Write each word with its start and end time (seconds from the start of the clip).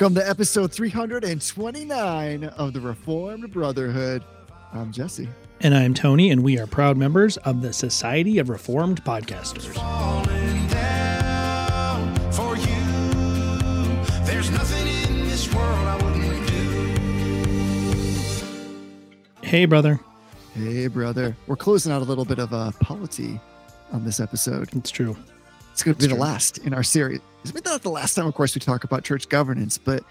Welcome 0.00 0.14
to 0.14 0.28
episode 0.28 0.70
329 0.70 2.44
of 2.44 2.72
the 2.72 2.80
Reformed 2.80 3.50
Brotherhood. 3.50 4.22
I'm 4.72 4.92
Jesse. 4.92 5.28
And 5.60 5.74
I'm 5.74 5.92
Tony, 5.92 6.30
and 6.30 6.44
we 6.44 6.56
are 6.56 6.68
proud 6.68 6.96
members 6.96 7.36
of 7.38 7.62
the 7.62 7.72
Society 7.72 8.38
of 8.38 8.48
Reformed 8.48 9.02
Podcasters. 9.02 9.74
Hey, 19.42 19.64
brother. 19.64 19.98
Hey, 20.54 20.86
brother. 20.86 21.36
We're 21.48 21.56
closing 21.56 21.90
out 21.90 22.02
a 22.02 22.04
little 22.04 22.24
bit 22.24 22.38
of 22.38 22.52
a 22.52 22.72
polity 22.78 23.40
on 23.90 24.04
this 24.04 24.20
episode. 24.20 24.68
It's 24.76 24.92
true. 24.92 25.16
It's 25.72 25.82
going 25.82 25.96
to 25.96 26.00
be 26.00 26.06
the 26.06 26.14
last 26.14 26.58
in 26.58 26.72
our 26.72 26.84
series. 26.84 27.18
It's 27.44 27.54
not 27.64 27.82
the 27.82 27.90
last 27.90 28.14
time, 28.14 28.26
of 28.26 28.34
course, 28.34 28.54
we 28.54 28.60
talk 28.60 28.84
about 28.84 29.04
church 29.04 29.28
governance, 29.28 29.78
but 29.78 30.02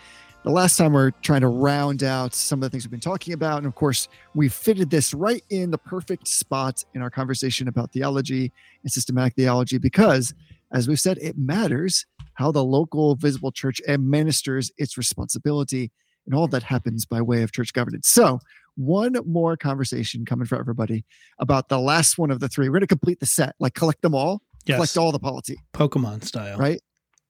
the 0.43 0.51
last 0.51 0.77
time 0.77 0.93
we're 0.93 1.11
trying 1.21 1.41
to 1.41 1.47
round 1.47 2.03
out 2.03 2.33
some 2.33 2.59
of 2.59 2.61
the 2.61 2.69
things 2.69 2.85
we've 2.85 2.91
been 2.91 2.99
talking 2.99 3.33
about. 3.33 3.57
And 3.57 3.67
of 3.67 3.75
course, 3.75 4.07
we 4.33 4.47
fitted 4.47 4.89
this 4.89 5.13
right 5.13 5.43
in 5.49 5.71
the 5.71 5.77
perfect 5.77 6.27
spot 6.27 6.83
in 6.93 7.01
our 7.01 7.09
conversation 7.09 7.67
about 7.67 7.91
theology 7.91 8.51
and 8.81 8.91
systematic 8.91 9.35
theology 9.35 9.77
because, 9.77 10.33
as 10.71 10.87
we've 10.87 10.99
said, 10.99 11.17
it 11.19 11.37
matters 11.37 12.05
how 12.35 12.51
the 12.51 12.63
local 12.63 13.15
visible 13.15 13.51
church 13.51 13.81
administers 13.87 14.71
its 14.77 14.97
responsibility. 14.97 15.91
And 16.25 16.35
all 16.35 16.47
that 16.47 16.63
happens 16.63 17.05
by 17.05 17.21
way 17.21 17.41
of 17.43 17.51
church 17.51 17.73
governance. 17.73 18.07
So, 18.07 18.39
one 18.75 19.15
more 19.25 19.57
conversation 19.57 20.23
coming 20.23 20.45
for 20.45 20.57
everybody 20.57 21.03
about 21.39 21.67
the 21.67 21.79
last 21.79 22.17
one 22.17 22.31
of 22.31 22.39
the 22.39 22.47
three. 22.47 22.69
We're 22.69 22.73
going 22.73 22.81
to 22.81 22.87
complete 22.87 23.19
the 23.19 23.25
set, 23.25 23.55
like 23.59 23.73
collect 23.73 24.01
them 24.01 24.13
all, 24.13 24.43
yes. 24.65 24.77
collect 24.77 24.97
all 24.97 25.11
the 25.11 25.19
polity, 25.19 25.57
Pokemon 25.73 26.23
style, 26.23 26.57
right? 26.57 26.79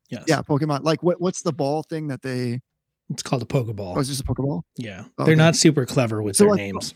Yes. 0.09 0.23
Yeah, 0.27 0.41
Pokemon. 0.41 0.83
Like 0.83 1.03
what? 1.03 1.19
What's 1.19 1.41
the 1.41 1.53
ball 1.53 1.83
thing 1.83 2.07
that 2.07 2.21
they? 2.21 2.61
It's 3.09 3.23
called 3.23 3.41
a 3.41 3.45
Pokeball. 3.45 3.95
Oh, 3.95 3.99
it's 3.99 4.09
just 4.09 4.21
a 4.21 4.23
Pokeball. 4.23 4.61
Yeah, 4.77 5.05
oh, 5.17 5.25
they're 5.25 5.33
okay. 5.33 5.35
not 5.35 5.55
super 5.55 5.85
clever 5.85 6.21
with 6.21 6.35
so 6.35 6.45
their 6.45 6.51
like, 6.51 6.59
names. 6.59 6.93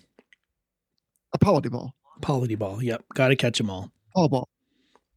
A 1.33 1.37
polity 1.37 1.69
ball. 1.69 1.93
Polity 2.21 2.55
ball. 2.55 2.83
Yep, 2.83 3.03
got 3.13 3.29
to 3.29 3.35
catch 3.35 3.57
them 3.57 3.69
all. 3.69 3.91
All 4.15 4.27
ball. 4.27 4.49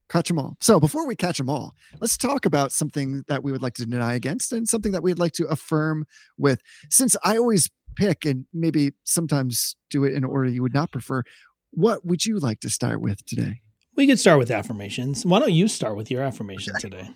Catch 0.09 0.29
them 0.29 0.39
all. 0.39 0.57
So 0.61 0.79
before 0.79 1.07
we 1.07 1.17
catch 1.17 1.39
them 1.39 1.49
all, 1.49 1.75
let's 2.01 2.17
talk 2.17 2.45
about 2.47 2.73
something 2.73 3.25
that 3.27 3.43
we 3.43 3.51
would 3.51 3.63
like 3.63 3.75
to 3.75 3.87
deny 3.87 4.15
against 4.15 4.53
and 4.53 4.69
something 4.69 4.93
that 4.93 5.03
we'd 5.03 5.19
like 5.19 5.33
to 5.33 5.47
affirm 5.47 6.07
with. 6.37 6.61
Since 6.91 7.17
I 7.25 7.37
always 7.37 7.71
pick 7.97 8.25
and 8.25 8.47
maybe 8.53 8.93
sometimes 9.05 9.77
do 9.91 10.05
it 10.05 10.15
in 10.15 10.25
order 10.25 10.49
you 10.49 10.63
would 10.63 10.75
not 10.75 10.93
prefer, 10.93 11.23
what 11.71 12.05
would 12.05 12.27
you 12.27 12.39
like 12.39 12.61
to 12.61 12.71
start 12.71 13.01
with 13.01 13.25
today? 13.25 13.61
We 13.97 14.07
could 14.07 14.19
start 14.19 14.39
with 14.39 14.51
affirmations. 14.51 15.25
Why 15.25 15.41
don't 15.41 15.53
you 15.53 15.69
start 15.69 15.97
with 15.97 16.11
your 16.11 16.23
affirmation 16.23 16.75
today? 16.79 17.09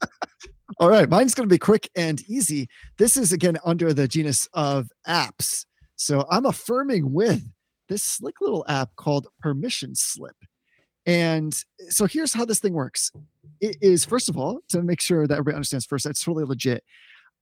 All 0.78 0.88
right, 0.88 1.08
mine's 1.08 1.34
going 1.34 1.48
to 1.48 1.52
be 1.52 1.58
quick 1.58 1.90
and 1.96 2.22
easy. 2.28 2.68
This 2.98 3.16
is 3.16 3.32
again 3.32 3.56
under 3.64 3.92
the 3.92 4.06
genus 4.06 4.48
of 4.52 4.90
apps. 5.06 5.64
So 5.96 6.26
I'm 6.30 6.46
affirming 6.46 7.12
with 7.12 7.42
this 7.88 8.04
slick 8.04 8.40
little 8.40 8.64
app 8.68 8.94
called 8.96 9.26
Permission 9.40 9.94
Slip. 9.94 10.36
And 11.06 11.54
so 11.88 12.06
here's 12.06 12.34
how 12.34 12.44
this 12.44 12.60
thing 12.60 12.74
works. 12.74 13.10
It 13.60 13.76
is 13.80 14.04
first 14.04 14.28
of 14.28 14.36
all 14.36 14.60
to 14.68 14.82
make 14.82 15.00
sure 15.00 15.26
that 15.26 15.34
everybody 15.34 15.56
understands 15.56 15.86
first 15.86 16.04
that's 16.04 16.22
totally 16.22 16.44
legit. 16.44 16.84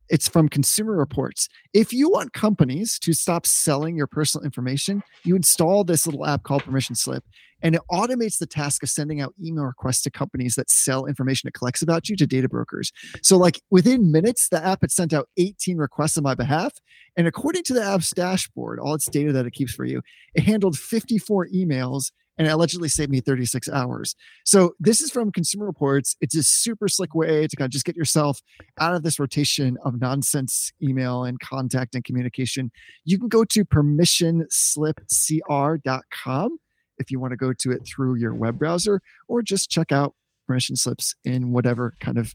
It's 0.08 0.28
from 0.28 0.48
Consumer 0.48 0.96
Reports. 0.96 1.48
If 1.72 1.92
you 1.92 2.08
want 2.08 2.32
companies 2.32 2.98
to 3.00 3.12
stop 3.12 3.44
selling 3.46 3.96
your 3.96 4.06
personal 4.06 4.44
information, 4.44 5.02
you 5.24 5.34
install 5.34 5.82
this 5.82 6.06
little 6.06 6.24
app 6.26 6.44
called 6.44 6.64
Permission 6.64 6.94
Slip, 6.94 7.24
and 7.62 7.74
it 7.74 7.80
automates 7.90 8.38
the 8.38 8.46
task 8.46 8.82
of 8.82 8.88
sending 8.88 9.20
out 9.20 9.34
email 9.42 9.64
requests 9.64 10.02
to 10.02 10.10
companies 10.10 10.54
that 10.54 10.70
sell 10.70 11.06
information 11.06 11.48
it 11.48 11.54
collects 11.54 11.82
about 11.82 12.08
you 12.08 12.16
to 12.16 12.26
data 12.26 12.48
brokers. 12.48 12.92
So, 13.22 13.36
like 13.36 13.60
within 13.70 14.12
minutes, 14.12 14.48
the 14.48 14.64
app 14.64 14.82
had 14.82 14.92
sent 14.92 15.12
out 15.12 15.28
18 15.38 15.78
requests 15.78 16.16
on 16.16 16.22
my 16.22 16.34
behalf. 16.34 16.72
And 17.16 17.26
according 17.26 17.64
to 17.64 17.74
the 17.74 17.82
app's 17.82 18.10
dashboard, 18.10 18.78
all 18.78 18.94
its 18.94 19.06
data 19.06 19.32
that 19.32 19.46
it 19.46 19.52
keeps 19.52 19.72
for 19.72 19.84
you, 19.84 20.02
it 20.34 20.44
handled 20.44 20.78
54 20.78 21.48
emails 21.48 22.12
and 22.38 22.46
it 22.46 22.50
allegedly 22.50 22.88
saved 22.88 23.10
me 23.10 23.20
36 23.20 23.68
hours. 23.70 24.14
So 24.44 24.74
this 24.78 25.00
is 25.00 25.10
from 25.10 25.32
Consumer 25.32 25.66
Reports. 25.66 26.16
It's 26.20 26.36
a 26.36 26.42
super 26.42 26.88
slick 26.88 27.14
way 27.14 27.46
to 27.46 27.56
kind 27.56 27.66
of 27.66 27.72
just 27.72 27.84
get 27.84 27.96
yourself 27.96 28.40
out 28.78 28.94
of 28.94 29.02
this 29.02 29.18
rotation 29.18 29.76
of 29.84 30.00
nonsense 30.00 30.72
email 30.82 31.24
and 31.24 31.38
contact 31.40 31.94
and 31.94 32.04
communication. 32.04 32.70
You 33.04 33.18
can 33.18 33.28
go 33.28 33.44
to 33.44 33.64
permissionslipcr.com 33.64 36.58
if 36.98 37.10
you 37.10 37.20
want 37.20 37.32
to 37.32 37.36
go 37.36 37.52
to 37.52 37.72
it 37.72 37.86
through 37.86 38.14
your 38.16 38.34
web 38.34 38.58
browser 38.58 39.00
or 39.28 39.42
just 39.42 39.70
check 39.70 39.92
out 39.92 40.14
permission 40.46 40.76
slips 40.76 41.14
in 41.24 41.52
whatever 41.52 41.94
kind 42.00 42.18
of 42.18 42.32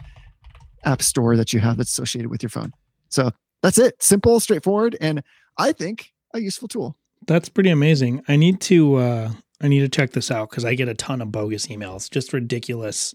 app 0.84 1.01
store 1.01 1.38
that 1.38 1.53
you 1.53 1.59
have 1.59 1.78
that's 1.78 1.91
associated 1.91 2.29
with 2.29 2.44
your 2.44 2.50
phone. 2.50 2.72
So 3.09 3.31
that's 3.61 3.78
it. 3.78 4.01
Simple, 4.01 4.40
straightforward, 4.40 4.97
and 5.00 5.23
I 5.57 5.72
think 5.72 6.11
a 6.34 6.40
useful 6.40 6.67
tool. 6.67 6.97
That's 7.28 7.50
pretty 7.50 7.69
amazing. 7.69 8.23
I 8.28 8.35
need 8.35 8.59
to 8.61 8.95
uh 8.95 9.31
I 9.61 9.67
need 9.67 9.81
to 9.81 9.89
check 9.89 10.11
this 10.11 10.31
out 10.31 10.49
because 10.49 10.66
I 10.66 10.75
get 10.75 10.89
a 10.89 10.94
ton 10.94 11.22
of 11.22 11.31
bogus 11.31 11.67
emails, 11.67 12.09
just 12.09 12.33
ridiculous 12.33 13.13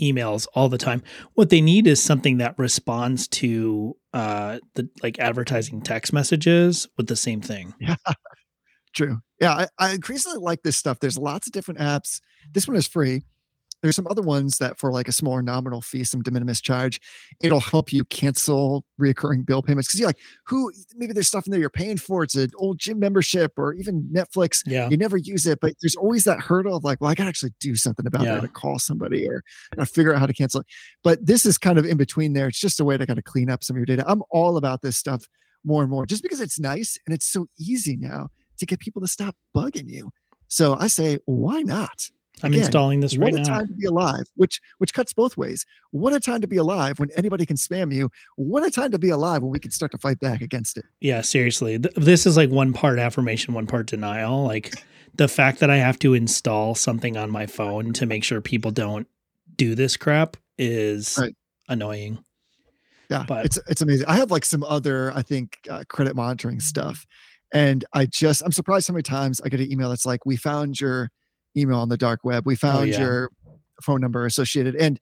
emails 0.00 0.46
all 0.54 0.68
the 0.68 0.78
time. 0.78 1.02
What 1.34 1.50
they 1.50 1.60
need 1.60 1.86
is 1.86 2.02
something 2.02 2.38
that 2.38 2.58
responds 2.58 3.28
to 3.28 3.96
uh, 4.12 4.58
the 4.74 4.88
like 5.02 5.18
advertising 5.18 5.82
text 5.82 6.12
messages 6.12 6.88
with 6.96 7.08
the 7.08 7.16
same 7.16 7.40
thing. 7.40 7.74
Yeah, 7.80 7.96
true. 8.94 9.18
Yeah, 9.40 9.52
I, 9.52 9.66
I 9.78 9.90
increasingly 9.92 10.38
like 10.38 10.62
this 10.62 10.76
stuff. 10.76 11.00
There's 11.00 11.18
lots 11.18 11.46
of 11.46 11.52
different 11.52 11.80
apps. 11.80 12.20
This 12.52 12.66
one 12.66 12.76
is 12.76 12.88
free 12.88 13.22
there's 13.82 13.96
some 13.96 14.06
other 14.08 14.22
ones 14.22 14.58
that 14.58 14.78
for 14.78 14.90
like 14.90 15.08
a 15.08 15.12
smaller 15.12 15.42
nominal 15.42 15.80
fee, 15.80 16.04
some 16.04 16.22
de 16.22 16.30
minimis 16.30 16.60
charge, 16.60 17.00
it'll 17.40 17.60
help 17.60 17.92
you 17.92 18.04
cancel 18.04 18.84
reoccurring 19.00 19.46
bill 19.46 19.62
payments. 19.62 19.88
Cause 19.88 20.00
you're 20.00 20.08
like, 20.08 20.18
who 20.46 20.72
maybe 20.96 21.12
there's 21.12 21.28
stuff 21.28 21.46
in 21.46 21.50
there 21.50 21.60
you're 21.60 21.70
paying 21.70 21.96
for. 21.96 22.22
It's 22.22 22.34
an 22.34 22.50
old 22.56 22.78
gym 22.78 22.98
membership 22.98 23.52
or 23.56 23.74
even 23.74 24.08
Netflix. 24.12 24.62
Yeah. 24.66 24.88
You 24.88 24.96
never 24.96 25.16
use 25.16 25.46
it, 25.46 25.60
but 25.60 25.74
there's 25.80 25.96
always 25.96 26.24
that 26.24 26.40
hurdle 26.40 26.76
of 26.76 26.84
like, 26.84 27.00
well, 27.00 27.10
I 27.10 27.14
gotta 27.14 27.28
actually 27.28 27.52
do 27.60 27.76
something 27.76 28.06
about 28.06 28.24
yeah. 28.24 28.34
that 28.34 28.40
to 28.42 28.48
call 28.48 28.78
somebody 28.78 29.28
or 29.28 29.42
figure 29.86 30.12
out 30.12 30.20
how 30.20 30.26
to 30.26 30.34
cancel 30.34 30.60
it. 30.60 30.66
But 31.04 31.24
this 31.24 31.46
is 31.46 31.58
kind 31.58 31.78
of 31.78 31.84
in 31.84 31.96
between 31.96 32.32
there. 32.32 32.48
It's 32.48 32.60
just 32.60 32.80
a 32.80 32.84
way 32.84 32.96
to 32.96 33.06
kind 33.06 33.18
of 33.18 33.24
clean 33.24 33.50
up 33.50 33.62
some 33.62 33.76
of 33.76 33.78
your 33.78 33.86
data. 33.86 34.04
I'm 34.06 34.22
all 34.30 34.56
about 34.56 34.82
this 34.82 34.96
stuff 34.96 35.26
more 35.64 35.82
and 35.82 35.90
more 35.90 36.06
just 36.06 36.22
because 36.22 36.40
it's 36.40 36.58
nice 36.58 36.98
and 37.06 37.14
it's 37.14 37.26
so 37.26 37.46
easy 37.58 37.96
now 37.96 38.28
to 38.58 38.66
get 38.66 38.80
people 38.80 39.02
to 39.02 39.08
stop 39.08 39.36
bugging 39.56 39.88
you. 39.88 40.10
So 40.48 40.74
I 40.74 40.86
say, 40.86 41.18
why 41.26 41.62
not? 41.62 42.08
I'm 42.42 42.52
Again, 42.52 42.64
installing 42.64 43.00
this 43.00 43.16
right 43.16 43.32
now. 43.32 43.40
What 43.40 43.48
a 43.48 43.50
time 43.50 43.66
to 43.68 43.74
be 43.74 43.86
alive, 43.86 44.24
which 44.36 44.60
which 44.78 44.92
cuts 44.94 45.12
both 45.12 45.36
ways. 45.36 45.66
What 45.90 46.12
a 46.12 46.20
time 46.20 46.40
to 46.40 46.46
be 46.46 46.56
alive 46.56 46.98
when 46.98 47.10
anybody 47.16 47.46
can 47.46 47.56
spam 47.56 47.92
you. 47.92 48.10
What 48.36 48.64
a 48.64 48.70
time 48.70 48.90
to 48.92 48.98
be 48.98 49.10
alive 49.10 49.42
when 49.42 49.50
we 49.50 49.58
can 49.58 49.70
start 49.70 49.92
to 49.92 49.98
fight 49.98 50.20
back 50.20 50.40
against 50.40 50.76
it. 50.76 50.84
Yeah, 51.00 51.20
seriously. 51.20 51.76
This 51.76 52.26
is 52.26 52.36
like 52.36 52.50
one 52.50 52.72
part 52.72 52.98
affirmation, 52.98 53.54
one 53.54 53.66
part 53.66 53.86
denial. 53.86 54.44
Like 54.44 54.74
the 55.14 55.28
fact 55.28 55.60
that 55.60 55.70
I 55.70 55.76
have 55.76 55.98
to 56.00 56.14
install 56.14 56.74
something 56.74 57.16
on 57.16 57.30
my 57.30 57.46
phone 57.46 57.92
to 57.94 58.06
make 58.06 58.24
sure 58.24 58.40
people 58.40 58.70
don't 58.70 59.06
do 59.56 59.74
this 59.74 59.96
crap 59.96 60.36
is 60.56 61.18
right. 61.20 61.34
annoying. 61.68 62.24
Yeah, 63.10 63.24
but 63.26 63.46
it's 63.46 63.58
it's 63.68 63.80
amazing. 63.80 64.06
I 64.06 64.16
have 64.16 64.30
like 64.30 64.44
some 64.44 64.62
other, 64.64 65.12
I 65.14 65.22
think, 65.22 65.58
uh, 65.70 65.84
credit 65.88 66.14
monitoring 66.14 66.60
stuff, 66.60 67.06
and 67.52 67.84
I 67.94 68.06
just 68.06 68.42
I'm 68.42 68.52
surprised 68.52 68.86
how 68.88 68.92
many 68.92 69.02
times 69.02 69.40
I 69.40 69.48
get 69.48 69.60
an 69.60 69.72
email 69.72 69.88
that's 69.88 70.06
like, 70.06 70.24
"We 70.26 70.36
found 70.36 70.80
your." 70.80 71.10
Email 71.56 71.78
on 71.78 71.88
the 71.88 71.96
dark 71.96 72.20
web. 72.24 72.46
We 72.46 72.54
oh, 72.54 72.56
found 72.56 72.78
oh, 72.78 72.82
yeah. 72.82 73.00
your 73.00 73.30
phone 73.82 74.00
number 74.00 74.26
associated. 74.26 74.76
And 74.76 75.00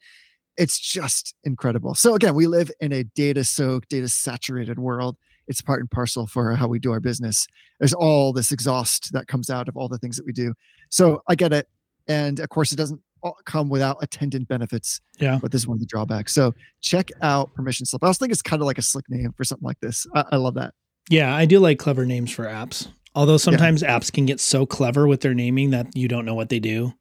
it's 0.56 0.78
just 0.78 1.34
incredible. 1.44 1.94
So 1.94 2.14
again, 2.14 2.34
we 2.34 2.46
live 2.46 2.70
in 2.80 2.92
a 2.92 3.04
data 3.04 3.44
soaked, 3.44 3.90
data 3.90 4.08
saturated 4.08 4.78
world. 4.78 5.16
It's 5.48 5.60
part 5.60 5.80
and 5.80 5.90
parcel 5.90 6.26
for 6.26 6.54
how 6.54 6.66
we 6.66 6.78
do 6.78 6.92
our 6.92 7.00
business. 7.00 7.46
There's 7.78 7.92
all 7.92 8.32
this 8.32 8.52
exhaust 8.52 9.12
that 9.12 9.28
comes 9.28 9.50
out 9.50 9.68
of 9.68 9.76
all 9.76 9.88
the 9.88 9.98
things 9.98 10.16
that 10.16 10.26
we 10.26 10.32
do. 10.32 10.54
So 10.88 11.22
I 11.28 11.34
get 11.34 11.52
it. 11.52 11.68
And 12.08 12.40
of 12.40 12.48
course, 12.48 12.72
it 12.72 12.76
doesn't 12.76 13.00
come 13.44 13.68
without 13.68 13.98
attendant 14.02 14.48
benefits. 14.48 15.00
Yeah. 15.18 15.38
But 15.40 15.52
this 15.52 15.62
is 15.62 15.68
one 15.68 15.76
of 15.76 15.80
the 15.80 15.86
drawbacks. 15.86 16.32
So 16.32 16.54
check 16.80 17.10
out 17.22 17.52
permission 17.54 17.86
slip. 17.86 18.02
I 18.02 18.06
also 18.06 18.18
think 18.18 18.32
it's 18.32 18.42
kind 18.42 18.62
of 18.62 18.66
like 18.66 18.78
a 18.78 18.82
slick 18.82 19.04
name 19.08 19.32
for 19.36 19.44
something 19.44 19.66
like 19.66 19.80
this. 19.80 20.06
I, 20.14 20.24
I 20.32 20.36
love 20.36 20.54
that. 20.54 20.74
Yeah, 21.08 21.34
I 21.34 21.44
do 21.44 21.60
like 21.60 21.78
clever 21.78 22.04
names 22.04 22.32
for 22.32 22.44
apps. 22.44 22.88
Although 23.16 23.38
sometimes 23.38 23.80
yeah. 23.80 23.98
apps 23.98 24.12
can 24.12 24.26
get 24.26 24.40
so 24.40 24.66
clever 24.66 25.08
with 25.08 25.22
their 25.22 25.32
naming 25.32 25.70
that 25.70 25.96
you 25.96 26.06
don't 26.06 26.26
know 26.26 26.34
what 26.34 26.50
they 26.50 26.60
do. 26.60 26.92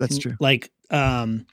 That's 0.00 0.18
true. 0.18 0.34
Like 0.40 0.72
um 0.90 1.46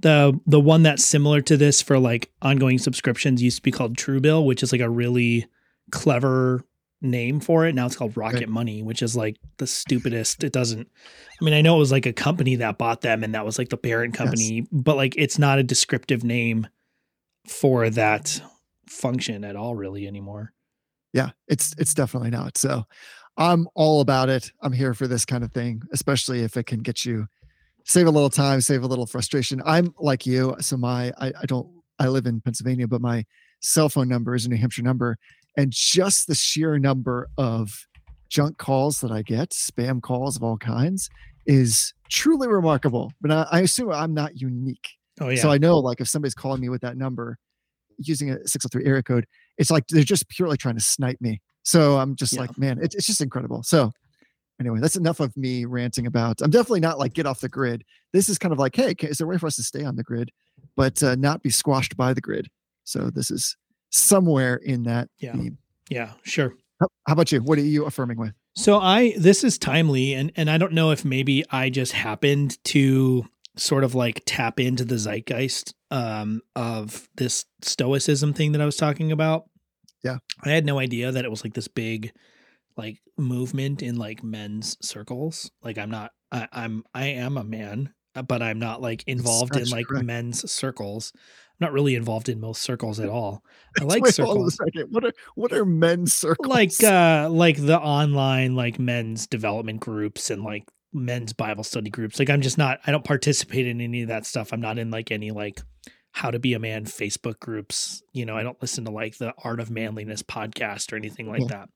the 0.00 0.38
the 0.46 0.60
one 0.60 0.82
that's 0.82 1.04
similar 1.04 1.40
to 1.42 1.56
this 1.56 1.80
for 1.80 1.98
like 1.98 2.30
ongoing 2.42 2.78
subscriptions 2.78 3.42
used 3.42 3.58
to 3.58 3.62
be 3.62 3.70
called 3.70 3.96
Truebill, 3.96 4.44
which 4.44 4.64
is 4.64 4.72
like 4.72 4.80
a 4.80 4.90
really 4.90 5.46
clever 5.92 6.64
name 7.00 7.38
for 7.38 7.66
it. 7.66 7.74
Now 7.74 7.86
it's 7.86 7.94
called 7.94 8.16
Rocket 8.16 8.40
right. 8.40 8.48
Money, 8.48 8.82
which 8.82 9.00
is 9.00 9.16
like 9.16 9.36
the 9.58 9.66
stupidest. 9.68 10.42
It 10.42 10.52
doesn't 10.52 10.88
I 11.40 11.44
mean, 11.44 11.54
I 11.54 11.60
know 11.60 11.76
it 11.76 11.80
was 11.80 11.92
like 11.92 12.06
a 12.06 12.12
company 12.12 12.56
that 12.56 12.78
bought 12.78 13.02
them 13.02 13.22
and 13.22 13.34
that 13.36 13.44
was 13.44 13.58
like 13.58 13.68
the 13.68 13.76
parent 13.76 14.12
company, 14.12 14.56
yes. 14.56 14.66
but 14.72 14.96
like 14.96 15.14
it's 15.16 15.38
not 15.38 15.60
a 15.60 15.62
descriptive 15.62 16.24
name 16.24 16.66
for 17.46 17.88
that 17.90 18.42
function 18.88 19.44
at 19.44 19.54
all 19.54 19.76
really 19.76 20.08
anymore. 20.08 20.52
Yeah, 21.12 21.30
it's 21.46 21.74
it's 21.78 21.94
definitely 21.94 22.30
not. 22.30 22.58
So 22.58 22.84
I'm 23.38 23.68
all 23.74 24.00
about 24.00 24.28
it. 24.28 24.50
I'm 24.62 24.72
here 24.72 24.94
for 24.94 25.06
this 25.06 25.24
kind 25.24 25.44
of 25.44 25.52
thing, 25.52 25.82
especially 25.92 26.42
if 26.42 26.56
it 26.56 26.66
can 26.66 26.80
get 26.80 27.04
you 27.04 27.26
save 27.84 28.06
a 28.06 28.10
little 28.10 28.30
time, 28.30 28.60
save 28.60 28.82
a 28.82 28.86
little 28.86 29.06
frustration. 29.06 29.62
I'm 29.64 29.94
like 29.98 30.26
you. 30.26 30.56
So 30.60 30.76
my, 30.76 31.12
I, 31.18 31.32
I 31.42 31.46
don't, 31.46 31.68
I 31.98 32.08
live 32.08 32.26
in 32.26 32.40
Pennsylvania, 32.40 32.88
but 32.88 33.00
my 33.00 33.24
cell 33.60 33.88
phone 33.88 34.08
number 34.08 34.34
is 34.34 34.44
a 34.44 34.48
New 34.48 34.56
Hampshire 34.56 34.82
number, 34.82 35.16
and 35.56 35.72
just 35.72 36.26
the 36.26 36.34
sheer 36.34 36.78
number 36.78 37.28
of 37.38 37.86
junk 38.28 38.58
calls 38.58 39.00
that 39.00 39.10
I 39.10 39.22
get, 39.22 39.50
spam 39.50 40.02
calls 40.02 40.36
of 40.36 40.42
all 40.42 40.58
kinds, 40.58 41.08
is 41.46 41.94
truly 42.10 42.48
remarkable. 42.48 43.12
But 43.20 43.30
I, 43.30 43.46
I 43.50 43.60
assume 43.60 43.92
I'm 43.92 44.12
not 44.14 44.40
unique. 44.40 44.88
Oh 45.20 45.28
yeah. 45.30 45.40
So 45.40 45.50
I 45.50 45.58
know 45.58 45.78
like 45.78 46.00
if 46.00 46.08
somebody's 46.08 46.34
calling 46.34 46.60
me 46.60 46.68
with 46.68 46.82
that 46.82 46.96
number 46.96 47.38
using 47.98 48.30
a 48.30 48.46
603 48.46 48.84
area 48.84 49.02
code, 49.02 49.26
it's 49.56 49.70
like 49.70 49.86
they're 49.88 50.02
just 50.02 50.28
purely 50.28 50.56
trying 50.56 50.74
to 50.74 50.82
snipe 50.82 51.20
me. 51.20 51.40
So 51.66 51.98
I'm 51.98 52.14
just 52.14 52.32
Yeah. 52.34 52.42
like, 52.42 52.56
man, 52.56 52.78
it, 52.78 52.94
it's 52.94 53.06
just 53.06 53.20
incredible. 53.20 53.62
So 53.64 53.90
anyway, 54.60 54.78
that's 54.80 54.94
enough 54.96 55.18
of 55.18 55.36
me 55.36 55.64
ranting 55.64 56.06
about. 56.06 56.40
I'm 56.40 56.50
definitely 56.50 56.80
not 56.80 56.98
like 56.98 57.12
get 57.12 57.26
off 57.26 57.40
the 57.40 57.48
grid. 57.48 57.82
This 58.12 58.28
is 58.28 58.38
kind 58.38 58.52
of 58.52 58.58
like, 58.60 58.76
hey, 58.76 58.94
is 59.02 59.18
there 59.18 59.26
a 59.26 59.30
way 59.30 59.36
for 59.38 59.48
us 59.48 59.56
to 59.56 59.64
stay 59.64 59.82
on 59.84 59.96
the 59.96 60.04
grid, 60.04 60.30
but 60.76 61.02
uh, 61.02 61.16
not 61.16 61.42
be 61.42 61.50
squashed 61.50 61.96
by 61.96 62.14
the 62.14 62.20
grid? 62.20 62.48
So 62.84 63.10
this 63.10 63.32
is 63.32 63.56
somewhere 63.90 64.56
in 64.56 64.84
that 64.84 65.08
Yeah. 65.18 65.32
theme. 65.32 65.58
yeah, 65.90 66.12
sure. 66.22 66.54
How, 66.80 66.86
how 67.06 67.12
about 67.14 67.32
you? 67.32 67.40
What 67.42 67.58
are 67.58 67.62
you 67.62 67.84
affirming 67.86 68.18
with? 68.18 68.32
So 68.54 68.78
I 68.78 69.12
this 69.18 69.42
is 69.44 69.58
timely 69.58 70.14
and 70.14 70.30
and 70.36 70.48
I 70.48 70.56
don't 70.58 70.72
know 70.72 70.90
if 70.92 71.04
maybe 71.04 71.44
I 71.50 71.68
just 71.68 71.92
happened 71.92 72.62
to 72.66 73.26
sort 73.56 73.82
of 73.84 73.94
like 73.94 74.22
tap 74.24 74.60
into 74.60 74.84
the 74.84 74.96
zeitgeist 74.98 75.74
um 75.90 76.42
of 76.54 77.08
this 77.16 77.44
stoicism 77.62 78.32
thing 78.34 78.52
that 78.52 78.60
I 78.60 78.66
was 78.66 78.76
talking 78.76 79.10
about. 79.12 79.44
Yeah. 80.06 80.18
I 80.44 80.50
had 80.50 80.64
no 80.64 80.78
idea 80.78 81.10
that 81.10 81.24
it 81.24 81.30
was 81.30 81.42
like 81.42 81.54
this 81.54 81.68
big 81.68 82.12
like 82.76 83.00
movement 83.18 83.82
in 83.82 83.96
like 83.96 84.22
men's 84.22 84.76
circles. 84.80 85.50
Like 85.62 85.78
I'm 85.78 85.90
not 85.90 86.12
I, 86.30 86.48
I'm 86.52 86.84
I 86.94 87.06
am 87.06 87.36
a 87.36 87.44
man, 87.44 87.92
uh, 88.14 88.22
but 88.22 88.40
I'm 88.42 88.58
not 88.58 88.80
like 88.80 89.02
involved 89.06 89.56
in 89.56 89.68
like 89.68 89.86
correct. 89.86 90.06
men's 90.06 90.50
circles. 90.50 91.12
I'm 91.14 91.66
not 91.66 91.72
really 91.72 91.96
involved 91.96 92.28
in 92.28 92.40
most 92.40 92.62
circles 92.62 93.00
at 93.00 93.08
all. 93.18 93.42
I 93.80 93.84
like 93.84 94.02
Wait, 94.02 94.16
hold 94.16 94.38
on 94.38 94.46
a 94.46 94.50
circles 94.50 94.58
second. 94.64 94.92
What 94.92 95.04
are 95.04 95.12
what 95.34 95.52
are 95.52 95.64
men's 95.64 96.14
circles? 96.14 96.48
like 96.48 96.70
uh 96.84 97.28
like 97.30 97.56
the 97.56 97.78
online 97.78 98.54
like 98.54 98.78
men's 98.78 99.26
development 99.26 99.80
groups 99.80 100.30
and 100.30 100.44
like 100.44 100.64
men's 100.92 101.34
bible 101.34 101.64
study 101.64 101.90
groups 101.90 102.18
like 102.18 102.30
i'm 102.30 102.40
just 102.40 102.56
not 102.56 102.78
i 102.86 102.90
don't 102.90 103.04
participate 103.04 103.66
in 103.66 103.82
any 103.82 104.00
of 104.00 104.08
that 104.08 104.24
stuff 104.24 104.50
i'm 104.50 104.62
not 104.62 104.78
in 104.78 104.90
like 104.90 105.10
any 105.10 105.30
like 105.30 105.60
how 106.16 106.30
to 106.30 106.38
be 106.38 106.54
a 106.54 106.58
man 106.58 106.84
facebook 106.86 107.38
groups 107.40 108.02
you 108.14 108.24
know 108.24 108.34
i 108.36 108.42
don't 108.42 108.60
listen 108.62 108.84
to 108.86 108.90
like 108.90 109.18
the 109.18 109.34
art 109.44 109.60
of 109.60 109.70
manliness 109.70 110.22
podcast 110.22 110.90
or 110.92 110.96
anything 110.96 111.28
like 111.28 111.42
Yeah. 111.42 111.46
that 111.48 111.68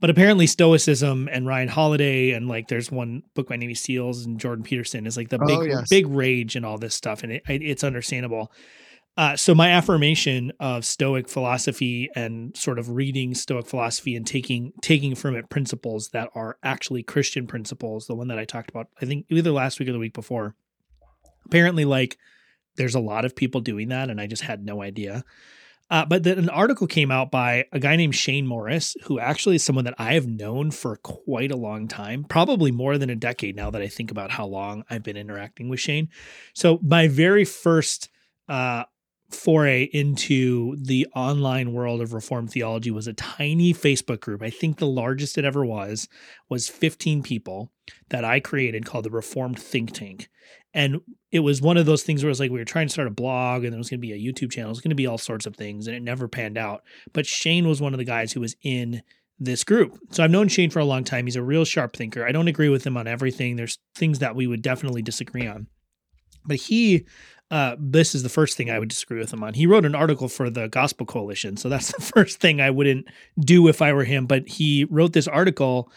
but 0.00 0.08
apparently 0.08 0.46
stoicism 0.46 1.28
and 1.32 1.46
ryan 1.48 1.66
holiday 1.68 2.30
and 2.30 2.46
like 2.48 2.68
there's 2.68 2.92
one 2.92 3.22
book 3.34 3.48
by 3.48 3.56
navy 3.56 3.74
seals 3.74 4.24
and 4.24 4.38
jordan 4.38 4.62
peterson 4.64 5.04
is 5.04 5.16
like 5.16 5.30
the 5.30 5.38
big 5.38 5.58
Oh, 5.58 5.62
yes. 5.62 5.88
big 5.90 6.06
rage 6.06 6.54
and 6.54 6.64
all 6.64 6.78
this 6.78 6.94
stuff 6.94 7.24
and 7.24 7.32
it, 7.32 7.42
it's 7.48 7.82
understandable 7.82 8.52
uh, 9.18 9.34
so 9.34 9.54
my 9.54 9.70
affirmation 9.70 10.52
of 10.60 10.84
Stoic 10.84 11.26
philosophy 11.26 12.10
and 12.14 12.54
sort 12.54 12.78
of 12.78 12.90
reading 12.90 13.32
Stoic 13.34 13.66
philosophy 13.66 14.14
and 14.14 14.26
taking 14.26 14.74
taking 14.82 15.14
from 15.14 15.34
it 15.34 15.48
principles 15.48 16.10
that 16.10 16.28
are 16.34 16.58
actually 16.62 17.02
Christian 17.02 17.46
principles, 17.46 18.06
the 18.08 18.14
one 18.14 18.28
that 18.28 18.38
I 18.38 18.44
talked 18.44 18.68
about, 18.68 18.88
I 19.00 19.06
think 19.06 19.24
either 19.30 19.52
last 19.52 19.80
week 19.80 19.88
or 19.88 19.92
the 19.92 19.98
week 19.98 20.12
before. 20.12 20.54
Apparently, 21.46 21.86
like 21.86 22.18
there's 22.76 22.94
a 22.94 23.00
lot 23.00 23.24
of 23.24 23.36
people 23.36 23.60
doing 23.60 23.88
that, 23.88 24.10
and 24.10 24.20
I 24.20 24.26
just 24.26 24.42
had 24.42 24.64
no 24.64 24.82
idea. 24.82 25.24
Uh, 25.88 26.04
but 26.04 26.24
then 26.24 26.38
an 26.38 26.48
article 26.48 26.86
came 26.86 27.12
out 27.12 27.30
by 27.30 27.64
a 27.72 27.78
guy 27.78 27.94
named 27.94 28.14
Shane 28.14 28.46
Morris, 28.46 28.96
who 29.04 29.20
actually 29.20 29.56
is 29.56 29.62
someone 29.62 29.84
that 29.84 29.94
I 29.98 30.14
have 30.14 30.26
known 30.26 30.72
for 30.72 30.96
quite 30.96 31.52
a 31.52 31.56
long 31.56 31.86
time, 31.86 32.24
probably 32.24 32.72
more 32.72 32.98
than 32.98 33.08
a 33.08 33.14
decade 33.14 33.54
now 33.54 33.70
that 33.70 33.82
I 33.82 33.86
think 33.86 34.10
about 34.10 34.32
how 34.32 34.46
long 34.46 34.84
I've 34.90 35.04
been 35.04 35.16
interacting 35.16 35.68
with 35.68 35.78
Shane. 35.78 36.08
So 36.54 36.80
my 36.82 37.06
very 37.06 37.44
first 37.44 38.08
uh, 38.48 38.84
foray 39.30 39.84
into 39.84 40.76
the 40.76 41.06
online 41.14 41.72
world 41.72 42.00
of 42.00 42.12
reformed 42.12 42.50
theology 42.50 42.90
was 42.90 43.06
a 43.06 43.12
tiny 43.12 43.72
Facebook 43.72 44.20
group. 44.20 44.42
I 44.42 44.50
think 44.50 44.78
the 44.78 44.86
largest 44.86 45.38
it 45.38 45.44
ever 45.44 45.64
was 45.64 46.08
was 46.48 46.68
15 46.68 47.22
people 47.22 47.70
that 48.08 48.24
I 48.24 48.40
created 48.40 48.86
called 48.86 49.04
the 49.04 49.10
Reformed 49.10 49.58
Think 49.58 49.92
Tank. 49.92 50.28
And 50.74 51.00
it 51.32 51.40
was 51.40 51.62
one 51.62 51.76
of 51.76 51.86
those 51.86 52.02
things 52.02 52.22
where 52.22 52.28
it 52.28 52.32
was 52.32 52.40
like 52.40 52.50
we 52.50 52.58
were 52.58 52.64
trying 52.64 52.86
to 52.86 52.92
start 52.92 53.08
a 53.08 53.12
blog 53.12 53.64
and 53.64 53.72
there 53.72 53.78
was 53.78 53.88
going 53.88 54.00
to 54.00 54.06
be 54.06 54.12
a 54.12 54.32
YouTube 54.32 54.52
channel, 54.52 54.70
it 54.70 54.72
was 54.72 54.80
going 54.80 54.90
to 54.90 54.94
be 54.94 55.06
all 55.06 55.18
sorts 55.18 55.46
of 55.46 55.56
things, 55.56 55.86
and 55.86 55.96
it 55.96 56.02
never 56.02 56.28
panned 56.28 56.58
out. 56.58 56.82
But 57.12 57.26
Shane 57.26 57.66
was 57.66 57.80
one 57.80 57.94
of 57.94 57.98
the 57.98 58.04
guys 58.04 58.32
who 58.32 58.40
was 58.40 58.56
in 58.62 59.02
this 59.38 59.64
group. 59.64 59.98
So 60.10 60.22
I've 60.22 60.30
known 60.30 60.48
Shane 60.48 60.70
for 60.70 60.78
a 60.78 60.84
long 60.84 61.04
time. 61.04 61.26
He's 61.26 61.36
a 61.36 61.42
real 61.42 61.64
sharp 61.64 61.96
thinker. 61.96 62.26
I 62.26 62.32
don't 62.32 62.48
agree 62.48 62.68
with 62.68 62.86
him 62.86 62.96
on 62.96 63.06
everything. 63.06 63.56
There's 63.56 63.78
things 63.94 64.18
that 64.20 64.36
we 64.36 64.46
would 64.46 64.62
definitely 64.62 65.02
disagree 65.02 65.46
on. 65.46 65.66
But 66.44 66.56
he 66.56 67.06
uh, 67.50 67.76
this 67.78 68.14
is 68.14 68.24
the 68.24 68.28
first 68.28 68.56
thing 68.56 68.70
I 68.70 68.78
would 68.78 68.88
disagree 68.88 69.20
with 69.20 69.32
him 69.32 69.44
on. 69.44 69.54
He 69.54 69.66
wrote 69.66 69.84
an 69.84 69.94
article 69.94 70.28
for 70.28 70.50
the 70.50 70.68
Gospel 70.68 71.06
Coalition, 71.06 71.56
so 71.56 71.68
that's 71.68 71.92
the 71.96 72.02
first 72.02 72.40
thing 72.40 72.60
I 72.60 72.70
wouldn't 72.70 73.06
do 73.38 73.68
if 73.68 73.80
I 73.80 73.92
were 73.92 74.04
him. 74.04 74.26
But 74.26 74.48
he 74.48 74.84
wrote 74.90 75.12
this 75.12 75.28
article, 75.28 75.90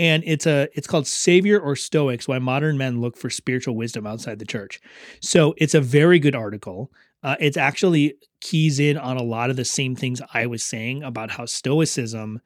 and 0.00 0.22
it's 0.26 0.46
a 0.46 0.68
it's 0.74 0.86
called 0.86 1.06
"Savior 1.06 1.60
or 1.60 1.76
Stoics: 1.76 2.26
Why 2.26 2.38
Modern 2.38 2.78
Men 2.78 3.00
Look 3.00 3.16
for 3.18 3.28
Spiritual 3.30 3.76
Wisdom 3.76 4.06
Outside 4.06 4.38
the 4.38 4.46
Church." 4.46 4.80
So 5.20 5.54
it's 5.58 5.74
a 5.74 5.80
very 5.80 6.18
good 6.18 6.34
article. 6.34 6.90
Uh, 7.22 7.36
it's 7.38 7.58
actually 7.58 8.14
keys 8.40 8.80
in 8.80 8.96
on 8.96 9.18
a 9.18 9.22
lot 9.22 9.50
of 9.50 9.56
the 9.56 9.64
same 9.64 9.94
things 9.94 10.22
I 10.32 10.46
was 10.46 10.62
saying 10.62 11.02
about 11.02 11.32
how 11.32 11.44
Stoicism, 11.44 12.40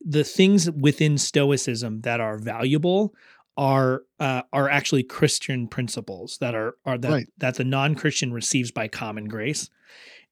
the 0.00 0.22
things 0.24 0.70
within 0.70 1.16
Stoicism 1.16 2.02
that 2.02 2.20
are 2.20 2.36
valuable 2.36 3.14
are 3.56 4.02
uh, 4.20 4.42
are 4.52 4.68
actually 4.68 5.02
Christian 5.02 5.68
principles 5.68 6.36
that 6.42 6.54
are 6.54 6.76
are 6.84 6.98
that 6.98 7.10
Right. 7.10 7.26
that 7.38 7.54
the 7.54 7.64
non-Christian 7.64 8.32
receives 8.34 8.70
by 8.70 8.88
common 8.88 9.28
grace. 9.28 9.70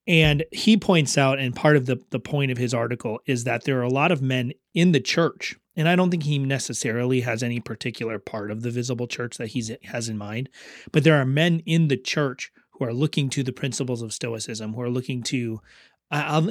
And 0.06 0.44
he 0.50 0.76
points 0.76 1.16
out, 1.18 1.38
and 1.38 1.54
part 1.54 1.76
of 1.76 1.86
the 1.86 1.96
the 2.10 2.20
point 2.20 2.50
of 2.50 2.58
his 2.58 2.74
article 2.74 3.20
is 3.26 3.44
that 3.44 3.64
there 3.64 3.78
are 3.78 3.82
a 3.82 3.88
lot 4.02 4.12
of 4.12 4.20
men 4.20 4.52
in 4.74 4.92
the 4.92 5.00
church, 5.00 5.56
and 5.76 5.88
I 5.88 5.96
don't 5.96 6.10
think 6.10 6.24
he 6.24 6.38
necessarily 6.38 7.20
has 7.20 7.42
any 7.42 7.60
particular 7.60 8.18
part 8.18 8.50
of 8.50 8.62
the 8.62 8.70
visible 8.70 9.06
church 9.06 9.36
that 9.38 9.48
he 9.48 9.76
has 9.84 10.08
in 10.08 10.18
mind, 10.18 10.48
but 10.92 11.04
there 11.04 11.20
are 11.20 11.26
men 11.26 11.62
in 11.66 11.88
the 11.88 11.96
church 11.96 12.52
who 12.72 12.84
are 12.84 12.94
looking 12.94 13.28
to 13.30 13.42
the 13.42 13.52
principles 13.52 14.02
of 14.02 14.12
Stoicism, 14.12 14.74
who 14.74 14.80
are 14.80 14.90
looking 14.90 15.22
to 15.24 15.60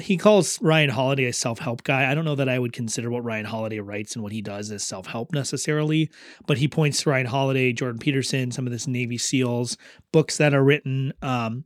he 0.02 0.16
calls 0.16 0.62
Ryan 0.62 0.90
Holiday 0.90 1.26
a 1.26 1.34
self 1.34 1.60
help 1.60 1.84
guy. 1.84 2.10
I 2.10 2.16
don't 2.16 2.24
know 2.24 2.36
that 2.36 2.48
I 2.48 2.60
would 2.60 2.72
consider 2.72 3.10
what 3.10 3.26
Ryan 3.26 3.46
Holiday 3.46 3.80
writes 3.80 4.16
and 4.16 4.24
what 4.24 4.32
he 4.32 4.42
does 4.42 4.72
as 4.72 4.84
self 4.84 5.08
help 5.08 5.34
necessarily, 5.34 6.10
but 6.48 6.58
he 6.58 6.68
points 6.70 7.04
to 7.04 7.10
Ryan 7.10 7.26
Holiday, 7.26 7.74
Jordan 7.74 8.00
Peterson, 8.00 8.52
some 8.52 8.66
of 8.66 8.72
this 8.72 8.88
Navy 8.88 9.18
SEALs 9.18 9.76
books 10.14 10.38
that 10.38 10.54
are 10.54 10.64
written 10.64 11.12
um, 11.22 11.66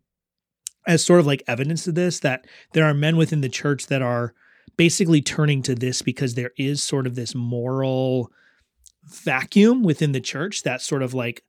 as 0.87 1.05
sort 1.05 1.19
of 1.19 1.27
like 1.27 1.43
evidence 1.47 1.87
of 1.87 1.93
this 1.93 2.19
that 2.21 2.45
there 2.73 2.85
are 2.85 2.95
men 2.95 3.15
within 3.15 3.41
the 3.41 3.49
church 3.49 3.87
that 3.87 4.01
are 4.01 4.33
basically 4.77 5.21
turning 5.21 5.61
to 5.63 5.75
this 5.75 6.01
because 6.01 6.35
there 6.35 6.51
is 6.57 6.81
sort 6.81 7.07
of 7.07 7.15
this 7.15 7.35
moral 7.35 8.31
vacuum 9.05 9.83
within 9.83 10.11
the 10.11 10.21
church 10.21 10.63
that 10.63 10.81
sort 10.81 11.03
of 11.03 11.13
like 11.13 11.43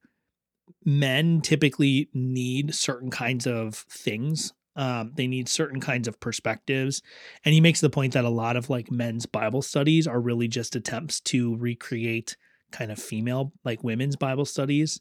men 0.84 1.40
typically 1.40 2.08
need 2.12 2.74
certain 2.74 3.10
kinds 3.10 3.46
of 3.46 3.74
things. 3.74 4.52
Um, 4.76 5.12
they 5.14 5.26
need 5.26 5.48
certain 5.48 5.80
kinds 5.80 6.08
of 6.08 6.18
perspectives. 6.18 7.00
And 7.44 7.54
he 7.54 7.60
makes 7.60 7.80
the 7.80 7.90
point 7.90 8.12
that 8.14 8.24
a 8.24 8.30
lot 8.30 8.56
of 8.56 8.70
like 8.70 8.90
men's 8.90 9.24
bible 9.24 9.62
studies 9.62 10.06
are 10.06 10.20
really 10.20 10.48
just 10.48 10.74
attempts 10.74 11.20
to 11.20 11.56
recreate 11.56 12.36
kind 12.72 12.90
of 12.90 12.98
female 12.98 13.52
like 13.64 13.84
women's 13.84 14.16
bible 14.16 14.44
studies. 14.44 15.00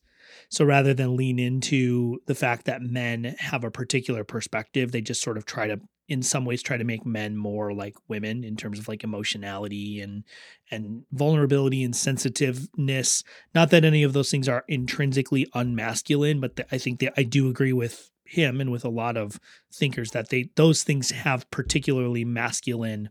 So 0.50 0.64
rather 0.64 0.94
than 0.94 1.18
lean 1.18 1.40
into 1.40 2.20
the 2.28 2.36
fact 2.36 2.66
that 2.66 2.82
men 2.82 3.36
have 3.40 3.64
a 3.64 3.72
particular 3.72 4.24
perspective 4.24 4.92
they 4.92 5.02
just 5.02 5.22
sort 5.22 5.38
of 5.38 5.46
try 5.46 5.68
to 5.68 5.82
in 6.08 6.22
some 6.22 6.46
ways 6.46 6.62
try 6.62 6.78
to 6.78 6.84
make 6.84 7.06
men 7.06 7.36
more 7.38 7.74
like 7.74 7.96
women 8.08 8.44
in 8.44 8.56
terms 8.56 8.80
of 8.80 8.88
like 8.88 9.04
emotionality 9.04 10.02
and 10.02 10.24
and 10.72 11.04
vulnerability 11.12 11.84
and 11.84 11.96
sensitiveness. 11.96 13.24
Not 13.54 13.70
that 13.72 13.86
any 13.86 14.04
of 14.04 14.14
those 14.14 14.32
things 14.32 14.50
are 14.50 14.66
intrinsically 14.68 15.48
unmasculine 15.54 16.40
but 16.40 16.56
th- 16.56 16.68
i 16.72 16.78
think 16.78 17.00
that 17.00 17.14
i 17.18 17.24
do 17.24 17.50
agree 17.50 17.74
with 17.74 18.12
him 18.26 18.60
and 18.60 18.72
with 18.72 18.84
a 18.84 18.90
lot 18.90 19.18
of 19.18 19.40
thinkers 19.72 20.12
that 20.12 20.30
they 20.30 20.50
those 20.56 20.84
things 20.84 21.12
have 21.12 21.50
particularly 21.52 22.26
masculine 22.26 23.10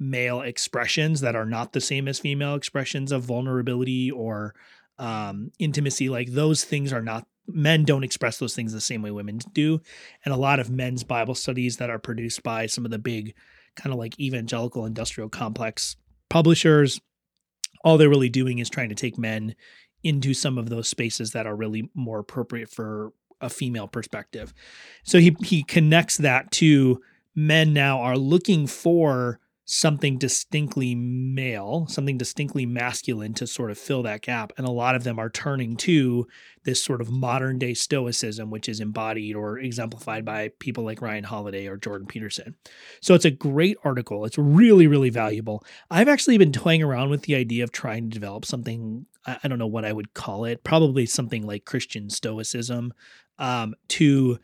male 0.00 0.40
expressions 0.40 1.20
that 1.20 1.36
are 1.36 1.46
not 1.46 1.72
the 1.72 1.80
same 1.80 2.08
as 2.08 2.18
female 2.18 2.54
expressions 2.54 3.12
of 3.12 3.22
vulnerability 3.22 4.10
or 4.10 4.54
um, 4.98 5.52
intimacy. 5.58 6.08
Like 6.08 6.32
those 6.32 6.64
things 6.64 6.92
are 6.92 7.02
not 7.02 7.26
men 7.54 7.84
don't 7.84 8.04
express 8.04 8.38
those 8.38 8.54
things 8.54 8.72
the 8.72 8.80
same 8.80 9.02
way 9.02 9.10
women 9.10 9.38
do 9.52 9.80
and 10.24 10.32
a 10.34 10.36
lot 10.36 10.60
of 10.60 10.70
men's 10.70 11.04
bible 11.04 11.34
studies 11.34 11.76
that 11.76 11.90
are 11.90 11.98
produced 11.98 12.42
by 12.42 12.66
some 12.66 12.84
of 12.84 12.90
the 12.90 12.98
big 12.98 13.34
kind 13.76 13.92
of 13.92 13.98
like 13.98 14.18
evangelical 14.18 14.84
industrial 14.84 15.28
complex 15.28 15.96
publishers 16.28 17.00
all 17.84 17.96
they're 17.96 18.08
really 18.08 18.28
doing 18.28 18.58
is 18.58 18.68
trying 18.68 18.88
to 18.88 18.94
take 18.94 19.18
men 19.18 19.54
into 20.02 20.34
some 20.34 20.58
of 20.58 20.68
those 20.68 20.88
spaces 20.88 21.32
that 21.32 21.46
are 21.46 21.56
really 21.56 21.90
more 21.94 22.18
appropriate 22.18 22.70
for 22.70 23.12
a 23.40 23.48
female 23.48 23.88
perspective. 23.88 24.52
So 25.02 25.18
he 25.18 25.36
he 25.42 25.62
connects 25.62 26.18
that 26.18 26.50
to 26.52 27.00
men 27.34 27.72
now 27.72 28.00
are 28.00 28.18
looking 28.18 28.66
for 28.66 29.40
something 29.72 30.18
distinctly 30.18 30.96
male, 30.96 31.86
something 31.88 32.18
distinctly 32.18 32.66
masculine 32.66 33.32
to 33.32 33.46
sort 33.46 33.70
of 33.70 33.78
fill 33.78 34.02
that 34.02 34.20
gap. 34.20 34.52
And 34.58 34.66
a 34.66 34.70
lot 34.72 34.96
of 34.96 35.04
them 35.04 35.16
are 35.16 35.30
turning 35.30 35.76
to 35.76 36.26
this 36.64 36.82
sort 36.82 37.00
of 37.00 37.08
modern 37.08 37.56
day 37.56 37.74
stoicism, 37.74 38.50
which 38.50 38.68
is 38.68 38.80
embodied 38.80 39.36
or 39.36 39.60
exemplified 39.60 40.24
by 40.24 40.50
people 40.58 40.82
like 40.82 41.00
Ryan 41.00 41.22
Holiday 41.22 41.68
or 41.68 41.76
Jordan 41.76 42.08
Peterson. 42.08 42.56
So 43.00 43.14
it's 43.14 43.24
a 43.24 43.30
great 43.30 43.76
article. 43.84 44.24
It's 44.24 44.36
really, 44.36 44.88
really 44.88 45.10
valuable. 45.10 45.64
I've 45.88 46.08
actually 46.08 46.36
been 46.36 46.52
toying 46.52 46.82
around 46.82 47.10
with 47.10 47.22
the 47.22 47.36
idea 47.36 47.62
of 47.62 47.70
trying 47.70 48.10
to 48.10 48.14
develop 48.14 48.44
something, 48.44 49.06
I 49.24 49.46
don't 49.46 49.60
know 49.60 49.68
what 49.68 49.84
I 49.84 49.92
would 49.92 50.14
call 50.14 50.46
it, 50.46 50.64
probably 50.64 51.06
something 51.06 51.46
like 51.46 51.64
Christian 51.64 52.10
stoicism 52.10 52.92
um, 53.38 53.76
to 53.90 54.40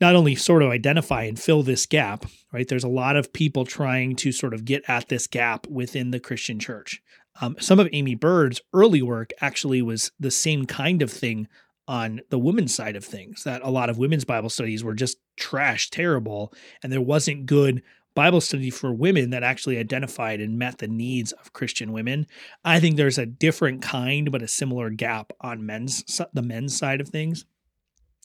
not 0.00 0.14
only 0.14 0.34
sort 0.34 0.62
of 0.62 0.70
identify 0.70 1.22
and 1.24 1.38
fill 1.38 1.62
this 1.62 1.86
gap, 1.86 2.26
right? 2.52 2.68
There's 2.68 2.84
a 2.84 2.88
lot 2.88 3.16
of 3.16 3.32
people 3.32 3.64
trying 3.64 4.16
to 4.16 4.32
sort 4.32 4.54
of 4.54 4.64
get 4.64 4.82
at 4.88 5.08
this 5.08 5.26
gap 5.26 5.66
within 5.68 6.10
the 6.10 6.20
Christian 6.20 6.58
church. 6.58 7.02
Um, 7.40 7.56
some 7.58 7.80
of 7.80 7.88
Aimee 7.92 8.14
Byrd's 8.14 8.60
early 8.72 9.02
work 9.02 9.30
actually 9.40 9.82
was 9.82 10.10
the 10.18 10.30
same 10.30 10.66
kind 10.66 11.02
of 11.02 11.10
thing 11.10 11.48
on 11.88 12.20
the 12.30 12.38
women's 12.38 12.74
side 12.74 12.96
of 12.96 13.04
things, 13.04 13.44
that 13.44 13.62
a 13.62 13.70
lot 13.70 13.88
of 13.88 13.98
women's 13.98 14.24
Bible 14.24 14.50
studies 14.50 14.82
were 14.82 14.94
just 14.94 15.18
trash, 15.36 15.88
terrible, 15.90 16.52
and 16.82 16.92
there 16.92 17.00
wasn't 17.00 17.46
good 17.46 17.82
Bible 18.14 18.40
study 18.40 18.70
for 18.70 18.92
women 18.92 19.30
that 19.30 19.42
actually 19.42 19.78
identified 19.78 20.40
and 20.40 20.58
met 20.58 20.78
the 20.78 20.88
needs 20.88 21.32
of 21.32 21.52
Christian 21.52 21.92
women. 21.92 22.26
I 22.64 22.80
think 22.80 22.96
there's 22.96 23.18
a 23.18 23.26
different 23.26 23.82
kind, 23.82 24.32
but 24.32 24.42
a 24.42 24.48
similar 24.48 24.90
gap 24.90 25.32
on 25.40 25.64
men's 25.64 26.02
the 26.32 26.42
men's 26.42 26.76
side 26.76 27.00
of 27.00 27.08
things. 27.08 27.44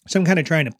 So 0.07 0.19
I'm 0.19 0.25
kind 0.25 0.39
of 0.39 0.45
trying 0.45 0.65
to 0.65 0.71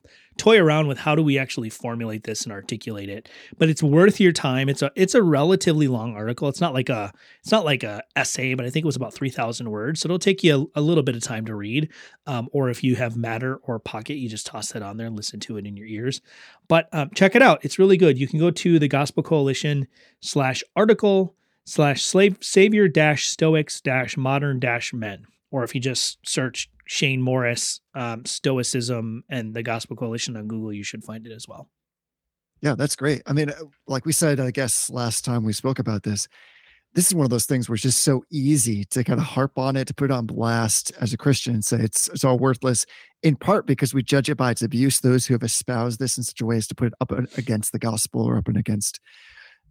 toy 0.41 0.60
around 0.60 0.88
with 0.88 0.98
how 0.98 1.13
do 1.13 1.21
we 1.21 1.38
actually 1.38 1.69
formulate 1.69 2.24
this 2.24 2.43
and 2.45 2.51
articulate 2.51 3.10
it. 3.10 3.29
But 3.60 3.69
it's 3.69 3.83
worth 3.83 4.19
your 4.19 4.31
time. 4.31 4.69
It's 4.69 4.81
a 4.81 4.91
it's 4.95 5.13
a 5.13 5.21
relatively 5.21 5.88
long 5.88 6.15
article. 6.15 6.50
It's 6.50 6.60
not 6.60 6.74
like 6.74 6.89
a 6.89 7.13
it's 7.41 7.51
not 7.51 7.63
like 7.63 7.83
a 7.83 8.01
essay, 8.15 8.55
but 8.55 8.65
I 8.65 8.71
think 8.71 8.83
it 8.83 8.88
was 8.88 8.95
about 8.95 9.13
three 9.13 9.29
thousand 9.29 9.69
words. 9.69 10.00
So 10.00 10.07
it'll 10.07 10.17
take 10.17 10.43
you 10.43 10.71
a, 10.75 10.79
a, 10.79 10.81
little 10.81 11.03
bit 11.03 11.15
of 11.15 11.21
time 11.21 11.45
to 11.45 11.53
read. 11.53 11.89
Um, 12.25 12.50
or 12.51 12.69
if 12.69 12.83
you 12.83 12.95
have 12.95 13.15
Matter 13.15 13.57
or 13.57 13.77
Pocket, 13.77 14.15
you 14.15 14.27
just 14.27 14.48
toss 14.48 14.71
that 14.71 14.81
on 14.81 14.98
there 14.98 15.05
and 15.05 15.15
listen 15.15 15.39
to 15.41 15.57
it 15.57 15.67
in 15.67 15.77
your 15.77 15.86
ears. 15.86 16.21
But 16.67 16.89
um, 16.91 17.12
check 17.13 17.36
it 17.36 17.43
out. 17.43 17.63
It's 17.63 17.77
really 17.77 17.98
good. 17.98 18.17
You 18.17 18.27
can 18.27 18.39
go 18.39 18.50
to 18.50 18.79
the 18.79 18.88
Gospel 18.88 19.21
Coalition 19.21 19.88
slash 20.21 20.63
article 20.75 21.36
slash 21.65 22.01
slave 22.01 22.38
savior 22.41 22.88
dash 22.88 23.27
stoics 23.27 23.79
dash 23.79 24.17
modern 24.17 24.60
dash 24.60 24.91
men. 24.91 25.27
Or 25.51 25.63
if 25.63 25.75
you 25.75 25.81
just 25.81 26.17
search 26.27 26.67
Shane 26.91 27.21
Morris, 27.21 27.79
um, 27.95 28.25
Stoicism, 28.25 29.24
and 29.29 29.53
the 29.53 29.63
Gospel 29.63 29.95
Coalition 29.95 30.36
on 30.36 30.50
Google, 30.50 30.74
you 30.74 30.83
should 30.83 31.05
find 31.05 31.25
it 31.25 31.31
as 31.31 31.48
well. 31.48 31.69
Yeah, 32.60 32.75
that's 32.75 32.98
great. 32.98 33.21
I 33.25 33.31
mean, 33.31 33.50
uh, 33.50 33.63
like 33.88 34.05
we 34.05 34.12
said, 34.12 34.41
I 34.41 34.51
guess 34.51 34.89
last 34.89 35.24
time 35.24 35.45
we 35.45 35.53
spoke 35.53 35.79
about 35.79 36.03
this, 36.03 36.27
this 36.93 37.07
is 37.07 37.15
one 37.15 37.24
of 37.24 37.29
those 37.29 37.45
things 37.45 37.69
where 37.69 37.75
it's 37.75 37.83
just 37.83 38.03
so 38.03 38.25
easy 38.29 38.83
to 38.83 39.05
kind 39.05 39.21
of 39.21 39.25
harp 39.25 39.57
on 39.57 39.77
it, 39.77 39.88
to 39.88 39.93
put 39.93 40.12
it 40.12 40.13
on 40.13 40.25
blast 40.25 40.91
as 41.00 41.13
a 41.13 41.17
Christian 41.17 41.53
and 41.53 41.63
say 41.63 41.77
it's 41.77 42.10
it's 42.10 42.25
all 42.25 42.38
worthless, 42.38 42.86
in 43.24 43.38
part 43.38 43.65
because 43.65 43.93
we 43.93 44.03
judge 44.03 44.29
it 44.29 44.36
by 44.36 44.51
its 44.51 44.62
abuse. 44.62 45.00
Those 45.00 45.25
who 45.25 45.33
have 45.33 45.43
espoused 45.43 45.98
this 45.98 46.17
in 46.17 46.25
such 46.25 46.41
a 46.41 46.45
way 46.45 46.57
as 46.57 46.67
to 46.67 46.75
put 46.75 46.88
it 46.88 46.93
up 47.00 47.13
against 47.38 47.71
the 47.71 47.79
gospel 47.79 48.21
or 48.24 48.36
up 48.36 48.50
and 48.50 48.57
against 48.57 49.00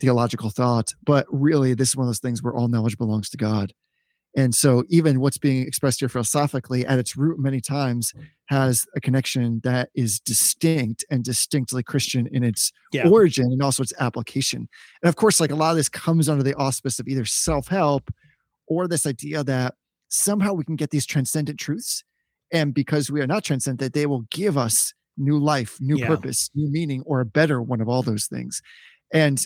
theological 0.00 0.48
thought. 0.48 0.94
But 1.04 1.26
really, 1.28 1.74
this 1.74 1.90
is 1.90 1.96
one 1.96 2.04
of 2.04 2.08
those 2.08 2.18
things 2.18 2.42
where 2.42 2.54
all 2.54 2.68
knowledge 2.68 2.96
belongs 2.96 3.28
to 3.28 3.36
God. 3.36 3.74
And 4.36 4.54
so, 4.54 4.84
even 4.88 5.20
what's 5.20 5.38
being 5.38 5.66
expressed 5.66 6.00
here 6.00 6.08
philosophically 6.08 6.86
at 6.86 6.98
its 6.98 7.16
root, 7.16 7.38
many 7.38 7.60
times 7.60 8.12
has 8.46 8.86
a 8.94 9.00
connection 9.00 9.60
that 9.64 9.90
is 9.94 10.20
distinct 10.20 11.04
and 11.10 11.24
distinctly 11.24 11.82
Christian 11.82 12.28
in 12.30 12.44
its 12.44 12.72
yeah. 12.92 13.08
origin 13.08 13.46
and 13.46 13.62
also 13.62 13.82
its 13.82 13.92
application. 13.98 14.68
And 15.02 15.08
of 15.08 15.16
course, 15.16 15.40
like 15.40 15.50
a 15.50 15.56
lot 15.56 15.70
of 15.70 15.76
this 15.76 15.88
comes 15.88 16.28
under 16.28 16.44
the 16.44 16.54
auspice 16.54 17.00
of 17.00 17.08
either 17.08 17.24
self 17.24 17.68
help 17.68 18.10
or 18.68 18.86
this 18.86 19.04
idea 19.04 19.42
that 19.44 19.74
somehow 20.08 20.52
we 20.52 20.64
can 20.64 20.76
get 20.76 20.90
these 20.90 21.06
transcendent 21.06 21.58
truths. 21.58 22.04
And 22.52 22.72
because 22.72 23.10
we 23.10 23.20
are 23.20 23.26
not 23.26 23.44
transcendent, 23.44 23.94
they 23.94 24.06
will 24.06 24.24
give 24.30 24.56
us 24.56 24.94
new 25.16 25.38
life, 25.38 25.76
new 25.80 25.96
yeah. 25.96 26.06
purpose, 26.06 26.50
new 26.54 26.70
meaning, 26.70 27.02
or 27.04 27.20
a 27.20 27.24
better 27.24 27.60
one 27.60 27.80
of 27.80 27.88
all 27.88 28.02
those 28.02 28.26
things. 28.26 28.62
And 29.12 29.42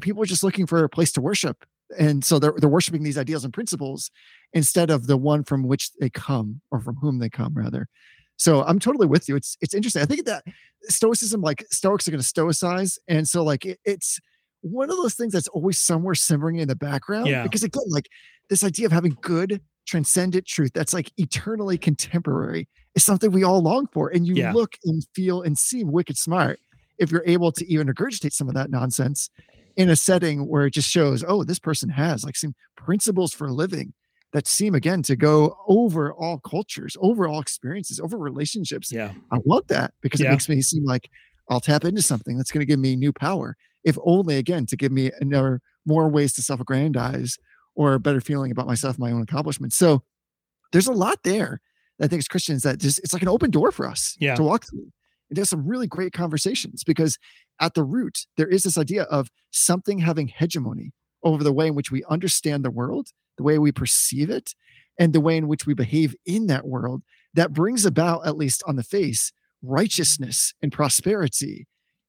people 0.00 0.22
are 0.22 0.26
just 0.26 0.42
looking 0.42 0.66
for 0.66 0.84
a 0.84 0.88
place 0.88 1.12
to 1.12 1.20
worship 1.20 1.64
and 1.98 2.24
so 2.24 2.38
they're, 2.38 2.54
they're 2.56 2.68
worshiping 2.68 3.02
these 3.02 3.18
ideals 3.18 3.44
and 3.44 3.52
principles 3.52 4.10
instead 4.52 4.90
of 4.90 5.06
the 5.06 5.16
one 5.16 5.44
from 5.44 5.62
which 5.64 5.90
they 6.00 6.10
come 6.10 6.60
or 6.70 6.80
from 6.80 6.96
whom 6.96 7.18
they 7.18 7.28
come 7.28 7.52
rather 7.54 7.88
so 8.36 8.62
i'm 8.64 8.78
totally 8.78 9.06
with 9.06 9.28
you 9.28 9.36
it's 9.36 9.56
it's 9.60 9.74
interesting 9.74 10.02
i 10.02 10.06
think 10.06 10.24
that 10.24 10.44
stoicism 10.84 11.40
like 11.40 11.64
stoics 11.70 12.06
are 12.06 12.10
going 12.10 12.22
to 12.22 12.26
stoicize 12.26 12.98
and 13.08 13.28
so 13.28 13.42
like 13.42 13.64
it, 13.64 13.78
it's 13.84 14.20
one 14.62 14.90
of 14.90 14.96
those 14.96 15.14
things 15.14 15.32
that's 15.32 15.48
always 15.48 15.78
somewhere 15.78 16.14
simmering 16.14 16.56
in 16.56 16.68
the 16.68 16.76
background 16.76 17.26
yeah. 17.26 17.42
because 17.42 17.62
again 17.62 17.82
like 17.88 18.08
this 18.48 18.64
idea 18.64 18.86
of 18.86 18.92
having 18.92 19.16
good 19.20 19.60
transcendent 19.86 20.46
truth 20.46 20.70
that's 20.74 20.92
like 20.92 21.12
eternally 21.16 21.78
contemporary 21.78 22.68
is 22.94 23.04
something 23.04 23.30
we 23.30 23.44
all 23.44 23.62
long 23.62 23.86
for 23.92 24.08
and 24.08 24.26
you 24.26 24.34
yeah. 24.34 24.52
look 24.52 24.74
and 24.84 25.04
feel 25.14 25.42
and 25.42 25.58
seem 25.58 25.90
wicked 25.90 26.16
smart 26.16 26.60
if 26.98 27.10
you're 27.10 27.24
able 27.26 27.50
to 27.50 27.66
even 27.66 27.86
regurgitate 27.86 28.32
some 28.32 28.48
of 28.48 28.54
that 28.54 28.70
nonsense 28.70 29.30
in 29.76 29.88
a 29.88 29.96
setting 29.96 30.48
where 30.48 30.66
it 30.66 30.74
just 30.74 30.88
shows, 30.88 31.24
oh, 31.26 31.44
this 31.44 31.58
person 31.58 31.88
has 31.88 32.24
like 32.24 32.36
some 32.36 32.54
principles 32.76 33.32
for 33.32 33.50
living 33.50 33.92
that 34.32 34.46
seem 34.46 34.74
again 34.74 35.02
to 35.02 35.16
go 35.16 35.56
over 35.66 36.12
all 36.12 36.38
cultures, 36.38 36.96
over 37.00 37.26
all 37.26 37.40
experiences, 37.40 37.98
over 37.98 38.16
relationships. 38.16 38.92
Yeah. 38.92 39.12
I 39.32 39.38
want 39.44 39.68
that 39.68 39.92
because 40.00 40.20
yeah. 40.20 40.28
it 40.28 40.30
makes 40.30 40.48
me 40.48 40.62
seem 40.62 40.84
like 40.84 41.10
I'll 41.48 41.60
tap 41.60 41.84
into 41.84 42.02
something 42.02 42.36
that's 42.36 42.52
going 42.52 42.60
to 42.60 42.66
give 42.66 42.78
me 42.78 42.94
new 42.94 43.12
power, 43.12 43.56
if 43.82 43.98
only 44.04 44.36
again 44.36 44.66
to 44.66 44.76
give 44.76 44.92
me 44.92 45.10
another 45.20 45.60
more 45.84 46.08
ways 46.08 46.32
to 46.34 46.42
self-aggrandize 46.42 47.38
or 47.74 47.94
a 47.94 48.00
better 48.00 48.20
feeling 48.20 48.52
about 48.52 48.66
myself, 48.66 48.98
my 48.98 49.10
own 49.10 49.22
accomplishments. 49.22 49.76
So 49.76 50.02
there's 50.72 50.86
a 50.86 50.92
lot 50.92 51.22
there 51.24 51.60
I 52.00 52.06
think 52.06 52.20
as 52.20 52.28
Christians 52.28 52.62
that 52.62 52.78
just 52.78 52.98
it's 53.00 53.12
like 53.12 53.22
an 53.22 53.28
open 53.28 53.50
door 53.50 53.70
for 53.72 53.86
us 53.86 54.16
yeah. 54.18 54.34
to 54.34 54.42
walk 54.42 54.66
through. 54.68 54.90
And 55.30 55.36
there's 55.36 55.48
some 55.48 55.66
really 55.66 55.86
great 55.86 56.12
conversations 56.12 56.84
because 56.84 57.16
at 57.60 57.74
the 57.74 57.84
root, 57.84 58.26
there 58.36 58.48
is 58.48 58.64
this 58.64 58.76
idea 58.76 59.04
of 59.04 59.28
something 59.50 60.00
having 60.00 60.28
hegemony 60.28 60.92
over 61.22 61.44
the 61.44 61.52
way 61.52 61.68
in 61.68 61.74
which 61.74 61.90
we 61.90 62.04
understand 62.10 62.64
the 62.64 62.70
world, 62.70 63.08
the 63.36 63.44
way 63.44 63.58
we 63.58 63.72
perceive 63.72 64.28
it, 64.28 64.54
and 64.98 65.12
the 65.12 65.20
way 65.20 65.36
in 65.36 65.48
which 65.48 65.66
we 65.66 65.74
behave 65.74 66.14
in 66.26 66.46
that 66.48 66.66
world 66.66 67.02
that 67.34 67.52
brings 67.52 67.84
about, 67.84 68.26
at 68.26 68.36
least 68.36 68.62
on 68.66 68.76
the 68.76 68.82
face, 68.82 69.32
righteousness 69.62 70.52
and 70.62 70.72
prosperity 70.72 71.66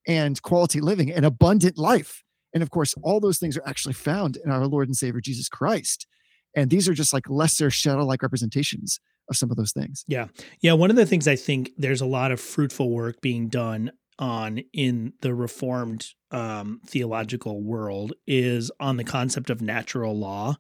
and 0.08 0.42
quality 0.42 0.82
living 0.82 1.12
and 1.12 1.26
abundant 1.26 1.78
life. 1.78 2.24
And 2.54 2.64
of 2.64 2.70
course, 2.70 2.96
all 3.04 3.20
those 3.20 3.38
things 3.38 3.56
are 3.56 3.68
actually 3.68 3.94
found 3.94 4.38
in 4.38 4.50
our 4.52 4.66
Lord 4.66 4.88
and 4.88 4.96
Savior 4.96 5.22
Jesus 5.22 5.48
Christ. 5.48 6.08
And 6.56 6.70
these 6.70 6.90
are 6.90 6.94
just 6.94 7.14
like 7.14 7.30
lesser 7.30 7.70
shadow 7.70 8.06
like 8.06 8.24
representations 8.24 9.00
of 9.32 9.38
some 9.38 9.50
of 9.50 9.58
those 9.58 9.72
things. 9.72 10.04
Yeah. 10.08 10.28
Yeah. 10.60 10.74
One 10.74 10.90
of 10.90 10.96
the 10.96 11.06
things 11.06 11.28
I 11.28 11.36
think 11.36 11.72
there's 11.78 12.02
a 12.02 12.06
lot 12.06 12.32
of 12.32 12.40
fruitful 12.40 12.92
work 12.92 13.22
being 13.22 13.48
done 13.48 13.92
on 14.20 14.60
in 14.72 15.14
the 15.22 15.34
reformed 15.34 16.06
um, 16.30 16.80
theological 16.86 17.62
world 17.62 18.14
is 18.28 18.72
on 18.80 18.98
the 18.98 19.04
concept 19.04 19.50
of 19.50 19.62
natural 19.62 20.18
law 20.18 20.56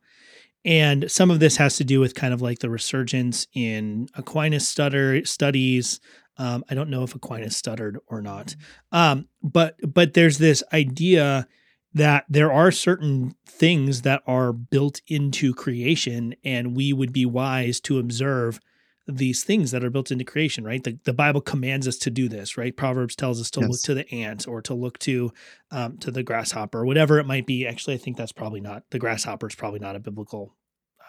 and 0.63 1.09
some 1.09 1.31
of 1.31 1.39
this 1.39 1.57
has 1.57 1.77
to 1.77 1.83
do 1.83 1.99
with 1.99 2.13
kind 2.13 2.33
of 2.33 2.41
like 2.41 2.59
the 2.59 2.69
resurgence 2.69 3.47
in 3.53 4.07
aquinas 4.15 4.67
stutter 4.67 5.23
studies 5.25 5.99
um, 6.37 6.63
i 6.69 6.73
don't 6.73 6.89
know 6.89 7.03
if 7.03 7.15
aquinas 7.15 7.55
stuttered 7.55 7.99
or 8.07 8.21
not 8.21 8.47
mm-hmm. 8.47 8.97
um, 8.97 9.27
but 9.43 9.75
but 9.87 10.13
there's 10.13 10.39
this 10.39 10.63
idea 10.73 11.47
that 11.93 12.25
there 12.29 12.51
are 12.51 12.71
certain 12.71 13.36
things 13.45 14.03
that 14.03 14.21
are 14.25 14.53
built 14.53 15.01
into 15.07 15.53
creation 15.53 16.36
and 16.43 16.75
we 16.75 16.93
would 16.93 17.12
be 17.12 17.25
wise 17.25 17.79
to 17.81 18.00
observe 18.00 18.60
these 19.07 19.43
things 19.43 19.71
that 19.71 19.83
are 19.83 19.89
built 19.89 20.12
into 20.12 20.24
creation, 20.24 20.63
right? 20.63 20.83
The, 20.83 20.98
the 21.03 21.13
Bible 21.13 21.41
commands 21.41 21.88
us 21.88 21.98
to 21.98 22.10
do 22.10 22.29
this, 22.29 22.57
right? 22.57 22.75
Proverbs 22.75 23.15
tells 23.15 23.41
us 23.41 23.50
to 23.51 23.62
yes. 23.62 23.69
look 23.69 23.81
to 23.81 23.93
the 23.93 24.10
ant 24.13 24.48
or 24.48 24.62
to 24.62 24.74
look 24.74 25.00
to 25.00 25.31
um, 25.71 25.98
to 25.98 26.12
the 26.12 26.24
grasshopper, 26.24 26.86
whatever 26.86 27.19
it 27.19 27.25
might 27.25 27.45
be. 27.45 27.67
Actually, 27.67 27.95
I 27.95 27.98
think 27.98 28.17
that's 28.17 28.31
probably 28.31 28.62
not 28.62 28.83
the 28.91 29.00
grasshopper 29.00 29.48
is 29.48 29.55
probably 29.55 29.79
not 29.79 29.95
a 29.95 30.00
biblical 30.00 30.55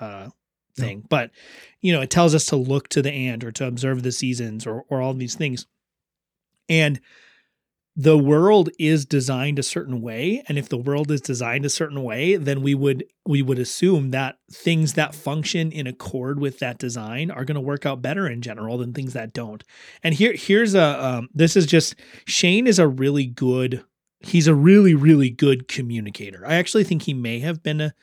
uh, 0.00 0.28
thing, 0.76 0.98
no. 0.98 1.06
but 1.08 1.30
you 1.80 1.92
know, 1.92 2.00
it 2.00 2.10
tells 2.10 2.34
us 2.34 2.46
to 2.46 2.56
look 2.56 2.88
to 2.88 3.02
the 3.02 3.12
ant 3.12 3.44
or 3.44 3.52
to 3.52 3.66
observe 3.66 4.02
the 4.02 4.12
seasons 4.12 4.66
or 4.66 4.84
or 4.88 5.00
all 5.00 5.14
these 5.14 5.34
things. 5.34 5.66
And 6.68 7.00
the 7.94 8.16
world 8.16 8.70
is 8.78 9.04
designed 9.04 9.58
a 9.58 9.62
certain 9.62 10.00
way 10.00 10.42
and 10.48 10.56
if 10.56 10.68
the 10.68 10.78
world 10.78 11.10
is 11.10 11.20
designed 11.20 11.66
a 11.66 11.70
certain 11.70 12.02
way 12.02 12.36
then 12.36 12.62
we 12.62 12.74
would 12.74 13.04
we 13.26 13.42
would 13.42 13.58
assume 13.58 14.10
that 14.10 14.36
things 14.50 14.94
that 14.94 15.14
function 15.14 15.70
in 15.70 15.86
accord 15.86 16.40
with 16.40 16.58
that 16.58 16.78
design 16.78 17.30
are 17.30 17.44
going 17.44 17.54
to 17.54 17.60
work 17.60 17.86
out 17.86 18.02
better 18.02 18.26
in 18.26 18.42
general 18.42 18.78
than 18.78 18.92
things 18.92 19.12
that 19.12 19.32
don't. 19.32 19.62
And 20.02 20.14
here 20.14 20.34
here's 20.34 20.74
a 20.74 21.04
um, 21.04 21.28
this 21.32 21.56
is 21.56 21.66
just 21.66 21.94
shane 22.26 22.66
is 22.66 22.78
a 22.78 22.88
really 22.88 23.26
good 23.26 23.84
he's 24.20 24.46
a 24.46 24.54
really 24.54 24.94
really 24.94 25.30
good 25.30 25.68
communicator. 25.68 26.44
I 26.46 26.54
actually 26.54 26.84
think 26.84 27.02
he 27.02 27.14
may 27.14 27.40
have 27.40 27.62
been 27.62 27.80
a, 27.80 27.94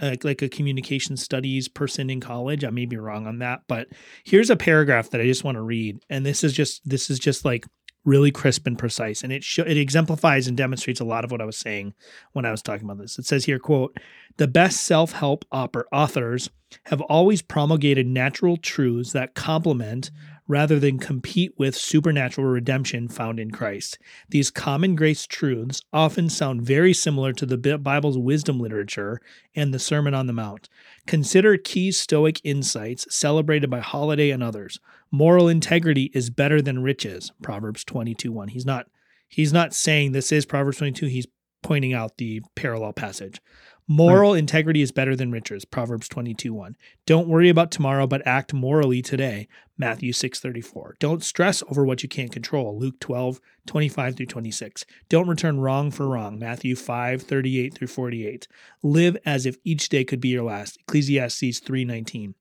a 0.00 0.18
like 0.24 0.42
a 0.42 0.48
communication 0.48 1.16
studies 1.16 1.68
person 1.68 2.10
in 2.10 2.20
college. 2.20 2.64
I 2.64 2.70
may 2.70 2.86
be 2.86 2.96
wrong 2.96 3.26
on 3.26 3.38
that 3.38 3.62
but 3.68 3.88
here's 4.24 4.50
a 4.50 4.56
paragraph 4.56 5.10
that 5.10 5.20
i 5.20 5.24
just 5.24 5.44
want 5.44 5.56
to 5.56 5.62
read 5.62 5.98
and 6.10 6.26
this 6.26 6.42
is 6.42 6.52
just 6.52 6.88
this 6.88 7.10
is 7.10 7.18
just 7.18 7.44
like 7.44 7.66
really 8.04 8.30
crisp 8.30 8.66
and 8.66 8.78
precise, 8.78 9.22
and 9.22 9.32
it 9.32 9.42
sh- 9.42 9.60
it 9.60 9.76
exemplifies 9.76 10.46
and 10.46 10.56
demonstrates 10.56 11.00
a 11.00 11.04
lot 11.04 11.24
of 11.24 11.30
what 11.30 11.40
I 11.40 11.46
was 11.46 11.56
saying 11.56 11.94
when 12.32 12.44
I 12.44 12.50
was 12.50 12.62
talking 12.62 12.84
about 12.84 12.98
this. 12.98 13.18
It 13.18 13.26
says 13.26 13.44
here, 13.44 13.58
"quote 13.58 13.98
The 14.36 14.48
best 14.48 14.82
self 14.82 15.12
help 15.12 15.44
authors 15.52 16.50
have 16.86 17.00
always 17.02 17.42
promulgated 17.42 18.06
natural 18.06 18.56
truths 18.56 19.12
that 19.12 19.34
complement." 19.34 20.10
rather 20.46 20.78
than 20.78 20.98
compete 20.98 21.54
with 21.56 21.74
supernatural 21.74 22.46
redemption 22.46 23.08
found 23.08 23.40
in 23.40 23.50
Christ. 23.50 23.98
These 24.28 24.50
common 24.50 24.94
grace 24.94 25.26
truths 25.26 25.80
often 25.92 26.28
sound 26.28 26.62
very 26.62 26.92
similar 26.92 27.32
to 27.32 27.46
the 27.46 27.78
Bible's 27.78 28.18
wisdom 28.18 28.60
literature 28.60 29.20
and 29.54 29.72
the 29.72 29.78
Sermon 29.78 30.12
on 30.12 30.26
the 30.26 30.32
Mount. 30.32 30.68
Consider 31.06 31.56
key 31.58 31.92
Stoic 31.92 32.40
insights 32.44 33.06
celebrated 33.14 33.68
by 33.68 33.80
Holiday 33.80 34.30
and 34.30 34.42
others. 34.42 34.80
Moral 35.10 35.48
integrity 35.48 36.10
is 36.14 36.30
better 36.30 36.62
than 36.62 36.82
riches. 36.82 37.30
Proverbs 37.42 37.84
22 37.84 38.32
1. 38.32 38.48
He's 38.48 38.66
not 38.66 38.86
he's 39.28 39.52
not 39.52 39.74
saying 39.74 40.12
this 40.12 40.32
is 40.32 40.46
Proverbs 40.46 40.78
22. 40.78 41.06
He's 41.06 41.26
pointing 41.62 41.92
out 41.92 42.18
the 42.18 42.40
parallel 42.54 42.92
passage. 42.92 43.40
Moral 43.86 44.32
right. 44.32 44.38
integrity 44.38 44.80
is 44.80 44.92
better 44.92 45.14
than 45.14 45.30
riches. 45.30 45.66
Proverbs 45.66 46.08
22 46.08 46.54
1. 46.54 46.76
Don't 47.04 47.28
worry 47.28 47.50
about 47.50 47.70
tomorrow, 47.70 48.06
but 48.06 48.26
act 48.26 48.54
morally 48.54 49.02
today. 49.02 49.46
Matthew 49.76 50.12
6 50.12 50.40
34. 50.40 50.96
Don't 51.00 51.22
stress 51.22 51.62
over 51.68 51.84
what 51.84 52.02
you 52.02 52.08
can't 52.08 52.32
control. 52.32 52.78
Luke 52.78 52.98
12 53.00 53.40
25 53.66 54.16
through 54.16 54.26
26. 54.26 54.86
Don't 55.10 55.28
return 55.28 55.60
wrong 55.60 55.90
for 55.90 56.08
wrong. 56.08 56.38
Matthew 56.38 56.74
5 56.76 57.22
38 57.22 57.74
through 57.74 57.88
48. 57.88 58.48
Live 58.82 59.18
as 59.26 59.44
if 59.44 59.58
each 59.64 59.90
day 59.90 60.04
could 60.04 60.20
be 60.20 60.28
your 60.28 60.44
last. 60.44 60.78
Ecclesiastes 60.80 61.58
3 61.58 61.84
19. 61.84 62.34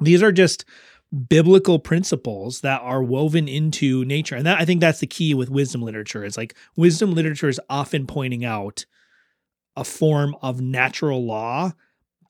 These 0.00 0.22
are 0.22 0.32
just 0.32 0.64
biblical 1.28 1.78
principles 1.78 2.62
that 2.62 2.80
are 2.80 3.02
woven 3.02 3.48
into 3.48 4.04
nature. 4.06 4.36
And 4.36 4.46
that 4.46 4.60
I 4.60 4.64
think 4.64 4.80
that's 4.80 5.00
the 5.00 5.06
key 5.06 5.34
with 5.34 5.50
wisdom 5.50 5.82
literature. 5.82 6.24
It's 6.24 6.38
like 6.38 6.54
wisdom 6.74 7.12
literature 7.12 7.48
is 7.48 7.60
often 7.68 8.06
pointing 8.06 8.44
out 8.46 8.86
a 9.76 9.84
form 9.84 10.36
of 10.42 10.60
natural 10.60 11.24
law 11.24 11.72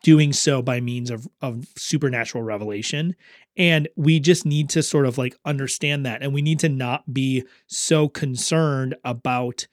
doing 0.02 0.32
so 0.32 0.62
by 0.62 0.80
means 0.80 1.10
of, 1.10 1.28
of 1.42 1.66
supernatural 1.76 2.42
revelation. 2.42 3.14
And 3.56 3.88
we 3.96 4.18
just 4.20 4.46
need 4.46 4.70
to 4.70 4.82
sort 4.82 5.06
of 5.06 5.18
like 5.18 5.36
understand 5.44 6.06
that. 6.06 6.22
And 6.22 6.32
we 6.32 6.42
need 6.42 6.58
to 6.60 6.68
not 6.68 7.12
be 7.12 7.44
so 7.66 8.08
concerned 8.08 8.94
about 9.04 9.66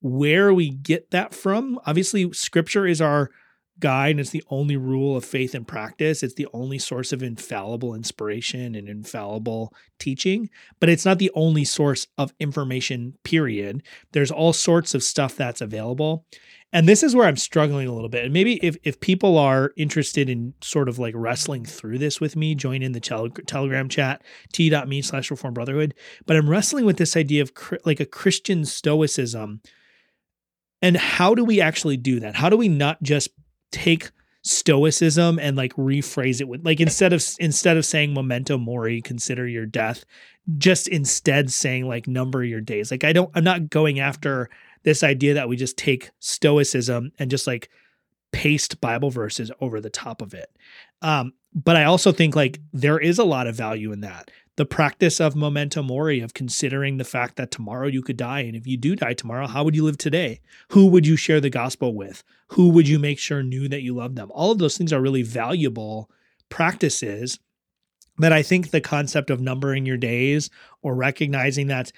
where 0.00 0.52
we 0.52 0.70
get 0.70 1.10
that 1.10 1.32
from. 1.32 1.78
Obviously 1.86 2.32
scripture 2.32 2.86
is 2.86 3.00
our 3.00 3.30
guide 3.80 4.12
and 4.12 4.20
it's 4.20 4.30
the 4.30 4.44
only 4.48 4.76
rule 4.76 5.16
of 5.16 5.24
faith 5.24 5.54
and 5.54 5.66
practice 5.66 6.22
it's 6.22 6.34
the 6.34 6.48
only 6.52 6.78
source 6.78 7.12
of 7.12 7.22
infallible 7.22 7.94
inspiration 7.94 8.74
and 8.74 8.88
infallible 8.88 9.72
teaching 9.98 10.48
but 10.78 10.88
it's 10.88 11.04
not 11.04 11.18
the 11.18 11.30
only 11.34 11.64
source 11.64 12.06
of 12.18 12.32
information 12.38 13.14
period 13.24 13.82
there's 14.12 14.30
all 14.30 14.52
sorts 14.52 14.94
of 14.94 15.02
stuff 15.02 15.36
that's 15.36 15.60
available 15.60 16.24
and 16.72 16.88
this 16.88 17.02
is 17.02 17.14
where 17.14 17.26
I'm 17.26 17.36
struggling 17.36 17.86
a 17.86 17.92
little 17.92 18.08
bit. 18.08 18.24
And 18.24 18.32
maybe 18.32 18.54
if, 18.64 18.76
if 18.82 18.98
people 18.98 19.36
are 19.36 19.72
interested 19.76 20.30
in 20.30 20.54
sort 20.62 20.88
of 20.88 20.98
like 20.98 21.14
wrestling 21.14 21.66
through 21.66 21.98
this 21.98 22.18
with 22.18 22.34
me, 22.34 22.54
join 22.54 22.82
in 22.82 22.92
the 22.92 23.00
tel- 23.00 23.28
Telegram 23.28 23.90
chat, 23.90 24.22
t.me 24.54 25.02
slash 25.02 25.30
reform 25.30 25.52
brotherhood. 25.52 25.94
But 26.24 26.36
I'm 26.36 26.48
wrestling 26.48 26.86
with 26.86 26.96
this 26.96 27.14
idea 27.14 27.42
of 27.42 27.52
cr- 27.52 27.76
like 27.84 28.00
a 28.00 28.06
Christian 28.06 28.64
stoicism. 28.64 29.60
And 30.80 30.96
how 30.96 31.34
do 31.34 31.44
we 31.44 31.60
actually 31.60 31.98
do 31.98 32.20
that? 32.20 32.36
How 32.36 32.48
do 32.48 32.56
we 32.56 32.68
not 32.68 33.02
just 33.02 33.28
take 33.72 34.10
stoicism 34.42 35.38
and 35.38 35.56
like 35.56 35.72
rephrase 35.74 36.40
it 36.40 36.48
with 36.48 36.64
like 36.64 36.80
instead 36.80 37.12
of 37.12 37.24
instead 37.38 37.76
of 37.76 37.84
saying 37.84 38.12
memento 38.12 38.58
mori 38.58 39.00
consider 39.00 39.46
your 39.46 39.66
death 39.66 40.04
just 40.58 40.88
instead 40.88 41.52
saying 41.52 41.86
like 41.86 42.08
number 42.08 42.42
your 42.42 42.60
days 42.60 42.90
like 42.90 43.04
i 43.04 43.12
don't 43.12 43.30
i'm 43.36 43.44
not 43.44 43.70
going 43.70 44.00
after 44.00 44.50
this 44.82 45.04
idea 45.04 45.34
that 45.34 45.48
we 45.48 45.56
just 45.56 45.76
take 45.76 46.10
stoicism 46.18 47.12
and 47.18 47.30
just 47.30 47.46
like 47.46 47.70
paste 48.32 48.80
Bible 48.80 49.10
verses 49.10 49.50
over 49.60 49.80
the 49.80 49.90
top 49.90 50.22
of 50.22 50.34
it. 50.34 50.50
Um, 51.02 51.34
but 51.54 51.76
I 51.76 51.84
also 51.84 52.12
think 52.12 52.34
like 52.34 52.60
there 52.72 52.98
is 52.98 53.18
a 53.18 53.24
lot 53.24 53.46
of 53.46 53.54
value 53.54 53.92
in 53.92 54.00
that. 54.00 54.30
The 54.56 54.66
practice 54.66 55.18
of 55.20 55.34
memento 55.34 55.82
mori, 55.82 56.20
of 56.20 56.34
considering 56.34 56.98
the 56.98 57.04
fact 57.04 57.36
that 57.36 57.50
tomorrow 57.50 57.86
you 57.86 58.02
could 58.02 58.18
die. 58.18 58.40
And 58.40 58.54
if 58.54 58.66
you 58.66 58.76
do 58.76 58.94
die 58.94 59.14
tomorrow, 59.14 59.46
how 59.46 59.64
would 59.64 59.74
you 59.74 59.84
live 59.84 59.96
today? 59.96 60.40
Who 60.68 60.88
would 60.88 61.06
you 61.06 61.16
share 61.16 61.40
the 61.40 61.48
gospel 61.48 61.94
with? 61.94 62.22
Who 62.48 62.68
would 62.68 62.86
you 62.86 62.98
make 62.98 63.18
sure 63.18 63.42
knew 63.42 63.66
that 63.68 63.82
you 63.82 63.94
loved 63.94 64.16
them? 64.16 64.30
All 64.32 64.52
of 64.52 64.58
those 64.58 64.76
things 64.76 64.92
are 64.92 65.00
really 65.00 65.22
valuable 65.22 66.10
practices 66.50 67.38
that 68.18 68.32
I 68.32 68.42
think 68.42 68.70
the 68.70 68.80
concept 68.80 69.30
of 69.30 69.40
numbering 69.40 69.86
your 69.86 69.96
days 69.96 70.50
or 70.82 70.94
recognizing 70.94 71.68
that 71.68 71.92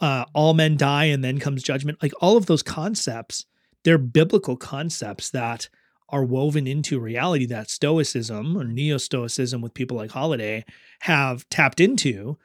uh, 0.00 0.24
all 0.34 0.54
men 0.54 0.76
die 0.76 1.04
and 1.04 1.22
then 1.22 1.38
comes 1.38 1.62
judgment, 1.62 2.02
like 2.02 2.12
all 2.20 2.36
of 2.36 2.46
those 2.46 2.62
concepts, 2.62 3.46
they're 3.84 3.98
biblical 3.98 4.56
concepts 4.56 5.30
that 5.30 5.68
are 6.12 6.24
woven 6.24 6.66
into 6.66 7.00
reality 7.00 7.46
that 7.46 7.70
Stoicism 7.70 8.56
or 8.56 8.64
Neo 8.64 8.98
Stoicism 8.98 9.62
with 9.62 9.74
people 9.74 9.96
like 9.96 10.10
Holiday 10.10 10.64
have 11.00 11.48
tapped 11.48 11.80
into. 11.80 12.38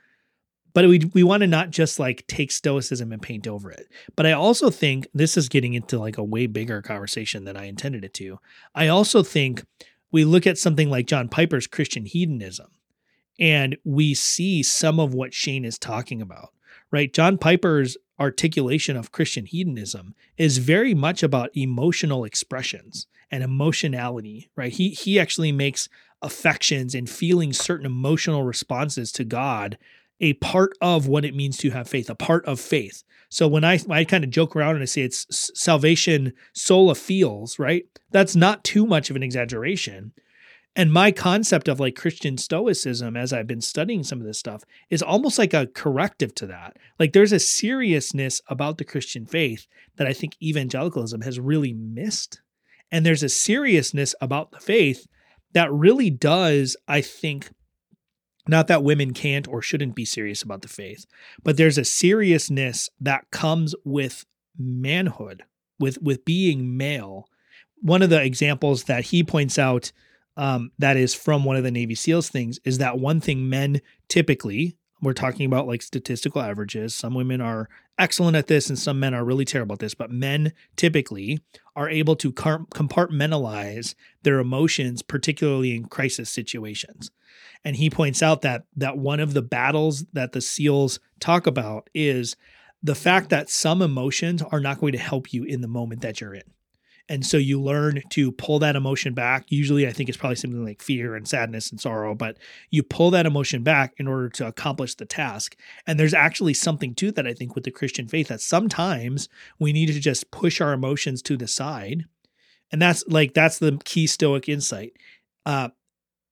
But 0.74 0.88
we 0.88 1.00
we 1.14 1.24
want 1.24 1.42
to 1.42 1.48
not 1.48 1.72
just 1.72 2.00
like 2.00 2.26
take 2.28 2.52
Stoicism 2.52 3.12
and 3.12 3.22
paint 3.22 3.48
over 3.48 3.70
it. 3.70 3.88
But 4.16 4.26
I 4.26 4.32
also 4.32 4.70
think 4.70 5.08
this 5.14 5.36
is 5.36 5.50
getting 5.50 5.74
into 5.74 6.00
like 6.00 6.18
a 6.18 6.24
way 6.24 6.48
bigger 6.48 6.82
conversation 6.82 7.46
than 7.46 7.58
I 7.58 7.66
intended 7.66 8.06
it 8.06 8.14
to. 8.16 8.40
I 8.74 8.88
also 8.88 9.22
think 9.24 9.64
we 10.12 10.24
look 10.24 10.48
at 10.48 10.58
something 10.58 10.90
like 10.90 11.08
John 11.08 11.28
Piper's 11.28 11.68
Christian 11.68 12.06
hedonism 12.06 12.68
and 13.40 13.78
we 13.84 14.14
see 14.14 14.64
some 14.64 15.00
of 15.00 15.14
what 15.14 15.34
Shane 15.34 15.66
is 15.66 15.78
talking 15.78 16.22
about, 16.22 16.54
right? 16.92 17.12
John 17.14 17.38
Piper's 17.38 17.98
articulation 18.20 18.98
of 18.98 19.12
Christian 19.12 19.46
hedonism 19.46 20.16
is 20.38 20.58
very 20.58 20.94
much 20.94 21.24
about 21.24 21.56
emotional 21.56 22.24
expressions 22.24 23.08
and 23.32 23.44
emotionality, 23.44 24.50
right? 24.56 24.72
He 24.72 24.90
he 24.90 25.20
actually 25.20 25.52
makes 25.52 25.90
affections 26.22 26.96
and 26.96 27.10
feeling 27.10 27.54
certain 27.54 27.86
emotional 27.86 28.44
responses 28.44 29.12
to 29.14 29.24
God 29.24 29.78
a 30.20 30.34
part 30.34 30.72
of 30.82 31.08
what 31.08 31.26
it 31.26 31.36
means 31.36 31.58
to 31.58 31.70
have 31.70 31.88
faith, 31.88 32.10
a 32.10 32.16
part 32.16 32.44
of 32.46 32.60
faith. 32.60 33.04
So 33.30 33.48
when 33.48 33.64
I 33.64 33.80
I 33.90 34.04
kind 34.04 34.24
of 34.24 34.30
joke 34.30 34.56
around 34.56 34.76
and 34.76 34.82
I 34.82 34.86
say 34.86 35.02
it's 35.02 35.52
salvation 35.60 36.34
sola 36.54 36.96
feels, 36.96 37.60
right? 37.60 37.86
That's 38.12 38.36
not 38.36 38.64
too 38.64 38.86
much 38.86 39.10
of 39.10 39.16
an 39.16 39.24
exaggeration. 39.24 40.14
And 40.76 40.94
my 40.94 41.12
concept 41.12 41.68
of 41.68 41.80
like 41.80 41.96
Christian 41.96 42.38
stoicism 42.38 43.18
as 43.18 43.34
I've 43.34 43.48
been 43.48 43.62
studying 43.62 44.04
some 44.04 44.20
of 44.20 44.28
this 44.28 44.38
stuff 44.38 44.64
is 44.92 45.02
almost 45.02 45.40
like 45.40 45.54
a 45.54 45.68
corrective 45.68 46.36
to 46.36 46.48
that. 46.48 46.78
Like 47.00 47.14
there's 47.14 47.32
a 47.32 47.40
seriousness 47.40 48.42
about 48.48 48.78
the 48.78 48.86
Christian 48.86 49.26
faith 49.26 49.66
that 49.96 50.06
I 50.06 50.14
think 50.14 50.36
evangelicalism 50.42 51.22
has 51.22 51.40
really 51.40 51.74
missed. 51.74 52.42
And 52.92 53.06
there's 53.06 53.24
a 53.24 53.30
seriousness 53.30 54.14
about 54.22 54.52
the 54.52 54.60
faith 54.60 55.08
that 55.54 55.74
really 55.74 56.12
does, 56.12 56.78
I 56.88 57.02
think, 57.02 57.50
not 58.48 58.68
that 58.68 58.84
women 58.84 59.14
can't 59.14 59.48
or 59.48 59.62
shouldn't 59.62 59.96
be 59.96 60.06
serious 60.06 60.42
about 60.42 60.62
the 60.62 60.68
faith, 60.68 61.06
but 61.44 61.58
there's 61.58 61.78
a 61.78 61.84
seriousness 61.84 62.90
that 63.00 63.30
comes 63.32 63.76
with 63.84 64.26
manhood, 64.58 65.44
with 65.80 66.02
with 66.02 66.26
being 66.26 66.78
male. 66.78 67.28
One 67.82 68.02
of 68.02 68.10
the 68.10 68.22
examples 68.22 68.86
that 68.86 69.06
he 69.06 69.24
points 69.24 69.60
out 69.60 69.92
um, 70.38 70.72
that 70.78 70.96
is 70.96 71.14
from 71.14 71.44
one 71.44 71.56
of 71.56 71.64
the 71.64 71.72
Navy 71.72 71.96
SEALs 71.96 72.30
things 72.30 72.60
is 72.64 72.78
that 72.78 73.00
one 73.00 73.20
thing 73.20 73.50
men 73.50 73.82
typically, 74.08 74.78
we're 75.02 75.14
talking 75.14 75.46
about 75.46 75.68
like 75.68 75.82
statistical 75.82 76.42
averages. 76.42 76.96
Some 76.96 77.16
women 77.16 77.42
are 77.42 77.68
excellent 77.98 78.38
at 78.38 78.48
this 78.48 78.70
and 78.70 78.78
some 78.78 79.00
men 79.00 79.16
are 79.16 79.26
really 79.26 79.46
terrible 79.46 79.74
at 79.74 79.80
this, 79.80 79.96
but 79.96 80.12
men 80.12 80.54
typically 80.76 81.40
are 81.76 81.90
able 81.90 82.16
to 82.18 82.32
compartmentalize 82.32 83.96
their 84.22 84.40
emotions, 84.40 85.02
particularly 85.02 85.76
in 85.76 85.86
crisis 85.86 86.30
situations. 86.30 87.12
And 87.66 87.76
he 87.76 87.90
points 87.90 88.22
out 88.22 88.44
that 88.44 88.64
that 88.76 88.98
one 88.98 89.20
of 89.20 89.34
the 89.34 89.42
battles 89.42 90.06
that 90.14 90.32
the 90.32 90.42
SEALs 90.42 91.00
talk 91.20 91.48
about 91.48 91.90
is 91.94 92.36
the 92.84 92.96
fact 92.96 93.30
that 93.32 93.50
some 93.50 93.82
emotions 93.82 94.44
are 94.44 94.60
not 94.60 94.80
going 94.80 94.94
to 94.94 95.00
help 95.00 95.34
you 95.34 95.44
in 95.44 95.62
the 95.62 95.68
moment 95.68 96.02
that 96.02 96.22
you're 96.22 96.36
in. 96.36 96.44
And 97.10 97.26
so 97.26 97.38
you 97.38 97.62
learn 97.62 98.02
to 98.10 98.32
pull 98.34 98.60
that 98.60 98.76
emotion 98.76 99.14
back. 99.14 99.46
Usually, 99.48 99.88
I 99.88 99.94
think 99.94 100.10
it's 100.10 100.18
probably 100.18 100.36
something 100.36 100.66
like 100.66 100.82
fear 100.82 101.16
and 101.16 101.28
sadness 101.28 101.72
and 101.72 101.80
sorrow, 101.80 102.14
but 102.14 102.38
you 102.70 102.84
pull 102.84 103.12
that 103.12 103.26
emotion 103.26 103.64
back 103.64 103.94
in 103.98 104.08
order 104.08 104.30
to 104.30 104.48
accomplish 104.48 104.96
the 104.96 105.06
task. 105.06 105.56
And 105.86 106.00
there's 106.00 106.14
actually 106.14 106.54
something 106.54 106.94
to 106.96 107.12
that, 107.14 107.26
I 107.26 107.34
think, 107.34 107.56
with 107.56 107.64
the 107.64 107.72
Christian 107.72 108.08
faith 108.08 108.28
that 108.28 108.42
sometimes 108.42 109.30
we 109.58 109.72
need 109.72 109.88
to 109.88 110.00
just 110.00 110.32
push 110.32 110.60
our 110.60 110.74
emotions 110.74 111.22
to 111.24 111.38
the 111.38 111.48
side. 111.48 112.06
And 112.72 112.82
that's 112.82 113.06
like, 113.08 113.34
that's 113.34 113.60
the 113.60 113.80
key 113.86 114.08
Stoic 114.08 114.50
insight. 114.50 114.92
Uh, 115.46 115.70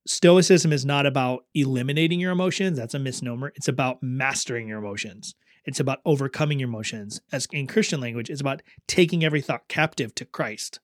Stoicism 0.08 0.72
is 0.72 0.86
not 0.86 1.06
about 1.06 1.46
eliminating 1.56 2.20
your 2.20 2.32
emotions. 2.32 2.78
That's 2.78 2.94
a 2.94 3.00
misnomer. 3.00 3.54
It's 3.56 3.68
about 3.68 4.04
mastering 4.04 4.68
your 4.68 4.78
emotions. 4.80 5.36
It's 5.66 5.80
about 5.80 6.02
overcoming 6.06 6.60
your 6.60 6.70
emotions. 6.70 7.22
As 7.32 7.48
in 7.52 7.68
Christian 7.68 8.00
language, 8.00 8.30
it's 8.30 8.42
about 8.42 8.62
taking 8.88 9.24
every 9.24 9.42
thought 9.42 9.68
captive 9.68 10.14
to 10.16 10.26
Christ. 10.26 10.80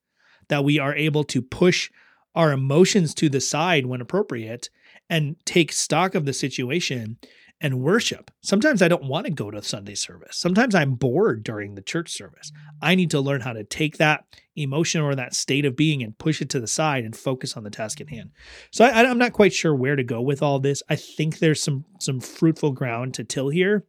That 0.47 0.63
we 0.63 0.79
are 0.79 0.95
able 0.95 1.23
to 1.25 1.41
push 1.41 1.91
our 2.35 2.51
emotions 2.51 3.13
to 3.15 3.29
the 3.29 3.41
side 3.41 3.85
when 3.85 4.01
appropriate 4.01 4.69
and 5.09 5.35
take 5.45 5.71
stock 5.71 6.15
of 6.15 6.25
the 6.25 6.33
situation 6.33 7.17
and 7.61 7.79
worship. 7.79 8.31
Sometimes 8.41 8.81
I 8.81 8.87
don't 8.87 9.03
want 9.03 9.27
to 9.27 9.31
go 9.31 9.51
to 9.51 9.61
Sunday 9.61 9.93
service. 9.93 10.35
Sometimes 10.35 10.73
I'm 10.73 10.95
bored 10.95 11.43
during 11.43 11.75
the 11.75 11.81
church 11.81 12.11
service. 12.11 12.51
Mm-hmm. 12.51 12.77
I 12.81 12.95
need 12.95 13.11
to 13.11 13.21
learn 13.21 13.41
how 13.41 13.53
to 13.53 13.63
take 13.63 13.97
that 13.97 14.25
emotion 14.55 15.01
or 15.01 15.13
that 15.15 15.35
state 15.35 15.65
of 15.65 15.75
being 15.75 16.01
and 16.01 16.17
push 16.17 16.41
it 16.41 16.49
to 16.49 16.59
the 16.59 16.67
side 16.67 17.05
and 17.05 17.15
focus 17.15 17.55
on 17.55 17.63
the 17.63 17.69
task 17.69 18.01
at 18.01 18.09
hand. 18.09 18.29
Mm-hmm. 18.29 18.67
So 18.71 18.85
I, 18.85 19.03
am 19.03 19.19
not 19.19 19.33
quite 19.33 19.53
sure 19.53 19.75
where 19.75 19.95
to 19.95 20.03
go 20.03 20.21
with 20.21 20.41
all 20.41 20.59
this. 20.59 20.81
I 20.89 20.95
think 20.95 21.37
there's 21.37 21.61
some 21.61 21.85
some 21.99 22.19
fruitful 22.19 22.71
ground 22.71 23.13
to 23.15 23.23
till 23.23 23.49
here. 23.49 23.85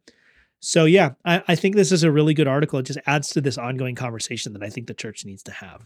So 0.65 0.85
yeah, 0.85 1.11
I, 1.25 1.43
I 1.49 1.55
think 1.55 1.75
this 1.75 1.91
is 1.91 2.03
a 2.03 2.11
really 2.11 2.33
good 2.33 2.47
article. 2.47 2.79
It 2.79 2.85
just 2.85 2.99
adds 3.05 3.27
to 3.31 3.41
this 3.41 3.57
ongoing 3.57 3.95
conversation 3.95 4.53
that 4.53 4.63
I 4.63 4.69
think 4.69 4.87
the 4.87 4.93
church 4.93 5.25
needs 5.25 5.43
to 5.43 5.51
have. 5.51 5.85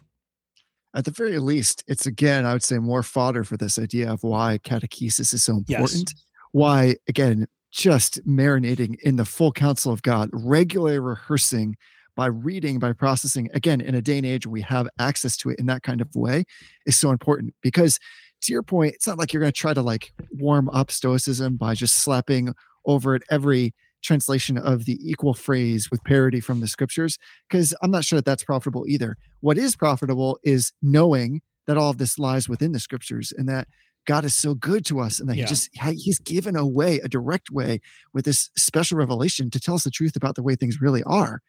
At 0.94 1.06
the 1.06 1.12
very 1.12 1.40
least, 1.40 1.84
it's 1.88 2.06
again, 2.06 2.46
I 2.46 2.54
would 2.54 2.62
say, 2.62 2.78
more 2.78 3.02
fodder 3.02 3.44
for 3.44 3.58
this 3.58 3.80
idea 3.80 4.12
of 4.12 4.22
why 4.22 4.60
catechesis 4.60 5.34
is 5.34 5.44
so 5.44 5.58
important. 5.58 6.14
Yes. 6.14 6.24
Why, 6.52 6.96
again, 7.08 7.48
just 7.72 8.24
marinating 8.28 9.00
in 9.02 9.16
the 9.16 9.26
full 9.26 9.52
counsel 9.52 9.92
of 9.92 10.04
God, 10.04 10.30
regularly 10.32 11.00
rehearsing 11.00 11.76
by 12.16 12.28
reading, 12.28 12.78
by 12.78 12.94
processing, 12.94 13.50
again, 13.56 13.82
in 13.82 13.96
a 13.96 14.02
day 14.02 14.18
and 14.18 14.28
age 14.28 14.46
we 14.46 14.62
have 14.62 14.88
access 15.00 15.36
to 15.38 15.50
it 15.50 15.58
in 15.58 15.66
that 15.66 15.82
kind 15.82 16.02
of 16.02 16.16
way 16.16 16.46
is 16.86 17.00
so 17.00 17.10
important 17.10 17.56
because 17.64 17.98
to 18.42 18.54
your 18.54 18.62
point, 18.62 18.94
it's 18.94 19.08
not 19.08 19.18
like 19.18 19.34
you're 19.34 19.42
going 19.42 19.52
to 19.52 19.58
try 19.58 19.74
to 19.74 19.82
like 19.82 20.14
warm 20.34 20.70
up 20.70 20.92
stoicism 20.92 21.58
by 21.58 21.74
just 21.74 21.96
slapping 21.96 22.54
over 22.86 23.16
it 23.16 23.24
every 23.32 23.74
translation 24.04 24.58
of 24.58 24.86
the 24.86 24.98
equal 25.02 25.34
phrase 25.34 25.90
with 25.92 26.04
parody 26.04 26.40
from 26.40 26.60
the 26.60 26.68
scriptures 26.68 27.18
because 27.50 27.74
I'm 27.82 27.92
not 27.92 28.06
sure 28.06 28.18
that 28.18 28.26
that's 28.26 28.44
profitable 28.44 28.86
either. 28.88 29.18
What 29.42 29.58
is 29.58 29.76
profitable 29.76 30.40
is 30.44 30.74
knowing 30.82 31.42
that 31.66 31.78
all 31.78 31.90
of 31.90 31.98
this 31.98 32.18
lies 32.18 32.48
within 32.48 32.72
the 32.72 32.80
scriptures 32.80 33.34
and 33.36 33.48
that 33.50 33.68
God 34.06 34.24
is 34.24 34.36
so 34.36 34.56
good 34.56 34.86
to 34.86 35.00
us 35.02 35.20
and 35.20 35.30
that 35.30 35.36
yeah. 35.36 35.44
he 35.44 35.50
just 35.50 35.70
he's 35.76 36.20
given 36.20 36.56
a 36.56 36.66
way, 36.66 37.00
a 37.00 37.10
direct 37.10 37.52
way 37.52 37.82
with 38.14 38.26
this 38.26 38.50
special 38.56 38.98
revelation 38.98 39.52
to 39.52 39.60
tell 39.60 39.76
us 39.76 39.84
the 39.84 39.92
truth 39.92 40.16
about 40.16 40.36
the 40.36 40.44
way 40.44 40.56
things 40.56 40.82
really 40.82 41.04
are. 41.04 41.42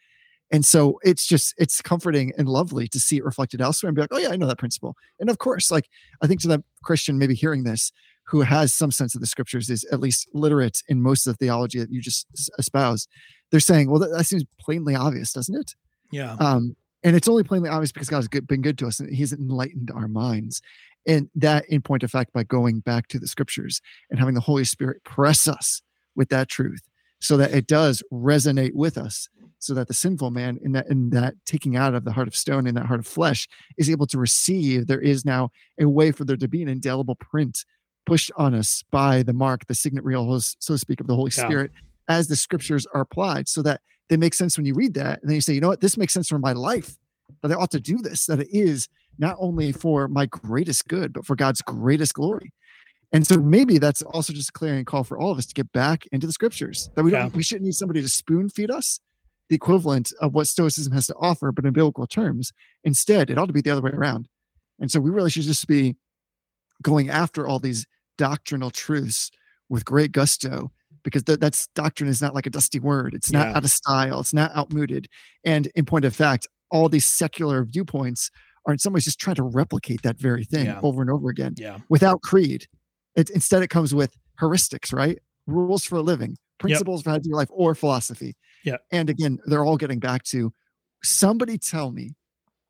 And 0.51 0.65
so 0.65 0.99
it's 1.03 1.27
just 1.27 1.55
it's 1.59 1.83
comforting 1.83 2.33
and 2.39 2.49
lovely 2.49 2.89
to 2.89 3.01
see 3.01 3.19
it 3.19 3.25
reflected 3.25 3.61
elsewhere 3.61 3.89
and 3.89 3.97
be 3.97 4.03
like, 4.03 4.13
oh 4.13 4.19
yeah, 4.19 4.31
I 4.31 4.37
know 4.37 4.47
that 4.47 4.59
principle. 4.59 4.97
And 5.21 5.29
of 5.29 5.39
course, 5.39 5.71
like 5.71 5.89
I 6.23 6.27
think 6.27 6.41
to 6.43 6.49
that 6.49 6.63
Christian 6.83 7.19
maybe 7.19 7.35
hearing 7.35 7.65
this, 7.65 7.93
who 8.29 8.43
has 8.43 8.73
some 8.73 8.91
sense 8.91 9.15
of 9.15 9.21
the 9.21 9.27
scriptures 9.27 9.71
is 9.71 9.85
at 9.93 10.01
least 10.01 10.29
literate 10.33 10.83
in 10.89 11.03
most 11.03 11.27
of 11.27 11.35
the 11.37 11.45
theology 11.45 11.79
that 11.79 11.91
you 11.91 12.01
just 12.01 12.27
espouse. 12.59 13.09
They're 13.51 13.61
saying 13.61 13.91
well 13.91 14.01
that, 14.01 14.11
that 14.13 14.25
seems 14.25 14.45
plainly 14.61 14.95
obvious 14.95 15.33
doesn't 15.33 15.55
it? 15.55 15.75
Yeah. 16.11 16.37
Um 16.41 16.77
and 17.03 17.15
it's 17.15 17.29
only 17.29 17.45
plainly 17.45 17.69
obvious 17.69 17.93
because 17.93 18.09
god's 18.09 18.29
good, 18.29 18.47
been 18.47 18.63
good 18.63 18.79
to 18.79 18.87
us 18.87 19.01
and 19.01 19.15
he's 19.15 19.33
enlightened 19.33 19.91
our 19.95 20.09
minds. 20.09 20.61
And 21.07 21.31
that 21.35 21.65
in 21.69 21.81
point 21.81 22.03
of 22.03 22.11
fact 22.11 22.33
by 22.33 22.43
going 22.43 22.81
back 22.81 23.09
to 23.09 23.19
the 23.19 23.29
scriptures 23.29 23.81
and 24.11 24.19
having 24.19 24.35
the 24.35 24.41
holy 24.41 24.65
spirit 24.65 25.05
press 25.05 25.49
us 25.49 25.83
with 26.15 26.29
that 26.31 26.49
truth 26.49 26.83
so 27.21 27.37
that 27.37 27.53
it 27.55 27.67
does 27.67 28.03
resonate 28.13 28.75
with 28.75 28.99
us 28.99 29.29
so 29.59 29.75
that 29.75 29.89
the 29.89 29.95
sinful 29.95 30.31
man 30.31 30.59
in 30.63 30.73
that 30.73 30.89
in 30.89 31.11
that 31.11 31.35
taking 31.45 31.77
out 31.77 31.95
of 31.95 32.05
the 32.05 32.13
heart 32.13 32.29
of 32.29 32.37
stone 32.37 32.67
in 32.67 32.75
that 32.75 32.87
heart 32.87 33.01
of 33.01 33.07
flesh 33.07 33.49
is 33.77 33.91
able 33.91 34.07
to 34.07 34.19
receive 34.19 34.87
there 34.87 35.01
is 35.01 35.25
now 35.25 35.51
a 35.81 35.89
way 35.89 36.13
for 36.13 36.25
there 36.25 36.37
to 36.37 36.49
be 36.49 36.63
an 36.63 36.69
indelible 36.69 37.17
print 37.17 37.65
pushed 38.09 38.33
on 38.37 38.55
us 38.55 38.83
by 38.91 39.23
the 39.23 39.35
mark, 39.35 39.67
the 39.67 39.75
signet 39.75 40.03
real, 40.03 40.41
so 40.41 40.75
to 40.75 40.79
speak, 40.79 40.99
of 40.99 41.07
the 41.07 41.15
Holy 41.15 41.31
yeah. 41.37 41.45
Spirit 41.45 41.71
as 42.09 42.27
the 42.27 42.37
scriptures 42.37 42.87
are 42.95 43.03
applied 43.03 43.47
so 43.47 43.61
that 43.61 43.83
they 44.09 44.17
make 44.17 44.33
sense 44.33 44.57
when 44.57 44.65
you 44.65 44.73
read 44.73 44.95
that. 44.95 45.21
And 45.21 45.29
then 45.29 45.35
you 45.35 45.43
say, 45.43 45.53
you 45.53 45.61
know 45.61 45.69
what, 45.69 45.83
this 45.83 45.99
makes 45.99 46.15
sense 46.15 46.29
for 46.29 46.39
my 46.39 46.53
life, 46.53 46.97
that 47.43 47.53
I 47.53 47.55
ought 47.55 47.71
to 47.73 47.81
do 47.81 47.99
this, 47.99 48.25
that 48.25 48.41
it 48.41 48.49
is 48.51 48.89
not 49.19 49.37
only 49.39 49.73
for 49.73 50.09
my 50.09 50.25
greatest 50.25 50.89
good, 50.89 51.13
but 51.13 51.27
for 51.27 51.37
God's 51.37 51.61
greatest 51.61 52.15
glory. 52.15 52.55
And 53.13 53.27
so 53.27 53.37
maybe 53.39 53.77
that's 53.77 54.01
also 54.01 54.33
just 54.33 54.51
a 54.51 54.53
clarion 54.53 54.87
call 54.87 55.05
for 55.05 55.19
all 55.19 55.31
of 55.31 55.39
us 55.39 55.47
to 55.47 55.55
get 55.55 55.71
back 55.73 56.07
into 56.11 56.27
the 56.27 56.33
scriptures, 56.33 56.89
that 56.95 57.03
we 57.03 57.11
don't, 57.11 57.27
yeah. 57.27 57.37
we 57.37 57.43
shouldn't 57.43 57.67
need 57.67 57.75
somebody 57.75 58.01
to 58.01 58.09
spoon 58.09 58.49
feed 58.49 58.71
us 58.71 59.01
the 59.49 59.57
equivalent 59.57 60.13
of 60.21 60.35
what 60.35 60.47
Stoicism 60.47 60.93
has 60.93 61.07
to 61.07 61.15
offer, 61.17 61.53
but 61.53 61.65
in 61.65 61.73
biblical 61.73 62.07
terms. 62.07 62.53
Instead, 62.85 63.31
it 63.31 63.39
ought 63.39 63.47
to 63.47 63.53
be 63.53 63.61
the 63.61 63.71
other 63.71 63.83
way 63.83 63.91
around. 63.91 64.29
And 64.79 64.91
so 64.91 65.01
we 65.01 65.11
really 65.11 65.31
should 65.31 65.43
just 65.43 65.67
be 65.67 65.97
going 66.83 67.09
after 67.09 67.47
all 67.47 67.59
these 67.59 67.87
doctrinal 68.17 68.71
truths 68.71 69.31
with 69.69 69.85
great 69.85 70.13
gusto 70.13 70.71
because 71.03 71.23
th- 71.25 71.39
that's 71.39 71.69
doctrine 71.69 72.09
is 72.09 72.21
not 72.21 72.35
like 72.35 72.47
a 72.47 72.51
dusty 72.51 72.79
word. 72.79 73.15
It's 73.15 73.33
not 73.33 73.49
yeah. 73.49 73.57
out 73.57 73.65
of 73.65 73.71
style. 73.71 74.21
It's 74.21 74.35
not 74.35 74.55
outmoded. 74.57 75.09
And 75.45 75.67
in 75.75 75.85
point 75.85 76.05
of 76.05 76.15
fact, 76.15 76.47
all 76.71 76.89
these 76.89 77.07
secular 77.07 77.65
viewpoints 77.65 78.31
are 78.67 78.73
in 78.73 78.79
some 78.79 78.93
ways 78.93 79.05
just 79.05 79.19
trying 79.19 79.37
to 79.37 79.43
replicate 79.43 80.03
that 80.03 80.19
very 80.19 80.45
thing 80.45 80.67
yeah. 80.67 80.81
over 80.83 81.01
and 81.01 81.11
over 81.11 81.31
again 81.31 81.55
yeah. 81.57 81.79
without 81.89 82.21
creed. 82.23 82.67
It, 83.17 83.31
instead, 83.31 83.63
it 83.63 83.69
comes 83.69 83.95
with 83.95 84.17
heuristics, 84.41 84.93
right? 84.93 85.19
Rules 85.47 85.85
for 85.85 85.97
a 85.97 86.03
living, 86.03 86.37
principles 86.59 87.01
yep. 87.01 87.05
for 87.05 87.11
how 87.11 87.17
to 87.17 87.23
do 87.23 87.35
life, 87.35 87.49
or 87.51 87.75
philosophy. 87.75 88.37
Yeah. 88.69 88.77
And 88.93 89.11
again, 89.11 89.39
they're 89.47 89.65
all 89.65 89.77
getting 89.77 89.99
back 89.99 90.23
to 90.25 90.53
somebody 91.03 91.59
tell 91.59 91.91
me, 91.91 92.15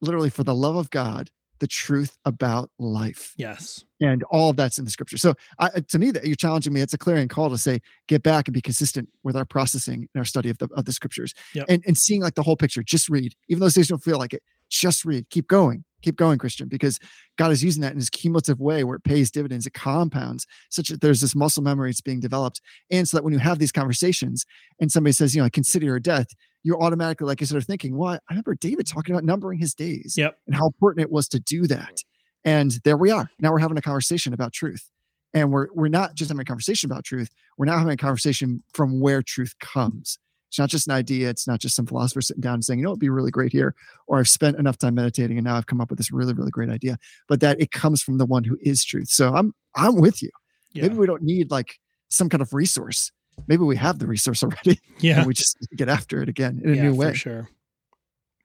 literally, 0.01 0.31
for 0.31 0.45
the 0.45 0.55
love 0.55 0.77
of 0.77 0.91
God, 0.91 1.31
the 1.61 1.67
truth 1.67 2.17
about 2.25 2.71
life. 2.79 3.35
Yes. 3.37 3.85
And 4.01 4.23
all 4.31 4.51
of 4.51 4.57
that's 4.57 4.79
in 4.79 4.85
the 4.85 4.91
scripture. 4.91 5.19
So 5.19 5.35
I, 5.59 5.67
uh, 5.67 5.81
to 5.89 5.99
me, 5.99 6.13
that 6.13 6.25
you're 6.25 6.37
challenging 6.37 6.73
me, 6.73 6.81
it's 6.81 6.95
a 6.95 6.99
clarion 6.99 7.29
call 7.29 7.51
to 7.51 7.59
say, 7.59 7.81
get 8.07 8.23
back 8.23 8.47
and 8.47 8.55
be 8.55 8.61
consistent 8.61 9.09
with 9.25 9.37
our 9.37 9.45
processing 9.45 10.09
and 10.15 10.21
our 10.21 10.25
study 10.25 10.51
of 10.51 10.59
the 10.59 10.69
of 10.77 10.85
the 10.85 10.93
scriptures 10.93 11.35
yep. 11.55 11.67
and, 11.69 11.83
and 11.87 11.99
seeing 11.99 12.23
like 12.23 12.35
the 12.35 12.43
whole 12.43 12.57
picture. 12.57 12.83
Just 12.83 13.09
read, 13.09 13.35
even 13.49 13.61
though 13.61 13.69
things 13.71 13.89
don't 13.89 14.03
feel 14.03 14.19
like 14.19 14.33
it, 14.33 14.43
just 14.69 15.05
read, 15.05 15.29
keep 15.31 15.49
going, 15.49 15.85
keep 16.03 16.17
going, 16.17 16.39
Christian, 16.39 16.69
because 16.69 16.99
God 17.37 17.51
is 17.51 17.63
using 17.63 17.83
that 17.83 17.93
in 17.93 17.99
his 17.99 18.11
cumulative 18.11 18.61
way 18.61 18.85
where 18.85 18.97
it 18.97 19.05
pays 19.05 19.31
dividends, 19.31 19.67
it 19.67 19.75
compounds, 19.75 20.47
such 20.71 20.89
that 20.89 21.01
there's 21.01 21.21
this 21.21 21.35
muscle 21.35 21.63
memory 21.63 21.91
that's 21.91 22.01
being 22.01 22.21
developed. 22.21 22.61
And 22.91 23.09
so 23.09 23.17
that 23.17 23.25
when 23.25 23.33
you 23.33 23.39
have 23.39 23.59
these 23.59 23.73
conversations 23.73 24.45
and 24.81 24.91
somebody 24.91 25.13
says, 25.13 25.35
you 25.35 25.43
know, 25.43 25.49
consider 25.51 25.87
your 25.87 26.01
death, 26.01 26.29
you're 26.63 26.81
automatically 26.81 27.27
like 27.27 27.41
you 27.41 27.47
sort 27.47 27.63
of 27.63 27.67
thinking, 27.67 27.97
well, 27.97 28.15
I 28.15 28.19
remember 28.31 28.55
David 28.55 28.87
talking 28.87 29.15
about 29.15 29.25
numbering 29.25 29.59
his 29.59 29.75
days 29.75 30.15
yep. 30.17 30.39
and 30.47 30.55
how 30.55 30.67
important 30.67 31.05
it 31.05 31.11
was 31.11 31.29
to 31.29 31.41
do 31.41 31.67
that. 31.67 32.03
And 32.45 32.73
there 32.85 32.97
we 32.97 33.11
are. 33.11 33.31
Now 33.39 33.53
we're 33.53 33.59
having 33.59 33.79
a 33.79 33.83
conversation 33.83 34.33
about 34.33 34.53
truth. 34.53 34.91
And 35.35 35.53
we're 35.53 35.69
we're 35.75 35.89
not 35.89 36.15
just 36.15 36.31
having 36.31 36.41
a 36.41 36.45
conversation 36.45 36.91
about 36.91 37.05
truth. 37.05 37.29
We're 37.59 37.67
now 37.67 37.77
having 37.77 37.93
a 37.93 37.99
conversation 37.99 38.63
from 38.73 38.99
where 38.99 39.21
truth 39.21 39.55
comes. 39.61 40.19
It's 40.49 40.59
not 40.59 40.69
just 40.69 40.87
an 40.87 40.95
idea. 40.95 41.29
It's 41.29 41.47
not 41.47 41.61
just 41.61 41.77
some 41.77 41.87
philosopher 41.87 42.21
sitting 42.21 42.41
down 42.41 42.55
and 42.55 42.65
saying, 42.65 42.79
you 42.79 42.85
know, 42.85 42.91
it'd 42.91 43.01
be 43.01 43.11
really 43.11 43.31
great 43.31 43.53
here. 43.53 43.75
Or 44.07 44.19
I've 44.19 44.29
spent 44.29 44.59
enough 44.59 44.79
time 44.79 44.95
meditating 44.95 45.37
and 45.39 45.45
now 45.45 45.57
I've 45.57 45.67
come 45.67 45.81
up 45.81 45.91
with 45.91 45.99
this 45.99 46.11
really, 46.11 46.33
really 46.33 46.51
great 46.51 46.71
idea. 46.71 46.99
But 47.29 47.41
that 47.41 47.61
it 47.61 47.71
comes 47.71 48.03
from 48.03 48.19
the 48.19 48.27
one 48.27 48.45
who 48.45 48.59
is 48.63 48.85
truth. 48.85 49.09
So 49.09 49.35
I'm 49.35 49.55
I'm 49.75 49.97
with 49.97 50.23
you. 50.23 50.31
Yeah. 50.73 50.83
Maybe 50.83 50.97
we 50.97 51.07
don't 51.07 51.23
need 51.23 51.51
like 51.51 51.79
some 52.09 52.29
kind 52.29 52.43
of 52.43 52.55
resource 52.55 53.13
maybe 53.47 53.63
we 53.63 53.77
have 53.77 53.99
the 53.99 54.07
resource 54.07 54.43
already. 54.45 54.81
Yeah. 54.99 55.25
we 55.25 55.35
just 55.35 55.57
get 55.77 55.89
after 55.89 56.23
it 56.23 56.29
again 56.29 56.61
in 56.65 56.73
a 56.73 56.77
yeah, 56.77 56.83
new 56.85 56.95
way. 56.95 57.11
For 57.11 57.15
sure. 57.15 57.49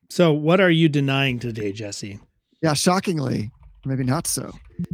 So 0.09 0.31
what 0.33 0.59
are 0.59 0.69
you 0.69 0.89
denying 0.89 1.39
today, 1.39 1.71
Jesse? 1.71 2.19
Yeah, 2.61 2.73
shockingly, 2.73 3.51
maybe 3.85 4.03
not 4.03 4.27
so. 4.27 4.51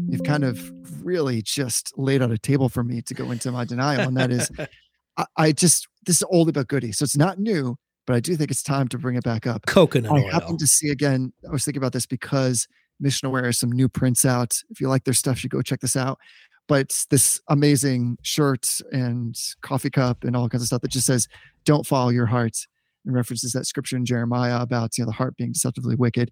You've 0.08 0.24
kind 0.24 0.44
of 0.44 0.72
really 1.06 1.42
just 1.42 1.98
laid 1.98 2.22
out 2.22 2.32
a 2.32 2.38
table 2.38 2.70
for 2.70 2.84
me 2.84 3.02
to 3.02 3.14
go 3.14 3.32
into 3.32 3.52
my 3.52 3.66
denial. 3.66 4.08
And 4.08 4.18
that 4.18 4.32
is 4.32 4.50
I, 5.18 5.26
I, 5.36 5.52
just 5.52 5.88
this 6.10 6.18
is 6.18 6.24
old 6.30 6.52
but 6.54 6.68
goody. 6.68 6.92
So 6.92 7.04
it's 7.04 7.16
not 7.16 7.38
new, 7.38 7.78
but 8.08 8.16
I 8.16 8.20
do 8.20 8.36
think 8.36 8.50
it's 8.50 8.64
time 8.64 8.88
to 8.88 8.98
bring 8.98 9.16
it 9.16 9.24
back 9.24 9.46
up. 9.46 9.66
Coconut 9.68 10.12
I 10.12 10.24
oil. 10.24 10.32
happen 10.32 10.58
to 10.58 10.66
see 10.66 10.90
again, 10.90 11.32
I 11.48 11.52
was 11.52 11.64
thinking 11.64 11.82
about 11.82 11.94
this 11.94 12.08
because 12.08 12.68
Missional 13.04 13.32
Wear 13.32 13.46
has 13.46 13.60
some 13.60 13.72
new 13.72 13.88
prints 13.88 14.26
out. 14.26 14.58
If 14.72 14.82
you 14.82 14.90
like 14.90 15.04
their 15.04 15.14
stuff, 15.14 15.44
you 15.44 15.50
go 15.50 15.62
check 15.62 15.82
this 15.82 15.96
out 15.96 16.18
but 16.70 16.82
it's 16.82 17.06
this 17.08 17.42
amazing 17.50 18.16
shirt 18.22 18.80
and 18.92 19.36
coffee 19.62 19.90
cup 19.90 20.24
and 20.24 20.36
all 20.36 20.48
kinds 20.48 20.62
of 20.62 20.68
stuff 20.68 20.82
that 20.82 20.92
just 20.92 21.08
says 21.08 21.28
don't 21.66 21.86
follow 21.86 22.10
your 22.10 22.28
heart 22.28 22.56
and 23.06 23.16
references 23.16 23.52
that 23.52 23.66
scripture 23.66 23.98
in 23.98 24.06
jeremiah 24.06 24.62
about 24.62 24.98
you 24.98 25.04
know 25.04 25.08
the 25.08 25.12
heart 25.12 25.36
being 25.36 25.52
deceptively 25.52 25.96
wicked 25.96 26.32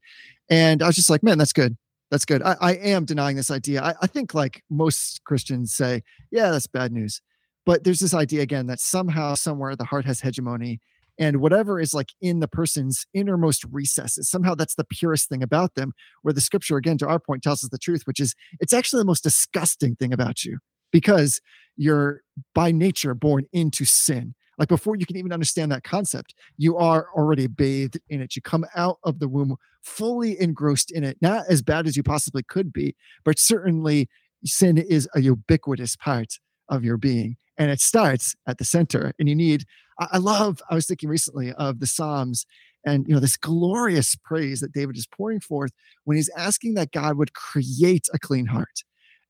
and 0.50 0.82
i 0.82 0.88
was 0.88 0.96
just 0.96 1.10
like 1.10 1.24
man 1.24 1.38
that's 1.38 1.52
good 1.52 1.76
that's 2.12 2.24
good 2.24 2.42
i, 2.44 2.56
I 2.62 2.74
am 2.76 3.04
denying 3.04 3.36
this 3.36 3.52
idea 3.52 3.82
I, 3.82 3.96
I 4.02 4.08
think 4.08 4.34
like 4.34 4.64
most 4.70 5.24
christians 5.26 5.74
say 5.74 6.04
yeah 6.32 6.52
that's 6.52 6.68
bad 6.68 6.94
news 6.94 7.22
but 7.68 7.84
there's 7.84 8.00
this 8.00 8.14
idea 8.14 8.42
again 8.42 8.66
that 8.68 8.80
somehow 8.80 9.36
somewhere 9.36 9.76
the 9.76 9.84
heart 9.84 10.06
has 10.06 10.22
hegemony 10.22 10.80
and 11.20 11.38
whatever 11.38 11.80
is 11.80 11.94
like 11.94 12.10
in 12.22 12.40
the 12.40 12.48
person's 12.48 13.06
innermost 13.14 13.66
recesses 13.72 14.30
somehow 14.30 14.56
that's 14.56 14.76
the 14.76 14.86
purest 14.86 15.30
thing 15.30 15.44
about 15.44 15.76
them 15.76 15.92
where 16.24 16.34
the 16.34 16.42
scripture 16.42 16.78
again 16.78 16.98
to 16.98 17.08
our 17.08 17.20
point 17.20 17.44
tells 17.44 17.64
us 17.64 17.70
the 17.70 17.78
truth 17.78 18.04
which 18.06 18.20
is 18.20 18.34
it's 18.60 18.74
actually 18.74 19.02
the 19.02 19.06
most 19.06 19.24
disgusting 19.24 19.96
thing 19.96 20.14
about 20.14 20.44
you 20.44 20.58
because 20.92 21.42
you're 21.76 22.22
by 22.56 22.72
nature 22.72 23.14
born 23.14 23.46
into 23.54 23.86
sin. 23.86 24.34
Like 24.58 24.70
before 24.70 24.96
you 24.96 25.06
can 25.06 25.18
even 25.18 25.32
understand 25.32 25.72
that 25.72 25.84
concept 25.84 26.34
you 26.58 26.78
are 26.78 27.10
already 27.16 27.48
bathed 27.48 28.00
in 28.10 28.22
it. 28.22 28.36
You 28.36 28.42
come 28.42 28.66
out 28.76 28.98
of 29.04 29.20
the 29.20 29.28
womb 29.28 29.58
fully 29.84 30.40
engrossed 30.42 30.92
in 30.92 31.04
it 31.04 31.18
not 31.22 31.46
as 31.50 31.62
bad 31.62 31.86
as 31.88 31.96
you 31.96 32.04
possibly 32.04 32.44
could 32.44 32.74
be 32.74 32.96
but 33.24 33.38
certainly 33.38 34.10
sin 34.44 34.78
is 34.78 35.08
a 35.16 35.22
ubiquitous 35.22 35.96
part 35.96 36.40
of 36.70 36.84
your 36.84 36.98
being 36.98 37.38
and 37.58 37.72
it 37.72 37.82
starts 37.82 38.36
at 38.48 38.58
the 38.58 38.66
center 38.66 39.14
and 39.20 39.28
you 39.28 39.36
need 39.36 39.66
I 40.00 40.18
love, 40.18 40.62
I 40.70 40.76
was 40.76 40.86
thinking 40.86 41.10
recently 41.10 41.52
of 41.54 41.80
the 41.80 41.88
Psalms 41.88 42.46
and 42.86 43.08
you 43.08 43.14
know 43.14 43.20
this 43.20 43.38
glorious 43.38 44.16
praise 44.16 44.60
that 44.62 44.72
David 44.72 44.96
is 44.98 45.08
pouring 45.08 45.40
forth 45.40 45.72
when 46.04 46.18
he's 46.18 46.30
asking 46.38 46.76
that 46.76 46.92
God 46.92 47.18
would 47.18 47.34
create 47.34 48.08
a 48.14 48.20
clean 48.20 48.46
heart. 48.46 48.84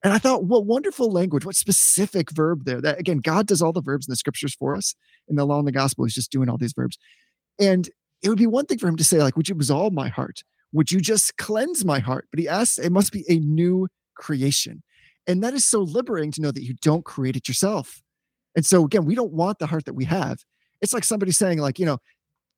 And 0.04 0.14
I 0.14 0.20
thought, 0.20 0.44
what 0.44 0.66
wonderful 0.66 1.12
language, 1.12 1.46
what 1.46 1.56
specific 1.56 2.30
verb 2.32 2.66
there. 2.66 2.82
That 2.82 3.00
again, 3.00 3.18
God 3.18 3.48
does 3.48 3.62
all 3.62 3.74
the 3.74 3.82
verbs 3.82 4.08
in 4.08 4.12
the 4.12 4.18
scriptures 4.18 4.54
for 4.54 4.76
us. 4.76 4.94
In 5.28 5.38
the 5.38 5.46
law 5.46 5.60
and 5.60 5.68
the 5.68 5.72
gospel, 5.72 6.06
he's 6.06 6.14
just 6.14 6.32
doing 6.32 6.50
all 6.50 6.58
these 6.58 6.74
verbs. 6.74 6.98
And 7.60 7.90
it 8.22 8.30
would 8.30 8.38
be 8.38 8.48
one 8.48 8.66
thing 8.66 8.78
for 8.78 8.88
him 8.88 8.98
to 8.98 9.04
say, 9.04 9.18
like, 9.24 9.36
would 9.36 9.50
you 9.50 9.56
absolve 9.56 9.94
my 9.94 10.10
heart? 10.10 10.44
Would 10.74 10.92
you 10.92 11.00
just 11.00 11.38
cleanse 11.38 11.84
my 11.84 12.00
heart? 12.00 12.28
But 12.32 12.40
he 12.40 12.48
asks, 12.48 12.78
it 12.78 12.92
must 12.92 13.12
be 13.12 13.26
a 13.30 13.40
new 13.40 13.88
creation. 14.16 14.84
And 15.26 15.44
that 15.44 15.54
is 15.54 15.66
so 15.66 15.82
liberating 15.82 16.32
to 16.34 16.42
know 16.42 16.52
that 16.52 16.64
you 16.64 16.76
don't 16.82 17.06
create 17.06 17.36
it 17.36 17.48
yourself. 17.48 18.02
And 18.58 18.66
so 18.66 18.84
again, 18.84 19.06
we 19.06 19.16
don't 19.16 19.32
want 19.32 19.60
the 19.60 19.68
heart 19.68 19.86
that 19.86 19.94
we 19.94 20.04
have. 20.04 20.44
It's 20.82 20.92
like 20.92 21.06
somebody 21.06 21.32
saying, 21.32 21.60
like, 21.60 21.80
you 21.80 21.86
know, 21.86 22.00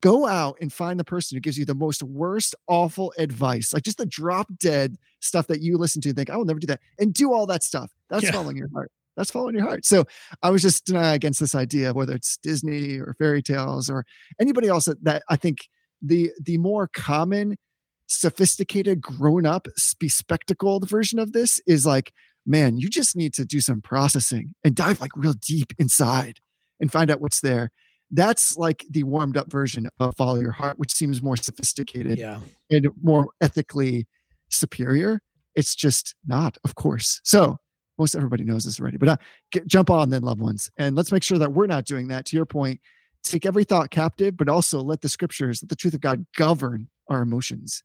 go 0.02 0.26
out 0.26 0.56
and 0.60 0.72
find 0.72 0.98
the 0.98 1.04
person 1.04 1.36
who 1.36 1.40
gives 1.40 1.58
you 1.58 1.66
the 1.66 1.74
most 1.74 2.02
worst, 2.02 2.56
awful 2.66 3.12
advice, 3.18 3.72
like 3.72 3.84
just 3.84 3.98
the 3.98 4.06
drop 4.06 4.48
dead 4.58 4.96
stuff 5.20 5.46
that 5.46 5.60
you 5.60 5.76
listen 5.76 6.00
to 6.00 6.08
and 6.08 6.16
think, 6.16 6.30
I 6.30 6.36
will 6.36 6.46
never 6.46 6.58
do 6.58 6.66
that, 6.68 6.80
and 6.98 7.12
do 7.12 7.32
all 7.32 7.46
that 7.46 7.62
stuff. 7.62 7.92
That's 8.08 8.24
yeah. 8.24 8.32
following 8.32 8.56
your 8.56 8.70
heart. 8.72 8.90
That's 9.16 9.30
following 9.30 9.54
your 9.54 9.64
heart. 9.64 9.84
So 9.84 10.06
I 10.42 10.48
was 10.48 10.62
just 10.62 10.90
uh, 10.90 10.98
against 10.98 11.38
this 11.38 11.54
idea, 11.54 11.92
whether 11.92 12.14
it's 12.14 12.38
Disney 12.38 12.98
or 12.98 13.14
fairy 13.18 13.42
tales 13.42 13.90
or 13.90 14.06
anybody 14.40 14.68
else 14.68 14.86
that, 14.86 15.04
that 15.04 15.22
I 15.28 15.36
think 15.36 15.68
the 16.00 16.32
the 16.42 16.56
more 16.56 16.88
common, 16.88 17.58
sophisticated, 18.06 19.02
grown 19.02 19.44
up, 19.44 19.68
bespectacled 19.98 20.88
version 20.88 21.18
of 21.18 21.32
this 21.32 21.60
is 21.66 21.84
like, 21.84 22.14
man, 22.46 22.78
you 22.78 22.88
just 22.88 23.16
need 23.16 23.34
to 23.34 23.44
do 23.44 23.60
some 23.60 23.80
processing 23.80 24.54
and 24.64 24.74
dive 24.74 25.00
like 25.00 25.16
real 25.16 25.34
deep 25.34 25.72
inside 25.78 26.40
and 26.80 26.90
find 26.90 27.10
out 27.10 27.20
what's 27.20 27.40
there. 27.40 27.70
That's 28.10 28.56
like 28.56 28.84
the 28.90 29.04
warmed 29.04 29.36
up 29.36 29.50
version 29.50 29.88
of 30.00 30.16
follow 30.16 30.40
your 30.40 30.52
heart 30.52 30.78
which 30.78 30.92
seems 30.92 31.22
more 31.22 31.36
sophisticated 31.36 32.18
yeah. 32.18 32.40
and 32.70 32.88
more 33.02 33.28
ethically 33.40 34.06
superior. 34.48 35.20
It's 35.54 35.74
just 35.74 36.14
not 36.26 36.56
of 36.64 36.74
course. 36.74 37.20
So 37.24 37.58
most 37.98 38.14
everybody 38.14 38.44
knows 38.44 38.64
this 38.64 38.80
already 38.80 38.96
but 38.96 39.08
uh, 39.08 39.16
get, 39.52 39.66
jump 39.66 39.90
on 39.90 40.10
then 40.10 40.22
loved 40.22 40.40
ones 40.40 40.70
and 40.76 40.96
let's 40.96 41.12
make 41.12 41.22
sure 41.22 41.38
that 41.38 41.52
we're 41.52 41.66
not 41.66 41.84
doing 41.84 42.08
that. 42.08 42.24
To 42.26 42.36
your 42.36 42.46
point 42.46 42.80
take 43.22 43.46
every 43.46 43.64
thought 43.64 43.90
captive 43.90 44.36
but 44.36 44.48
also 44.48 44.80
let 44.80 45.00
the 45.00 45.08
scriptures 45.08 45.62
let 45.62 45.68
the 45.68 45.76
truth 45.76 45.94
of 45.94 46.00
god 46.00 46.24
govern 46.36 46.88
our 47.08 47.22
emotions. 47.22 47.82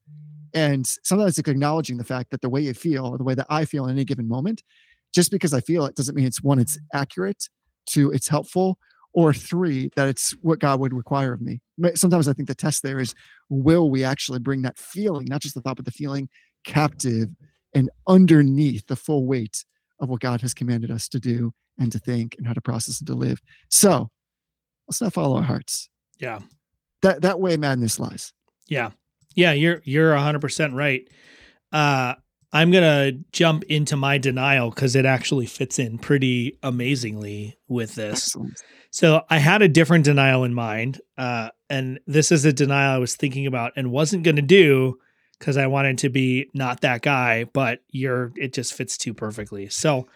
And 0.53 0.85
sometimes 1.03 1.37
it's 1.39 1.49
acknowledging 1.49 1.97
the 1.97 2.03
fact 2.03 2.29
that 2.29 2.41
the 2.41 2.49
way 2.49 2.61
you 2.61 2.73
feel 2.73 3.07
or 3.07 3.17
the 3.17 3.23
way 3.23 3.33
that 3.35 3.47
i 3.49 3.65
feel 3.65 3.85
in 3.85 3.91
any 3.91 4.05
given 4.05 4.27
moment 4.27 4.63
just 5.13 5.31
because 5.31 5.53
i 5.53 5.59
feel 5.59 5.85
it 5.85 5.95
doesn't 5.95 6.15
mean 6.15 6.25
it's 6.25 6.43
one 6.43 6.59
it's 6.59 6.77
accurate 6.93 7.49
two 7.87 8.11
it's 8.11 8.27
helpful 8.27 8.77
or 9.13 9.33
three 9.33 9.89
that 9.95 10.07
it's 10.07 10.31
what 10.41 10.59
god 10.59 10.79
would 10.79 10.93
require 10.93 11.33
of 11.33 11.41
me. 11.41 11.61
Sometimes 11.95 12.27
i 12.27 12.33
think 12.33 12.47
the 12.47 12.55
test 12.55 12.83
there 12.83 12.99
is 12.99 13.13
will 13.49 13.89
we 13.89 14.03
actually 14.03 14.39
bring 14.39 14.61
that 14.63 14.77
feeling 14.77 15.25
not 15.29 15.41
just 15.41 15.55
the 15.55 15.61
thought 15.61 15.75
but 15.75 15.85
the 15.85 15.91
feeling 15.91 16.29
captive 16.63 17.29
and 17.73 17.89
underneath 18.07 18.87
the 18.87 18.95
full 18.95 19.25
weight 19.25 19.65
of 19.99 20.09
what 20.09 20.21
god 20.21 20.41
has 20.41 20.53
commanded 20.53 20.91
us 20.91 21.07
to 21.07 21.19
do 21.19 21.53
and 21.77 21.91
to 21.91 21.99
think 21.99 22.35
and 22.37 22.47
how 22.47 22.53
to 22.53 22.61
process 22.61 22.99
and 22.99 23.07
to 23.07 23.15
live? 23.15 23.41
So 23.69 24.09
let's 24.87 25.01
not 25.01 25.13
follow 25.13 25.37
our 25.37 25.43
hearts 25.43 25.89
yeah 26.19 26.39
that 27.01 27.21
that 27.21 27.39
way 27.39 27.57
madness 27.57 27.99
lies 27.99 28.33
yeah 28.67 28.91
yeah 29.35 29.51
you're 29.51 29.81
you're 29.83 30.13
100% 30.13 30.73
right 30.73 31.07
uh 31.71 32.15
I'm 32.55 32.71
going 32.71 32.83
to 32.83 33.19
jump 33.33 33.65
into 33.65 33.97
my 33.97 34.17
denial 34.17 34.69
because 34.69 34.95
it 34.95 35.05
actually 35.05 35.45
fits 35.45 35.77
in 35.77 35.97
pretty 35.97 36.57
amazingly 36.63 37.57
with 37.67 37.95
this. 37.95 38.29
Excellent. 38.29 38.63
So 38.91 39.23
I 39.29 39.39
had 39.39 39.61
a 39.61 39.67
different 39.67 40.05
denial 40.05 40.45
in 40.45 40.53
mind. 40.53 41.01
Uh, 41.17 41.49
and 41.69 41.99
this 42.07 42.31
is 42.31 42.45
a 42.45 42.53
denial 42.53 42.95
I 42.95 42.97
was 42.97 43.17
thinking 43.17 43.45
about 43.45 43.73
and 43.75 43.91
wasn't 43.91 44.23
going 44.23 44.37
to 44.37 44.41
do 44.41 44.97
because 45.37 45.57
I 45.57 45.67
wanted 45.67 45.97
to 45.97 46.09
be 46.09 46.49
not 46.53 46.79
that 46.79 47.01
guy, 47.01 47.43
but 47.43 47.81
you're, 47.89 48.31
it 48.37 48.53
just 48.53 48.73
fits 48.73 48.97
too 48.97 49.13
perfectly. 49.13 49.67
So, 49.67 50.07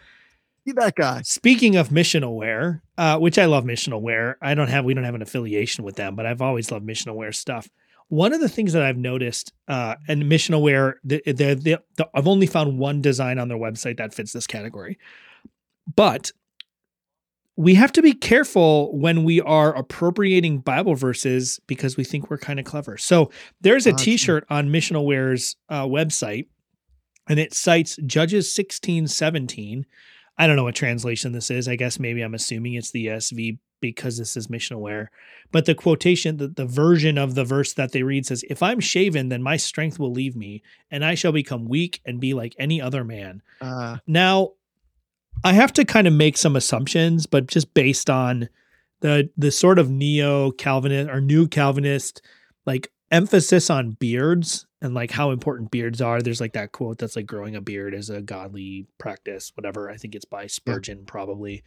be 0.65 0.71
that 0.73 0.95
guy. 0.95 1.21
Speaking 1.23 1.75
of 1.75 1.89
Missional 1.89 2.35
Wear, 2.35 2.81
uh, 2.97 3.17
which 3.17 3.37
I 3.37 3.45
love 3.45 3.63
Missional 3.63 4.01
Wear. 4.01 4.37
I 4.41 4.55
don't 4.55 4.67
have, 4.67 4.85
we 4.85 4.93
don't 4.93 5.03
have 5.03 5.15
an 5.15 5.21
affiliation 5.21 5.83
with 5.83 5.95
them, 5.95 6.15
but 6.15 6.25
I've 6.25 6.41
always 6.41 6.71
loved 6.71 6.85
Missional 6.85 7.15
Wear 7.15 7.31
stuff. 7.31 7.69
One 8.09 8.33
of 8.33 8.41
the 8.41 8.49
things 8.49 8.73
that 8.73 8.81
I've 8.81 8.97
noticed, 8.97 9.53
uh, 9.67 9.95
and 10.07 10.23
Missional 10.23 10.61
Wear, 10.61 10.99
the, 11.03 11.21
the, 11.25 11.33
the, 11.33 11.81
the, 11.95 12.09
I've 12.13 12.27
only 12.27 12.47
found 12.47 12.79
one 12.79 13.01
design 13.01 13.37
on 13.37 13.47
their 13.47 13.57
website 13.57 13.97
that 13.97 14.13
fits 14.13 14.33
this 14.33 14.47
category. 14.47 14.97
But 15.95 16.31
we 17.55 17.75
have 17.75 17.91
to 17.91 18.01
be 18.01 18.13
careful 18.13 18.97
when 18.97 19.25
we 19.25 19.41
are 19.41 19.75
appropriating 19.75 20.59
Bible 20.59 20.95
verses 20.95 21.59
because 21.67 21.97
we 21.97 22.03
think 22.03 22.29
we're 22.29 22.37
kind 22.37 22.57
of 22.57 22.65
clever. 22.65 22.97
So 22.97 23.31
there's 23.61 23.85
a 23.85 23.91
t-shirt 23.91 24.45
on 24.49 24.69
Missional 24.69 25.05
Wear's 25.05 25.57
uh, 25.67 25.85
website 25.85 26.47
and 27.29 27.39
it 27.39 27.53
cites 27.53 27.97
Judges 28.05 28.51
16, 28.51 29.07
17. 29.07 29.85
I 30.39 30.47
don't 30.47 30.55
know 30.55 30.63
what 30.63 30.75
translation 30.75 31.33
this 31.33 31.51
is. 31.51 31.67
I 31.67 31.75
guess 31.75 31.99
maybe 31.99 32.21
I'm 32.21 32.33
assuming 32.33 32.73
it's 32.73 32.91
the 32.91 33.07
ESV 33.07 33.59
because 33.81 34.17
this 34.17 34.37
is 34.37 34.47
Missional 34.47 34.79
Wear. 34.79 35.11
But 35.51 35.65
the 35.65 35.75
quotation, 35.75 36.37
the, 36.37 36.47
the 36.47 36.65
version 36.65 37.17
of 37.17 37.35
the 37.35 37.43
verse 37.43 37.73
that 37.73 37.91
they 37.91 38.03
read 38.03 38.25
says, 38.25 38.45
If 38.49 38.63
I'm 38.63 38.79
shaven, 38.79 39.27
then 39.27 39.43
my 39.43 39.57
strength 39.57 39.99
will 39.99 40.13
leave 40.13 40.37
me, 40.37 40.63
and 40.89 41.03
I 41.03 41.15
shall 41.15 41.33
become 41.33 41.65
weak 41.65 42.01
and 42.05 42.21
be 42.21 42.33
like 42.33 42.55
any 42.57 42.81
other 42.81 43.03
man. 43.03 43.41
Uh, 43.59 43.97
now, 44.07 44.53
I 45.43 45.53
have 45.53 45.73
to 45.73 45.83
kind 45.83 46.07
of 46.07 46.13
make 46.13 46.37
some 46.37 46.55
assumptions, 46.55 47.25
but 47.25 47.47
just 47.47 47.73
based 47.73 48.09
on 48.09 48.47
the 49.01 49.29
the 49.37 49.51
sort 49.51 49.79
of 49.79 49.89
neo 49.89 50.51
Calvinist 50.51 51.09
or 51.09 51.21
new 51.21 51.47
Calvinist 51.47 52.21
like 52.65 52.91
emphasis 53.11 53.69
on 53.69 53.91
beards 53.91 54.65
and 54.81 54.93
like 54.93 55.11
how 55.11 55.31
important 55.31 55.71
beards 55.71 56.01
are. 56.01 56.21
There's 56.21 56.41
like 56.41 56.53
that 56.53 56.71
quote 56.71 56.97
that's 56.97 57.15
like 57.15 57.25
growing 57.25 57.55
a 57.55 57.61
beard 57.61 57.93
is 57.93 58.09
a 58.09 58.21
godly 58.21 58.87
practice, 58.97 59.51
whatever. 59.55 59.89
I 59.89 59.97
think 59.97 60.15
it's 60.15 60.25
by 60.25 60.47
Spurgeon, 60.47 61.05
probably. 61.05 61.63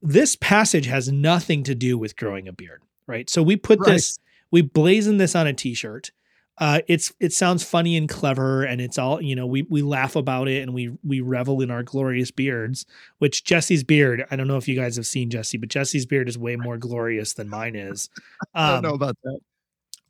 This 0.00 0.36
passage 0.36 0.86
has 0.86 1.10
nothing 1.10 1.62
to 1.64 1.74
do 1.74 1.96
with 1.96 2.16
growing 2.16 2.48
a 2.48 2.52
beard, 2.52 2.82
right? 3.06 3.30
So 3.30 3.42
we 3.42 3.56
put 3.56 3.78
right. 3.80 3.92
this, 3.92 4.18
we 4.50 4.62
blazon 4.62 5.16
this 5.16 5.34
on 5.34 5.46
a 5.46 5.52
t-shirt 5.52 6.10
uh, 6.58 6.80
it's 6.86 7.12
it 7.18 7.32
sounds 7.32 7.64
funny 7.64 7.96
and 7.96 8.08
clever, 8.08 8.62
and 8.62 8.80
it's 8.80 8.98
all 8.98 9.22
you 9.22 9.34
know. 9.34 9.46
We 9.46 9.62
we 9.62 9.80
laugh 9.80 10.16
about 10.16 10.48
it 10.48 10.62
and 10.62 10.74
we 10.74 10.96
we 11.02 11.20
revel 11.20 11.62
in 11.62 11.70
our 11.70 11.82
glorious 11.82 12.30
beards. 12.30 12.84
Which 13.18 13.42
Jesse's 13.42 13.82
beard, 13.82 14.26
I 14.30 14.36
don't 14.36 14.48
know 14.48 14.58
if 14.58 14.68
you 14.68 14.76
guys 14.76 14.96
have 14.96 15.06
seen 15.06 15.30
Jesse, 15.30 15.56
but 15.56 15.70
Jesse's 15.70 16.04
beard 16.04 16.28
is 16.28 16.36
way 16.36 16.56
more 16.56 16.76
glorious 16.76 17.32
than 17.32 17.48
mine 17.48 17.74
is. 17.74 18.10
Um, 18.20 18.46
I 18.54 18.72
don't 18.74 18.82
know 18.82 18.88
um, 18.90 18.94
about 18.94 19.16
that. 19.24 19.40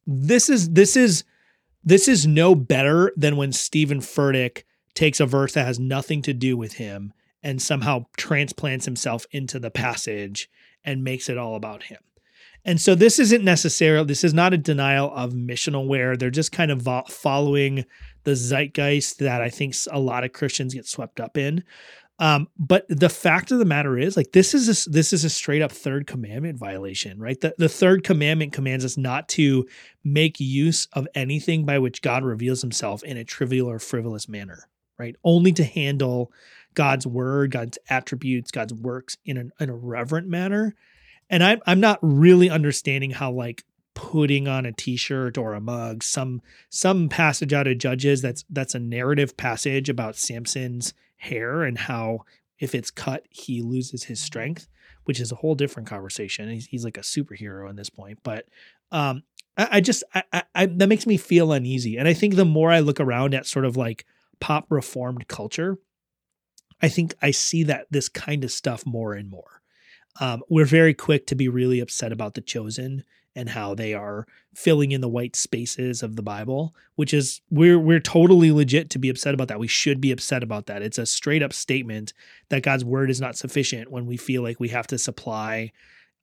This 0.06 0.50
is 0.50 0.70
this 0.70 0.96
is 0.96 1.22
this 1.85 2.09
is 2.09 2.27
no 2.27 2.55
better 2.55 3.12
than 3.16 3.37
when 3.37 3.53
Steven 3.53 4.01
Furtick 4.01 4.62
takes 4.95 5.21
a 5.21 5.27
verse 5.27 5.55
that 5.55 5.66
has 5.66 5.79
nothing 5.79 6.23
to 6.23 6.33
do 6.33 6.57
with 6.57 6.75
him 6.75 7.12
and 7.42 7.61
somehow 7.61 8.07
transplants 8.16 8.85
himself 8.85 9.27
into 9.31 9.59
the 9.59 9.71
passage 9.71 10.49
and 10.85 11.03
makes 11.03 11.29
it 11.29 11.38
all 11.38 11.55
about 11.57 11.85
him. 11.85 11.99
And 12.64 12.81
so 12.81 12.95
this 12.95 13.18
isn't 13.18 13.42
necessarily 13.42 14.07
this 14.07 14.23
is 14.23 14.35
not 14.35 14.53
a 14.53 14.59
denial 14.59 15.12
of 15.14 15.33
Missional 15.33 15.88
Wear. 15.88 16.16
They're 16.16 16.31
just 16.31 16.53
kind 16.53 16.71
of 16.71 16.87
following 17.09 17.85
the 18.25 18.37
zeitgeist 18.37 19.18
that 19.18 19.40
I 19.40 19.49
think 19.49 19.75
a 19.90 19.99
lot 19.99 20.23
of 20.23 20.33
Christians 20.33 20.75
get 20.75 20.87
swept 20.87 21.18
up 21.18 21.37
in. 21.37 21.64
Um, 22.22 22.48
but 22.56 22.87
the 22.88 23.08
fact 23.08 23.50
of 23.50 23.58
the 23.58 23.64
matter 23.64 23.98
is, 23.98 24.16
like 24.16 24.30
this 24.30 24.54
is 24.54 24.87
a, 24.87 24.90
this 24.90 25.12
is 25.12 25.24
a 25.24 25.30
straight 25.30 25.61
up 25.61 25.72
third 25.72 26.06
commandment 26.06 26.56
violation, 26.56 27.18
right? 27.18 27.40
The 27.40 27.54
the 27.58 27.68
third 27.68 28.04
commandment 28.04 28.52
commands 28.52 28.85
us 28.85 28.96
not 28.96 29.28
to 29.30 29.66
make 30.04 30.38
use 30.38 30.87
of 30.92 31.08
anything 31.14 31.64
by 31.64 31.78
which 31.78 32.00
God 32.00 32.24
reveals 32.24 32.61
Himself 32.61 33.02
in 33.02 33.16
a 33.16 33.24
trivial 33.24 33.68
or 33.68 33.78
frivolous 33.78 34.28
manner, 34.28 34.68
right? 34.98 35.16
Only 35.24 35.52
to 35.52 35.64
handle 35.64 36.30
God's 36.74 37.06
word, 37.06 37.50
God's 37.50 37.78
attributes, 37.90 38.52
God's 38.52 38.72
works 38.72 39.16
in 39.24 39.37
an, 39.37 39.52
in 39.58 39.68
a 39.68 39.74
reverent 39.74 40.28
manner 40.28 40.76
and 41.32 41.42
I'm 41.42 41.61
I'm 41.66 41.80
not 41.80 41.98
really 42.02 42.50
understanding 42.50 43.11
how 43.11 43.32
like 43.32 43.64
putting 43.94 44.46
on 44.46 44.64
a 44.64 44.72
t-shirt 44.72 45.37
or 45.37 45.54
a 45.54 45.61
mug 45.61 46.02
some 46.02 46.40
some 46.70 47.08
passage 47.08 47.52
out 47.52 47.66
of 47.66 47.78
judges 47.78 48.22
that's 48.22 48.44
that's 48.48 48.74
a 48.74 48.78
narrative 48.78 49.37
passage 49.37 49.88
about 49.88 50.16
samson's 50.16 50.94
hair 51.22 51.62
and 51.62 51.78
how 51.78 52.20
if 52.58 52.74
it's 52.74 52.90
cut 52.90 53.24
he 53.30 53.62
loses 53.62 54.04
his 54.04 54.20
strength 54.20 54.68
which 55.04 55.20
is 55.20 55.32
a 55.32 55.37
whole 55.37 55.56
different 55.56 55.88
conversation. 55.88 56.48
He's, 56.48 56.66
he's 56.66 56.85
like 56.85 56.96
a 56.96 57.02
superhero 57.02 57.68
at 57.68 57.76
this 57.76 57.90
point 57.90 58.18
but 58.22 58.46
um 58.90 59.22
i, 59.56 59.68
I 59.72 59.80
just 59.80 60.02
I, 60.14 60.24
I, 60.32 60.42
I 60.54 60.66
that 60.66 60.88
makes 60.88 61.06
me 61.06 61.16
feel 61.16 61.52
uneasy. 61.52 61.96
And 61.96 62.08
i 62.08 62.12
think 62.12 62.35
the 62.35 62.44
more 62.44 62.70
i 62.70 62.80
look 62.80 63.00
around 63.00 63.35
at 63.35 63.46
sort 63.46 63.64
of 63.64 63.76
like 63.76 64.04
pop 64.40 64.66
reformed 64.68 65.28
culture 65.28 65.78
i 66.80 66.88
think 66.88 67.14
i 67.22 67.30
see 67.30 67.62
that 67.64 67.87
this 67.90 68.08
kind 68.08 68.42
of 68.44 68.50
stuff 68.50 68.85
more 68.85 69.14
and 69.14 69.30
more. 69.30 69.62
Um, 70.20 70.42
we're 70.50 70.66
very 70.66 70.92
quick 70.92 71.26
to 71.28 71.35
be 71.35 71.48
really 71.48 71.80
upset 71.80 72.12
about 72.12 72.35
the 72.35 72.42
chosen 72.42 73.04
and 73.35 73.49
how 73.49 73.75
they 73.75 73.95
are 73.95 74.27
filling 74.55 74.92
in 74.92 75.01
the 75.01 75.09
white 75.09 75.35
spaces 75.35 76.03
of 76.03 76.16
the 76.16 76.23
Bible, 76.23 76.75
which 76.97 77.14
is 77.14 77.40
we're 77.51 77.79
we're 77.79 78.01
totally 78.01 78.53
legit 78.53 78.90
to 78.90 78.99
be 78.99 79.09
upset 79.09 79.35
about 79.35 79.49
that. 79.49 79.61
We 79.61 79.68
should 79.68 80.01
be 80.01 80.12
upset 80.12 80.42
about 80.42 80.66
that. 80.66 80.83
It's 80.83 80.99
a 80.99 81.07
straight 81.07 81.42
up 81.42 81.53
statement 81.53 82.12
that 82.51 82.62
God's 82.62 82.85
word 82.85 83.11
is 83.11 83.21
not 83.21 83.37
sufficient 83.37 83.90
when 83.90 84.07
we 84.07 84.16
feel 84.16 84.42
like 84.42 84.61
we 84.61 84.68
have 84.68 84.87
to 84.88 84.99
supply 84.99 85.73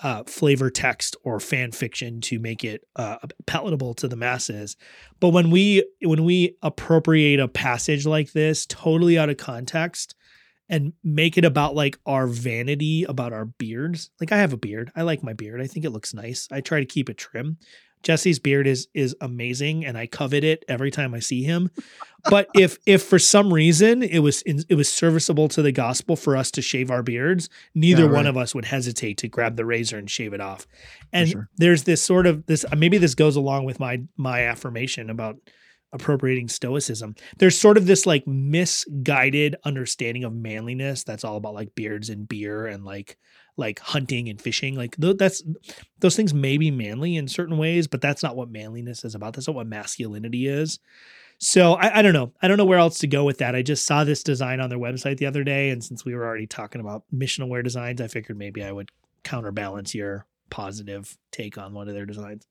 uh, 0.02 0.24
flavor 0.24 0.70
text 0.70 1.18
or 1.24 1.40
fan 1.40 1.72
fiction 1.72 2.22
to 2.22 2.40
make 2.40 2.64
it 2.64 2.86
uh, 2.96 3.18
palatable 3.46 3.94
to 3.96 4.08
the 4.08 4.16
masses. 4.16 4.78
But 5.20 5.30
when 5.30 5.52
we 5.52 5.84
when 6.02 6.24
we 6.24 6.56
appropriate 6.62 7.40
a 7.40 7.48
passage 7.48 8.06
like 8.06 8.32
this 8.32 8.66
totally 8.66 9.18
out 9.18 9.30
of 9.30 9.38
context 9.38 10.16
and 10.70 10.94
make 11.04 11.38
it 11.38 11.46
about 11.46 11.76
like 11.76 11.98
our 12.06 12.28
vanity 12.28 13.04
about 13.04 13.34
our 13.34 13.46
beards. 13.46 14.12
Like 14.20 14.32
I 14.32 14.38
have 14.38 14.54
a 14.54 14.58
beard. 14.58 14.92
I 14.96 15.02
like 15.02 15.24
my 15.24 15.34
beard. 15.34 15.62
I 15.62 15.68
think 15.68 15.86
it 15.86 15.92
looks 15.92 16.14
nice. 16.14 16.48
I 16.52 16.62
try 16.62 16.80
to 16.80 16.86
keep 16.86 17.10
it 17.10 17.18
trim. 17.18 17.58
Jesse's 18.02 18.40
beard 18.40 18.66
is 18.66 18.88
is 18.94 19.16
amazing 19.20 19.86
and 19.86 19.98
I 19.98 20.08
covet 20.08 20.44
it 20.44 20.64
every 20.68 20.92
time 20.92 21.14
I 21.14 21.20
see 21.20 21.44
him. 21.44 21.70
But 22.30 22.48
if 22.56 22.78
if 22.86 23.04
for 23.04 23.20
some 23.20 23.54
reason 23.54 24.04
it 24.04 24.20
was 24.20 24.42
it 24.44 24.76
was 24.76 24.92
serviceable 24.92 25.50
to 25.50 25.62
the 25.62 25.72
gospel 25.72 26.16
for 26.16 26.38
us 26.38 26.52
to 26.52 26.62
shave 26.62 26.92
our 26.92 27.04
beards, 27.04 27.50
neither 27.76 28.04
yeah, 28.04 28.10
right. 28.10 28.16
one 28.16 28.28
of 28.28 28.38
us 28.38 28.56
would 28.56 28.66
hesitate 28.66 29.18
to 29.18 29.28
grab 29.28 29.58
the 29.58 29.66
razor 29.66 29.98
and 29.98 30.10
shave 30.10 30.34
it 30.34 30.42
off. 30.42 30.66
And 31.12 31.30
sure. 31.30 31.50
there's 31.58 31.84
this 31.84 32.02
sort 32.02 32.26
of 32.26 32.46
this 32.46 32.64
maybe 32.76 32.98
this 32.98 33.16
goes 33.16 33.36
along 33.36 33.66
with 33.66 33.80
my 33.80 34.02
my 34.16 34.44
affirmation 34.44 35.10
about 35.10 35.38
appropriating 35.92 36.48
stoicism. 36.48 37.16
There's 37.38 37.60
sort 37.60 37.78
of 37.78 37.86
this 37.86 38.06
like 38.06 38.28
misguided 38.28 39.56
understanding 39.64 40.24
of 40.24 40.34
manliness 40.34 41.04
that's 41.04 41.24
all 41.24 41.38
about 41.38 41.54
like 41.56 41.76
beards 41.76 42.10
and 42.10 42.28
beer 42.28 42.68
and 42.68 42.86
like 42.86 43.18
like 43.58 43.80
hunting 43.80 44.30
and 44.30 44.42
fishing. 44.42 44.76
Like 44.76 44.96
th- 44.98 45.18
that's 45.18 45.44
those 46.00 46.16
things 46.16 46.34
may 46.34 46.58
be 46.58 46.72
manly 46.72 47.16
in 47.16 47.28
certain 47.28 47.58
ways, 47.58 47.88
but 47.88 48.02
that's 48.02 48.24
not 48.24 48.36
what 48.36 48.50
manliness 48.50 49.04
is 49.04 49.16
about. 49.16 49.34
That's 49.34 49.48
not 49.48 49.56
what 49.56 49.68
masculinity 49.68 50.48
is. 50.48 50.80
So 51.40 51.74
I, 51.74 52.00
I 52.00 52.02
don't 52.02 52.14
know. 52.14 52.34
I 52.42 52.48
don't 52.48 52.58
know 52.58 52.66
where 52.66 52.80
else 52.80 53.00
to 53.00 53.08
go 53.08 53.24
with 53.24 53.38
that. 53.38 53.56
I 53.56 53.62
just 53.62 53.86
saw 53.86 54.04
this 54.04 54.24
design 54.24 54.60
on 54.60 54.70
their 54.70 54.80
website 54.80 55.18
the 55.18 55.26
other 55.26 55.44
day, 55.44 55.70
and 55.70 55.84
since 55.84 56.04
we 56.04 56.14
were 56.14 56.26
already 56.26 56.48
talking 56.48 56.82
about 56.82 57.04
Missional 57.14 57.48
Wear 57.48 57.64
designs, 57.64 58.02
I 58.02 58.08
figured 58.08 58.38
maybe 58.38 58.64
I 58.64 58.72
would 58.72 58.92
counterbalance 59.24 59.96
your 59.96 60.26
positive 60.50 61.18
take 61.32 61.58
on 61.58 61.74
one 61.74 61.88
of 61.88 61.94
their 61.94 62.06
designs. 62.06 62.46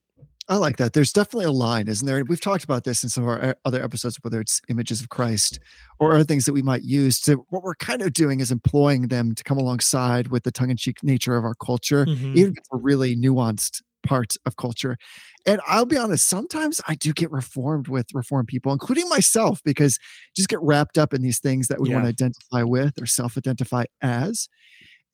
I 0.51 0.57
like 0.57 0.79
that. 0.79 0.95
There's 0.95 1.13
definitely 1.13 1.45
a 1.45 1.53
line, 1.53 1.89
isn't 1.89 2.07
there? 2.07 2.25
We've 2.25 2.41
talked 2.41 2.65
about 2.65 2.85
this 2.85 3.03
in 3.03 3.11
some 3.11 3.25
of 3.25 3.29
our 3.29 3.45
uh, 3.45 3.55
other 3.67 3.85
episodes, 3.85 4.19
whether 4.23 4.41
it's 4.41 4.63
images 4.71 5.03
of 5.03 5.11
Christ 5.11 5.61
or 5.99 6.15
other 6.15 6.25
things 6.25 6.47
that 6.47 6.55
we 6.55 6.63
might 6.63 6.83
use. 6.83 7.21
To 7.23 7.45
what 7.51 7.63
we're 7.63 7.75
kind 7.75 8.01
of 8.01 8.15
doing 8.15 8.41
is 8.41 8.51
employing 8.51 9.09
them 9.09 9.35
to 9.35 9.45
come 9.45 9.59
alongside 9.59 10.29
with 10.29 10.45
the 10.45 10.51
tongue-in-cheek 10.51 11.03
nature 11.03 11.37
of 11.37 11.45
our 11.45 11.55
culture, 11.55 12.07
mm-hmm. 12.07 12.37
even 12.37 12.55
really 12.73 13.15
nuanced 13.15 13.83
parts 14.07 14.39
of 14.47 14.57
culture. 14.57 14.97
And 15.45 15.61
I'll 15.67 15.85
be 15.85 15.99
honest, 15.99 16.27
sometimes 16.27 16.81
I 16.89 16.95
do 16.95 17.13
get 17.13 17.31
reformed 17.31 17.89
with 17.89 18.07
reformed 18.15 18.49
people, 18.49 18.73
including 18.73 19.09
myself, 19.11 19.61
because 19.65 19.99
just 20.35 20.49
get 20.49 20.61
wrapped 20.63 20.97
up 20.97 21.13
in 21.13 21.21
these 21.21 21.41
things 21.41 21.69
that 21.69 21.79
we 21.79 21.91
yeah. 21.91 21.97
want 21.97 22.05
to 22.07 22.09
identify 22.09 22.63
with 22.63 23.01
or 23.01 23.07
self-identify 23.07 23.85
as. 24.01 24.49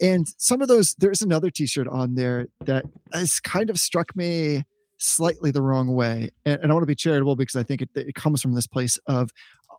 And 0.00 0.26
some 0.38 0.62
of 0.62 0.68
those, 0.68 0.94
there's 0.98 1.22
another 1.22 1.50
t-shirt 1.50 1.88
on 1.88 2.14
there 2.14 2.46
that 2.66 2.84
has 3.12 3.40
kind 3.40 3.68
of 3.68 3.80
struck 3.80 4.14
me 4.14 4.64
slightly 5.04 5.50
the 5.50 5.62
wrong 5.62 5.94
way. 5.94 6.30
And, 6.44 6.60
and 6.62 6.70
I 6.70 6.74
want 6.74 6.82
to 6.82 6.86
be 6.86 6.94
charitable 6.94 7.36
because 7.36 7.56
I 7.56 7.62
think 7.62 7.82
it, 7.82 7.90
it 7.94 8.14
comes 8.14 8.40
from 8.40 8.54
this 8.54 8.66
place 8.66 8.98
of 9.06 9.30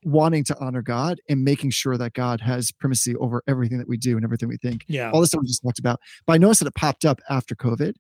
wanting 0.04 0.44
to 0.46 0.58
honor 0.60 0.82
God 0.82 1.20
and 1.30 1.44
making 1.44 1.72
sure 1.72 1.98
that 1.98 2.14
God 2.14 2.42
has 2.42 2.72
primacy 2.72 3.16
over 3.16 3.42
everything 3.48 3.80
that 3.80 3.90
we 3.90 3.98
do 3.98 4.16
and 4.16 4.24
everything 4.24 4.50
we 4.50 4.58
think. 4.58 4.86
Yeah. 4.88 5.12
All 5.12 5.22
this 5.22 5.30
stuff 5.30 5.42
we 5.42 5.48
just 5.48 5.64
talked 5.64 5.80
about. 5.80 6.00
But 6.26 6.34
I 6.34 6.38
noticed 6.38 6.60
that 6.62 6.68
it 6.68 6.76
popped 6.76 7.06
up 7.06 7.22
after 7.30 7.56
COVID. 7.56 7.94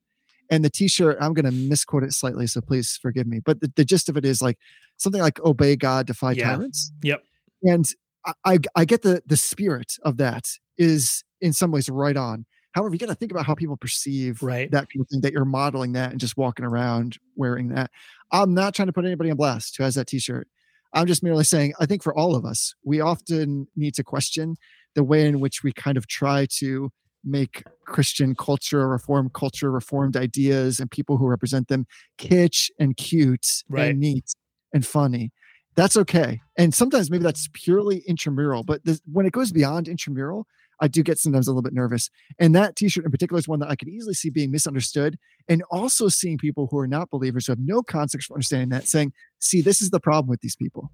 And 0.51 0.63
the 0.63 0.69
t-shirt, 0.69 1.17
I'm 1.19 1.33
gonna 1.33 1.51
misquote 1.51 2.03
it 2.03 2.13
slightly, 2.13 2.45
so 2.45 2.61
please 2.61 2.99
forgive 3.01 3.25
me. 3.25 3.39
But 3.43 3.61
the, 3.61 3.73
the 3.75 3.83
gist 3.83 4.09
of 4.09 4.17
it 4.17 4.25
is 4.25 4.43
like 4.43 4.59
something 4.97 5.21
like 5.21 5.39
obey 5.39 5.75
God, 5.75 6.05
defy 6.05 6.33
yeah. 6.33 6.55
tyrants. 6.55 6.91
Yep. 7.01 7.23
And 7.63 7.89
I, 8.23 8.33
I 8.45 8.57
I 8.75 8.85
get 8.85 9.01
the 9.01 9.23
the 9.25 9.37
spirit 9.37 9.93
of 10.03 10.17
that 10.17 10.43
is 10.77 11.23
in 11.41 11.51
some 11.51 11.71
ways 11.71 11.89
right 11.89 12.15
on. 12.15 12.45
However, 12.75 12.93
you 12.93 12.99
got 12.99 13.07
to 13.07 13.15
think 13.15 13.31
about 13.31 13.45
how 13.45 13.55
people 13.55 13.77
perceive 13.77 14.43
right. 14.43 14.69
that 14.71 14.89
kind 14.91 15.01
of 15.01 15.07
thing, 15.07 15.21
that 15.21 15.31
you're 15.31 15.45
modeling 15.45 15.93
that 15.93 16.11
and 16.11 16.19
just 16.19 16.35
walking 16.35 16.65
around 16.65 17.17
wearing 17.37 17.69
that. 17.69 17.89
I'm 18.33 18.53
not 18.53 18.75
trying 18.75 18.87
to 18.87 18.93
put 18.93 19.05
anybody 19.05 19.31
on 19.31 19.37
blast 19.37 19.77
who 19.77 19.83
has 19.83 19.95
that 19.95 20.07
t-shirt. 20.07 20.49
I'm 20.93 21.07
just 21.07 21.23
merely 21.23 21.45
saying, 21.45 21.73
I 21.79 21.85
think 21.85 22.03
for 22.03 22.13
all 22.13 22.35
of 22.35 22.43
us, 22.43 22.75
we 22.83 22.99
often 22.99 23.67
need 23.77 23.95
to 23.95 24.03
question 24.03 24.57
the 24.93 25.05
way 25.05 25.25
in 25.25 25.39
which 25.39 25.63
we 25.63 25.71
kind 25.71 25.95
of 25.95 26.07
try 26.07 26.47
to 26.57 26.91
make 27.23 27.63
Christian 27.85 28.35
culture, 28.35 28.89
reform 28.89 29.31
culture, 29.33 29.71
reformed 29.71 30.17
ideas, 30.17 30.81
and 30.81 30.91
people 30.91 31.15
who 31.15 31.27
represent 31.27 31.69
them 31.69 31.87
kitsch 32.17 32.69
and 32.77 32.97
cute 32.97 33.47
right. 33.69 33.91
and 33.91 34.01
neat 34.01 34.33
and 34.73 34.85
funny. 34.85 35.31
That's 35.75 35.95
okay. 35.95 36.41
And 36.57 36.73
sometimes 36.73 37.09
maybe 37.09 37.23
that's 37.23 37.47
purely 37.53 38.03
intramural, 38.05 38.63
but 38.63 38.83
this, 38.83 39.01
when 39.09 39.25
it 39.25 39.31
goes 39.31 39.53
beyond 39.53 39.87
intramural, 39.87 40.45
I 40.81 40.87
do 40.87 41.03
get 41.03 41.19
sometimes 41.19 41.47
a 41.47 41.51
little 41.51 41.61
bit 41.61 41.73
nervous. 41.73 42.09
And 42.39 42.53
that 42.55 42.75
t-shirt 42.75 43.05
in 43.05 43.11
particular 43.11 43.39
is 43.39 43.47
one 43.47 43.59
that 43.59 43.69
I 43.69 43.75
could 43.75 43.87
easily 43.87 44.13
see 44.13 44.29
being 44.29 44.51
misunderstood 44.51 45.17
and 45.47 45.63
also 45.71 46.07
seeing 46.09 46.37
people 46.37 46.67
who 46.69 46.77
are 46.77 46.87
not 46.87 47.09
believers 47.09 47.45
who 47.45 47.51
have 47.53 47.59
no 47.59 47.81
context 47.81 48.27
for 48.27 48.33
understanding 48.35 48.69
that 48.69 48.87
saying, 48.87 49.13
see, 49.39 49.61
this 49.61 49.81
is 49.81 49.89
the 49.89 49.99
problem 49.99 50.29
with 50.29 50.41
these 50.41 50.55
people. 50.55 50.91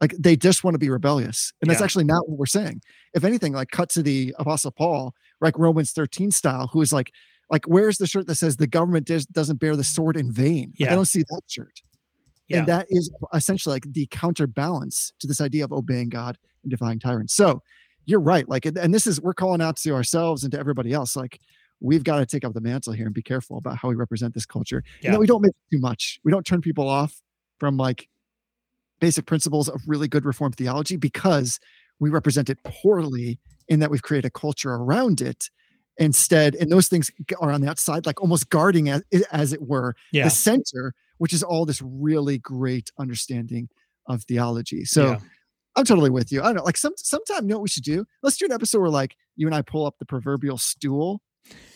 Like 0.00 0.14
they 0.18 0.36
just 0.36 0.62
want 0.62 0.74
to 0.74 0.78
be 0.78 0.90
rebellious. 0.90 1.52
And 1.60 1.68
that's 1.68 1.82
actually 1.82 2.04
not 2.04 2.28
what 2.28 2.38
we're 2.38 2.46
saying. 2.46 2.82
If 3.14 3.24
anything, 3.24 3.52
like 3.52 3.70
cut 3.70 3.88
to 3.90 4.02
the 4.02 4.34
apostle 4.38 4.70
Paul, 4.70 5.14
like 5.40 5.58
Romans 5.58 5.92
13 5.92 6.30
style, 6.30 6.68
who 6.72 6.80
is 6.80 6.92
like, 6.92 7.10
like, 7.50 7.64
where's 7.66 7.98
the 7.98 8.06
shirt 8.06 8.26
that 8.26 8.34
says 8.34 8.56
the 8.58 8.66
government 8.66 9.06
does, 9.06 9.26
doesn't 9.26 9.58
bear 9.58 9.74
the 9.74 9.82
sword 9.82 10.16
in 10.16 10.30
vain? 10.30 10.72
Yeah. 10.76 10.86
Like, 10.86 10.92
I 10.92 10.94
don't 10.96 11.04
see 11.06 11.22
that 11.22 11.42
shirt. 11.48 11.80
Yeah. 12.46 12.58
And 12.58 12.66
that 12.68 12.86
is 12.90 13.10
essentially 13.34 13.74
like 13.74 13.92
the 13.92 14.06
counterbalance 14.10 15.12
to 15.20 15.26
this 15.26 15.40
idea 15.40 15.64
of 15.64 15.72
obeying 15.72 16.10
God 16.10 16.38
and 16.62 16.70
defying 16.70 16.98
tyrants. 16.98 17.34
So 17.34 17.62
you're 18.08 18.20
right. 18.20 18.48
Like, 18.48 18.64
and 18.64 18.94
this 18.94 19.06
is 19.06 19.20
we're 19.20 19.34
calling 19.34 19.60
out 19.60 19.76
to 19.76 19.90
ourselves 19.92 20.42
and 20.42 20.50
to 20.52 20.58
everybody 20.58 20.94
else. 20.94 21.14
Like, 21.14 21.40
we've 21.80 22.02
got 22.02 22.16
to 22.16 22.26
take 22.26 22.42
up 22.42 22.54
the 22.54 22.60
mantle 22.60 22.94
here 22.94 23.04
and 23.04 23.14
be 23.14 23.22
careful 23.22 23.58
about 23.58 23.76
how 23.76 23.88
we 23.88 23.94
represent 23.94 24.32
this 24.32 24.46
culture. 24.46 24.82
Yeah. 25.02 25.10
And 25.10 25.18
we 25.18 25.26
don't 25.26 25.42
make 25.42 25.52
too 25.70 25.78
much. 25.78 26.18
We 26.24 26.32
don't 26.32 26.44
turn 26.44 26.62
people 26.62 26.88
off 26.88 27.20
from 27.60 27.76
like 27.76 28.08
basic 28.98 29.26
principles 29.26 29.68
of 29.68 29.82
really 29.86 30.08
good 30.08 30.24
reform 30.24 30.52
theology 30.52 30.96
because 30.96 31.60
we 32.00 32.08
represent 32.08 32.48
it 32.48 32.58
poorly 32.64 33.38
in 33.68 33.80
that 33.80 33.90
we've 33.90 34.02
created 34.02 34.28
a 34.28 34.30
culture 34.30 34.72
around 34.72 35.20
it 35.20 35.50
instead 35.98 36.54
and 36.54 36.70
those 36.70 36.88
things 36.88 37.10
are 37.40 37.50
on 37.50 37.60
the 37.60 37.68
outside 37.68 38.06
like 38.06 38.20
almost 38.20 38.48
guarding 38.50 38.88
as, 38.88 39.02
as 39.32 39.52
it 39.52 39.60
were 39.62 39.94
yeah. 40.12 40.24
the 40.24 40.30
center 40.30 40.94
which 41.18 41.32
is 41.32 41.42
all 41.42 41.66
this 41.66 41.82
really 41.82 42.38
great 42.38 42.92
understanding 43.00 43.68
of 44.06 44.22
theology 44.22 44.84
so 44.84 45.10
yeah. 45.10 45.18
I'm 45.76 45.84
totally 45.84 46.10
with 46.10 46.32
you. 46.32 46.40
I 46.40 46.46
don't 46.46 46.56
know. 46.56 46.64
Like 46.64 46.76
some 46.76 46.94
sometime, 46.96 47.44
you 47.44 47.48
know 47.48 47.56
what 47.56 47.62
we 47.62 47.68
should 47.68 47.84
do? 47.84 48.04
Let's 48.22 48.36
do 48.36 48.46
an 48.46 48.52
episode 48.52 48.80
where 48.80 48.90
like 48.90 49.16
you 49.36 49.46
and 49.46 49.54
I 49.54 49.62
pull 49.62 49.86
up 49.86 49.96
the 49.98 50.06
proverbial 50.06 50.58
stool, 50.58 51.20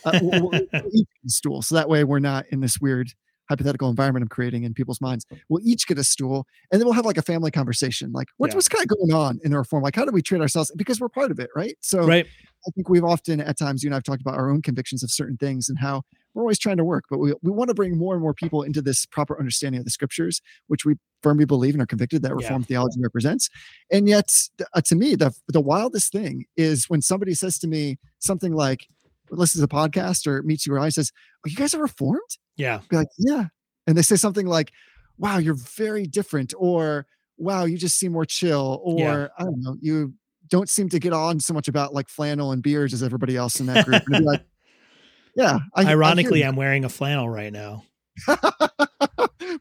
uh, 0.04 0.18
we'll, 0.22 0.50
we'll 0.72 1.04
stool, 1.26 1.62
so 1.62 1.74
that 1.76 1.88
way 1.88 2.04
we're 2.04 2.18
not 2.18 2.46
in 2.50 2.60
this 2.60 2.80
weird 2.80 3.12
hypothetical 3.48 3.90
environment 3.90 4.22
I'm 4.22 4.28
creating 4.28 4.64
in 4.64 4.72
people's 4.72 5.00
minds. 5.00 5.26
We'll 5.48 5.60
each 5.62 5.86
get 5.86 5.98
a 5.98 6.04
stool, 6.04 6.46
and 6.70 6.80
then 6.80 6.86
we'll 6.86 6.94
have 6.94 7.04
like 7.04 7.18
a 7.18 7.22
family 7.22 7.50
conversation. 7.50 8.12
Like, 8.12 8.28
what's 8.38 8.52
yeah. 8.52 8.56
what's 8.56 8.68
kind 8.68 8.82
of 8.82 8.96
going 8.96 9.12
on 9.12 9.40
in 9.44 9.54
our 9.54 9.64
form? 9.64 9.82
Like, 9.82 9.96
how 9.96 10.04
do 10.04 10.12
we 10.12 10.22
treat 10.22 10.40
ourselves? 10.40 10.72
Because 10.76 11.00
we're 11.00 11.08
part 11.08 11.30
of 11.30 11.38
it, 11.38 11.50
right? 11.54 11.76
So, 11.80 12.06
right. 12.06 12.26
I 12.66 12.70
think 12.70 12.88
we've 12.88 13.04
often, 13.04 13.40
at 13.40 13.58
times, 13.58 13.82
you 13.82 13.88
and 13.88 13.94
I've 13.94 14.04
talked 14.04 14.20
about 14.20 14.34
our 14.34 14.50
own 14.50 14.62
convictions 14.62 15.02
of 15.02 15.10
certain 15.10 15.36
things 15.36 15.68
and 15.68 15.78
how 15.78 16.02
we're 16.34 16.42
always 16.42 16.58
trying 16.58 16.78
to 16.78 16.84
work, 16.84 17.04
but 17.10 17.18
we, 17.18 17.34
we 17.42 17.50
want 17.50 17.68
to 17.68 17.74
bring 17.74 17.98
more 17.98 18.14
and 18.14 18.22
more 18.22 18.32
people 18.32 18.62
into 18.62 18.80
this 18.80 19.04
proper 19.04 19.38
understanding 19.38 19.80
of 19.80 19.84
the 19.84 19.90
scriptures, 19.90 20.40
which 20.68 20.84
we 20.84 20.94
firmly 21.22 21.44
believe 21.44 21.74
and 21.74 21.82
are 21.82 21.86
convicted 21.86 22.22
that 22.22 22.34
Reformed 22.34 22.64
yeah. 22.64 22.76
theology 22.76 23.00
represents. 23.02 23.50
And 23.90 24.08
yet, 24.08 24.32
uh, 24.74 24.80
to 24.82 24.94
me, 24.94 25.14
the, 25.14 25.34
the 25.48 25.60
wildest 25.60 26.12
thing 26.12 26.46
is 26.56 26.88
when 26.88 27.02
somebody 27.02 27.34
says 27.34 27.58
to 27.58 27.68
me 27.68 27.98
something 28.18 28.54
like, 28.54 28.86
listens 29.30 29.62
to 29.62 29.66
the 29.66 29.74
podcast 29.74 30.26
or 30.26 30.42
meets 30.42 30.66
you 30.66 30.74
or 30.74 30.78
I 30.78 30.90
says, 30.90 31.10
Are 31.44 31.48
you 31.48 31.56
guys 31.56 31.74
are 31.74 31.80
Reformed? 31.80 32.20
Yeah. 32.56 32.80
Be 32.88 32.96
like, 32.96 33.08
Yeah. 33.18 33.46
And 33.86 33.96
they 33.96 34.02
say 34.02 34.16
something 34.16 34.46
like, 34.46 34.72
Wow, 35.18 35.38
you're 35.38 35.54
very 35.54 36.06
different, 36.06 36.54
or 36.56 37.06
wow, 37.38 37.64
you 37.64 37.76
just 37.76 37.98
seem 37.98 38.12
more 38.12 38.24
chill, 38.24 38.80
or 38.82 38.98
yeah. 38.98 39.28
I 39.38 39.44
don't 39.44 39.62
know, 39.62 39.76
you 39.80 40.14
don't 40.52 40.68
seem 40.68 40.90
to 40.90 40.98
get 40.98 41.14
on 41.14 41.40
so 41.40 41.54
much 41.54 41.66
about 41.66 41.94
like 41.94 42.10
flannel 42.10 42.52
and 42.52 42.62
beers 42.62 42.92
as 42.92 43.02
everybody 43.02 43.36
else 43.36 43.58
in 43.58 43.66
that 43.66 43.86
group. 43.86 44.02
Like, 44.06 44.44
yeah. 45.34 45.60
I, 45.74 45.86
Ironically, 45.86 46.44
I 46.44 46.48
am 46.48 46.56
wearing 46.56 46.84
a 46.84 46.90
flannel 46.90 47.26
right 47.26 47.50
now. 47.50 47.84
but 48.26 48.38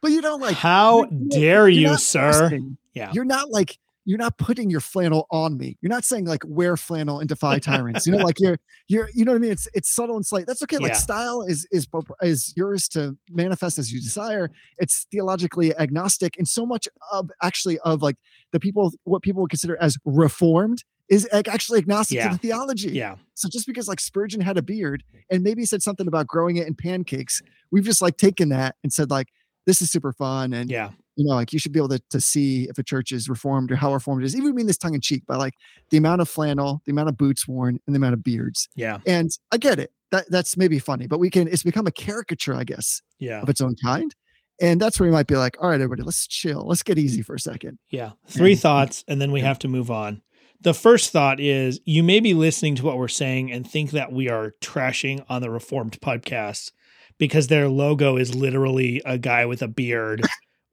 you 0.04 0.22
don't 0.22 0.42
like. 0.42 0.58
How 0.58 1.06
dare 1.06 1.70
you, 1.70 1.98
sir? 1.98 2.60
Yeah. 2.94 3.14
You're 3.14 3.24
not 3.24 3.50
like 3.50 3.78
you're 4.06 4.18
not 4.18 4.38
putting 4.38 4.70
your 4.70 4.80
flannel 4.80 5.28
on 5.32 5.58
me. 5.58 5.78
You're 5.82 5.92
not 5.92 6.04
saying 6.04 6.26
like 6.26 6.42
wear 6.46 6.78
flannel 6.78 7.20
and 7.20 7.30
defy 7.30 7.60
tyrants. 7.60 8.06
You 8.06 8.14
know, 8.14 8.24
like 8.24 8.40
you're 8.40 8.58
you're 8.88 9.10
you 9.14 9.26
know 9.26 9.32
what 9.32 9.38
I 9.38 9.42
mean. 9.42 9.52
It's 9.52 9.68
it's 9.74 9.94
subtle 9.94 10.16
and 10.16 10.26
slight. 10.26 10.48
That's 10.48 10.62
okay. 10.64 10.78
Like 10.78 10.96
style 10.96 11.42
is 11.42 11.68
is 11.72 11.88
is 12.22 12.54
yours 12.56 12.88
to 12.90 13.18
manifest 13.30 13.78
as 13.78 13.92
you 13.92 14.00
desire. 14.02 14.50
It's 14.78 15.06
theologically 15.12 15.76
agnostic, 15.78 16.38
and 16.38 16.48
so 16.48 16.66
much 16.66 16.88
of 17.12 17.30
actually 17.42 17.80
of 17.80 18.02
like 18.02 18.16
the 18.52 18.60
people 18.60 18.92
what 19.04 19.22
people 19.22 19.42
would 19.42 19.52
consider 19.52 19.78
as 19.82 19.98
reformed 20.06 20.84
is 21.10 21.28
actually 21.34 21.78
agnostic 21.80 22.16
yeah. 22.16 22.30
to 22.30 22.36
the 22.36 22.40
theology. 22.40 22.92
Yeah. 22.92 23.18
So 23.34 23.50
just 23.52 23.68
because 23.68 23.90
like 23.90 24.00
Spurgeon 24.00 24.40
had 24.40 24.58
a 24.58 24.62
beard 24.62 25.04
and 25.30 25.44
maybe 25.44 25.66
said 25.66 25.84
something 25.84 26.08
about 26.08 26.26
growing 26.26 26.56
it 26.56 26.68
in 26.68 26.74
pancakes, 26.74 27.42
we've 27.70 27.84
just 27.84 28.02
like 28.02 28.16
taken 28.16 28.48
that 28.50 28.76
and 28.82 28.94
said 28.94 29.12
like 29.12 29.28
this 29.66 29.82
is 29.82 29.92
super 29.92 30.14
fun 30.14 30.54
and 30.54 30.72
yeah 30.72 30.92
you 31.16 31.26
know, 31.26 31.36
like 31.36 31.54
you 31.54 31.60
should 31.60 31.72
be 31.72 31.80
able 31.80 31.90
to, 31.90 32.02
to 32.10 32.22
see 32.22 32.70
if 32.70 32.78
a 32.78 32.84
church 32.84 33.12
is 33.12 33.28
reformed 33.30 33.72
or 33.72 33.76
how 33.76 33.94
reformed 33.94 34.24
it 34.24 34.26
is. 34.26 34.36
Even 34.36 34.56
mean 34.56 34.68
this 34.68 34.78
tongue 34.78 34.96
in 34.96 35.02
cheek 35.02 35.26
by 35.26 35.36
like 35.36 35.54
the 35.90 35.98
amount 35.98 36.22
of 36.22 36.30
flannel, 36.30 36.82
the 36.86 36.92
amount 36.92 37.10
of 37.10 37.18
boots 37.18 37.48
worn, 37.48 37.80
and 37.86 37.96
the 37.96 37.98
amount 37.98 38.14
of 38.14 38.24
beards. 38.24 38.70
Yeah. 38.76 39.00
And 39.06 39.30
I 39.52 39.58
get 39.58 39.80
it. 39.80 39.92
That 40.12 40.30
that's 40.30 40.58
maybe 40.58 40.80
funny, 40.80 41.08
but 41.08 41.20
we 41.20 41.30
can 41.30 41.48
it's 41.48 41.64
become 41.64 41.88
a 41.88 41.92
caricature, 41.92 42.54
I 42.54 42.64
guess, 42.66 43.02
yeah, 43.20 43.42
of 43.42 43.50
its 43.50 43.62
own 43.62 43.76
kind. 43.84 44.14
And 44.60 44.80
that's 44.80 45.00
where 45.00 45.08
we 45.10 45.14
might 45.14 45.28
be 45.28 45.38
like, 45.38 45.58
all 45.60 45.70
right, 45.70 45.82
everybody, 45.82 46.04
let's 46.04 46.28
chill. 46.28 46.68
Let's 46.68 46.84
get 46.84 47.00
easy 47.00 47.22
mm. 47.22 47.26
for 47.26 47.36
a 47.36 47.40
second. 47.40 47.80
Yeah. 47.90 48.12
Three 48.28 48.52
and, 48.52 48.60
thoughts, 48.60 49.04
and 49.08 49.22
then 49.22 49.32
we 49.32 49.40
yeah. 49.40 49.48
have 49.48 49.60
to 49.60 49.68
move 49.68 49.90
on. 49.90 50.22
the 50.62 50.74
first 50.74 51.12
thought 51.12 51.40
is 51.40 51.80
you 51.86 52.04
may 52.04 52.20
be 52.20 52.34
listening 52.34 52.76
to 52.76 52.86
what 52.86 52.98
we're 52.98 53.08
saying 53.08 53.52
and 53.52 53.70
think 53.70 53.92
that 53.92 54.12
we 54.12 54.30
are 54.30 54.54
trashing 54.62 55.26
on 55.28 55.42
the 55.42 55.50
Reformed 55.50 56.00
podcast 56.02 56.72
because 57.18 57.48
their 57.48 57.68
logo 57.68 58.18
is 58.18 58.36
literally 58.36 59.02
a 59.06 59.18
guy 59.18 59.46
with 59.46 59.62
a 59.62 59.68
beard 59.68 60.22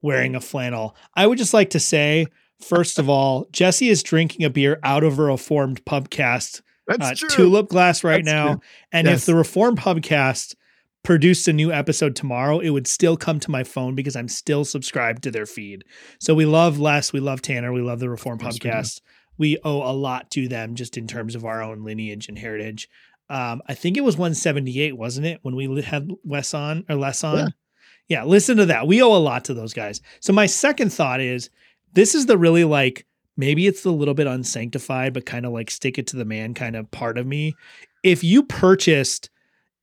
wearing 0.01 0.35
a 0.35 0.41
flannel. 0.41 0.95
I 1.15 1.27
would 1.27 1.37
just 1.37 1.53
like 1.53 1.71
to 1.71 1.79
say, 1.79 2.27
first 2.61 2.99
of 2.99 3.09
all, 3.09 3.47
Jesse 3.51 3.89
is 3.89 4.03
drinking 4.03 4.45
a 4.45 4.49
beer 4.49 4.79
out 4.83 5.03
of 5.03 5.19
a 5.19 5.23
Reformed 5.23 5.83
pubcast 5.85 6.61
uh, 6.89 7.13
tulip 7.29 7.69
glass 7.69 8.03
right 8.03 8.23
That's 8.23 8.33
now. 8.33 8.47
True. 8.53 8.61
And 8.91 9.07
yes. 9.07 9.19
if 9.19 9.25
the 9.25 9.35
Reformed 9.35 9.79
pubcast 9.79 10.55
produced 11.03 11.47
a 11.47 11.53
new 11.53 11.71
episode 11.71 12.15
tomorrow, 12.15 12.59
it 12.59 12.69
would 12.69 12.87
still 12.87 13.15
come 13.15 13.39
to 13.39 13.51
my 13.51 13.63
phone 13.63 13.95
because 13.95 14.15
I'm 14.15 14.27
still 14.27 14.65
subscribed 14.65 15.23
to 15.23 15.31
their 15.31 15.45
feed. 15.45 15.83
So 16.19 16.33
we 16.33 16.45
love 16.45 16.79
Les, 16.79 17.13
we 17.13 17.19
love 17.19 17.41
Tanner, 17.41 17.71
we 17.71 17.81
love 17.81 17.99
the 17.99 18.09
reformed 18.09 18.41
Pubcast 18.41 19.01
we 19.39 19.57
owe 19.63 19.89
a 19.89 19.95
lot 19.95 20.29
to 20.31 20.47
them 20.47 20.75
just 20.75 20.97
in 20.97 21.07
terms 21.07 21.33
of 21.33 21.45
our 21.45 21.63
own 21.63 21.83
lineage 21.83 22.27
and 22.27 22.37
heritage. 22.37 22.87
Um, 23.29 23.61
I 23.67 23.73
think 23.73 23.97
it 23.97 24.03
was 24.03 24.17
178, 24.17 24.97
wasn't 24.97 25.27
it, 25.27 25.39
when 25.41 25.55
we 25.55 25.81
had 25.81 26.11
Wes 26.23 26.53
on 26.53 26.83
or 26.89 26.95
less 26.95 27.23
on? 27.23 27.37
Yeah. 27.37 27.47
Yeah, 28.09 28.23
listen 28.25 28.57
to 28.57 28.65
that. 28.65 28.87
We 28.87 29.01
owe 29.01 29.15
a 29.15 29.19
lot 29.19 29.45
to 29.45 29.53
those 29.53 29.73
guys. 29.73 30.01
So 30.19 30.33
my 30.33 30.47
second 30.47 30.91
thought 30.91 31.21
is 31.21 31.49
this 31.93 32.15
is 32.15 32.25
the 32.25 32.37
really 32.37 32.63
like 32.63 33.05
maybe 33.37 33.67
it's 33.67 33.85
a 33.85 33.91
little 33.91 34.13
bit 34.13 34.27
unsanctified, 34.27 35.13
but 35.13 35.25
kind 35.25 35.45
of 35.45 35.53
like 35.53 35.71
stick 35.71 35.97
it 35.97 36.07
to 36.07 36.17
the 36.17 36.25
man 36.25 36.53
kind 36.53 36.75
of 36.75 36.89
part 36.91 37.17
of 37.17 37.25
me. 37.25 37.55
If 38.03 38.23
you 38.23 38.43
purchased 38.43 39.29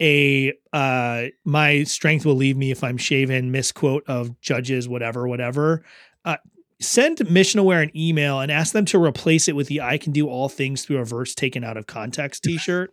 a 0.01 0.53
uh 0.75 1.27
my 1.45 1.83
strength 1.85 2.27
will 2.27 2.35
leave 2.35 2.57
me 2.57 2.71
if 2.71 2.85
I'm 2.85 2.99
shaven 2.99 3.51
misquote 3.51 4.05
of 4.07 4.39
judges, 4.41 4.89
whatever, 4.89 5.27
whatever. 5.27 5.85
Uh, 6.25 6.37
send 6.81 7.19
Missional 7.19 7.65
Wear 7.65 7.81
an 7.81 7.97
email 7.97 8.41
and 8.41 8.53
ask 8.53 8.73
them 8.73 8.85
to 8.87 9.03
replace 9.03 9.49
it 9.49 9.57
with 9.57 9.69
the 9.69 9.81
I 9.81 9.97
can 9.97 10.13
do 10.13 10.29
all 10.29 10.49
things 10.49 10.85
through 10.85 10.99
a 10.99 11.05
verse 11.05 11.35
taken 11.35 11.65
out 11.65 11.77
of 11.77 11.87
context 11.87 12.43
t-shirt. 12.45 12.91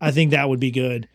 I 0.00 0.10
think 0.10 0.30
that 0.30 0.48
would 0.48 0.60
be 0.60 0.70
good. 0.70 1.08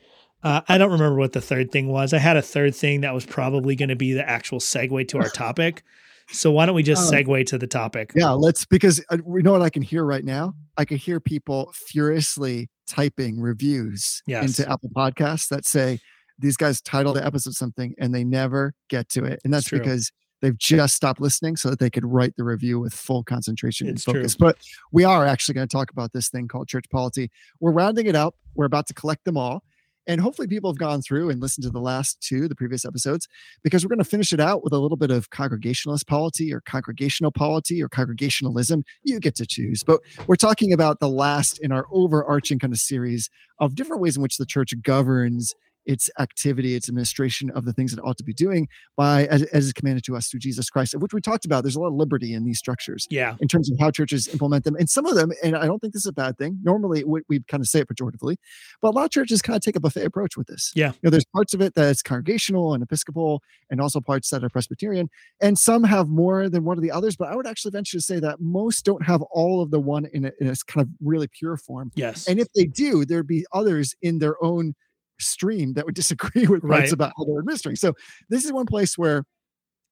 Uh, 0.45 0.61
I 0.67 0.77
don't 0.77 0.91
remember 0.91 1.17
what 1.17 1.33
the 1.33 1.41
third 1.41 1.71
thing 1.71 1.87
was. 1.87 2.13
I 2.13 2.19
had 2.19 2.37
a 2.37 2.41
third 2.41 2.75
thing 2.75 3.01
that 3.01 3.15
was 3.15 3.25
probably 3.25 3.75
going 3.75 3.89
to 3.89 3.95
be 3.95 4.13
the 4.13 4.29
actual 4.29 4.59
segue 4.59 5.07
to 5.07 5.17
our 5.17 5.29
topic. 5.29 5.83
So 6.29 6.51
why 6.51 6.67
don't 6.67 6.75
we 6.75 6.83
just 6.83 7.11
um, 7.11 7.19
segue 7.19 7.47
to 7.47 7.57
the 7.57 7.65
topic? 7.65 8.11
Yeah, 8.15 8.29
let's 8.29 8.63
because 8.63 9.03
uh, 9.09 9.17
we 9.25 9.41
know 9.41 9.53
what 9.53 9.63
I 9.63 9.71
can 9.71 9.81
hear 9.81 10.05
right 10.05 10.23
now. 10.23 10.53
I 10.77 10.85
can 10.85 10.97
hear 10.97 11.19
people 11.19 11.73
furiously 11.73 12.69
typing 12.87 13.41
reviews 13.41 14.21
yes. 14.27 14.59
into 14.59 14.71
Apple 14.71 14.89
Podcasts 14.89 15.47
that 15.49 15.65
say 15.65 15.99
these 16.37 16.57
guys 16.57 16.79
titled 16.79 17.15
the 17.15 17.25
episode 17.25 17.55
something 17.55 17.95
and 17.97 18.13
they 18.13 18.23
never 18.23 18.75
get 18.87 19.09
to 19.09 19.25
it, 19.25 19.39
and 19.43 19.51
that's 19.51 19.69
because 19.69 20.11
they've 20.41 20.57
just 20.59 20.95
stopped 20.95 21.19
listening 21.19 21.55
so 21.55 21.71
that 21.71 21.79
they 21.79 21.89
could 21.89 22.05
write 22.05 22.35
the 22.37 22.43
review 22.43 22.79
with 22.79 22.93
full 22.93 23.23
concentration 23.23 23.87
it's 23.87 24.05
and 24.05 24.15
focus. 24.15 24.35
True. 24.35 24.47
But 24.47 24.57
we 24.91 25.03
are 25.03 25.25
actually 25.25 25.55
going 25.55 25.67
to 25.67 25.75
talk 25.75 25.89
about 25.89 26.13
this 26.13 26.29
thing 26.29 26.47
called 26.47 26.67
church 26.67 26.85
polity. 26.91 27.31
We're 27.59 27.71
rounding 27.71 28.05
it 28.05 28.15
up. 28.15 28.35
We're 28.53 28.65
about 28.65 28.85
to 28.87 28.93
collect 28.93 29.25
them 29.25 29.37
all. 29.37 29.63
And 30.07 30.21
hopefully, 30.21 30.47
people 30.47 30.69
have 30.71 30.77
gone 30.77 31.01
through 31.01 31.29
and 31.29 31.41
listened 31.41 31.63
to 31.63 31.69
the 31.69 31.79
last 31.79 32.21
two, 32.21 32.47
the 32.47 32.55
previous 32.55 32.85
episodes, 32.85 33.27
because 33.63 33.83
we're 33.83 33.89
going 33.89 33.99
to 33.99 34.05
finish 34.05 34.33
it 34.33 34.39
out 34.39 34.63
with 34.63 34.73
a 34.73 34.79
little 34.79 34.97
bit 34.97 35.11
of 35.11 35.29
congregationalist 35.29 36.07
polity 36.07 36.53
or 36.53 36.61
congregational 36.61 37.31
polity 37.31 37.81
or 37.81 37.89
congregationalism. 37.89 38.83
You 39.03 39.19
get 39.19 39.35
to 39.35 39.45
choose. 39.45 39.83
But 39.83 40.01
we're 40.27 40.35
talking 40.35 40.71
about 40.73 40.99
the 40.99 41.09
last 41.09 41.59
in 41.59 41.71
our 41.71 41.85
overarching 41.91 42.59
kind 42.59 42.73
of 42.73 42.79
series 42.79 43.29
of 43.59 43.75
different 43.75 44.01
ways 44.01 44.15
in 44.15 44.23
which 44.23 44.37
the 44.37 44.45
church 44.45 44.73
governs 44.81 45.53
its 45.85 46.09
activity, 46.19 46.75
its 46.75 46.89
administration 46.89 47.49
of 47.51 47.65
the 47.65 47.73
things 47.73 47.93
it 47.93 47.99
ought 48.03 48.17
to 48.17 48.23
be 48.23 48.33
doing 48.33 48.67
by 48.95 49.25
as, 49.27 49.43
as 49.43 49.65
is 49.65 49.73
commanded 49.73 50.03
to 50.05 50.15
us 50.15 50.27
through 50.27 50.39
Jesus 50.39 50.69
Christ, 50.69 50.95
which 50.97 51.13
we 51.13 51.21
talked 51.21 51.45
about. 51.45 51.63
There's 51.63 51.75
a 51.75 51.79
lot 51.79 51.87
of 51.87 51.93
liberty 51.93 52.33
in 52.33 52.45
these 52.45 52.59
structures, 52.59 53.07
yeah, 53.09 53.35
in 53.39 53.47
terms 53.47 53.69
of 53.71 53.77
how 53.79 53.91
churches 53.91 54.27
implement 54.27 54.63
them, 54.63 54.75
and 54.75 54.89
some 54.89 55.05
of 55.05 55.15
them, 55.15 55.31
and 55.43 55.55
I 55.55 55.65
don't 55.65 55.79
think 55.79 55.93
this 55.93 56.03
is 56.03 56.09
a 56.09 56.13
bad 56.13 56.37
thing. 56.37 56.59
Normally, 56.63 57.03
we, 57.03 57.21
we 57.29 57.39
kind 57.41 57.61
of 57.61 57.67
say 57.67 57.79
it 57.79 57.87
pejoratively, 57.87 58.37
but 58.81 58.89
a 58.89 58.91
lot 58.91 59.05
of 59.05 59.11
churches 59.11 59.41
kind 59.41 59.55
of 59.55 59.63
take 59.63 59.75
a 59.75 59.79
buffet 59.79 60.05
approach 60.05 60.37
with 60.37 60.47
this. 60.47 60.71
Yeah, 60.75 60.91
you 60.91 60.99
know, 61.03 61.09
there's 61.09 61.25
parts 61.25 61.53
of 61.53 61.61
it 61.61 61.75
that's 61.75 62.01
congregational 62.01 62.73
and 62.73 62.83
Episcopal, 62.83 63.41
and 63.69 63.79
also 63.79 64.01
parts 64.01 64.29
that 64.29 64.43
are 64.43 64.49
Presbyterian, 64.49 65.09
and 65.41 65.57
some 65.57 65.83
have 65.83 66.07
more 66.07 66.49
than 66.49 66.63
one 66.63 66.77
of 66.77 66.83
the 66.83 66.91
others. 66.91 67.15
But 67.15 67.29
I 67.29 67.35
would 67.35 67.47
actually 67.47 67.71
venture 67.71 67.97
to 67.97 68.01
say 68.01 68.19
that 68.19 68.39
most 68.39 68.85
don't 68.85 69.05
have 69.05 69.21
all 69.23 69.61
of 69.61 69.71
the 69.71 69.79
one 69.79 70.05
in 70.13 70.25
a, 70.25 70.31
in 70.39 70.47
a 70.47 70.55
kind 70.67 70.85
of 70.85 70.89
really 71.01 71.27
pure 71.27 71.57
form. 71.57 71.91
Yes, 71.95 72.27
and 72.27 72.39
if 72.39 72.47
they 72.53 72.65
do, 72.65 73.05
there'd 73.05 73.27
be 73.27 73.45
others 73.53 73.95
in 74.01 74.19
their 74.19 74.43
own 74.43 74.75
stream 75.19 75.73
that 75.73 75.85
would 75.85 75.95
disagree 76.03 76.47
with 76.47 76.61
parts 76.61 76.83
right. 76.83 76.91
about 76.93 77.13
how 77.17 77.25
they're 77.25 77.39
administering. 77.39 77.75
So 77.75 77.93
this 78.29 78.45
is 78.45 78.51
one 78.51 78.65
place 78.65 78.97
where 78.97 79.25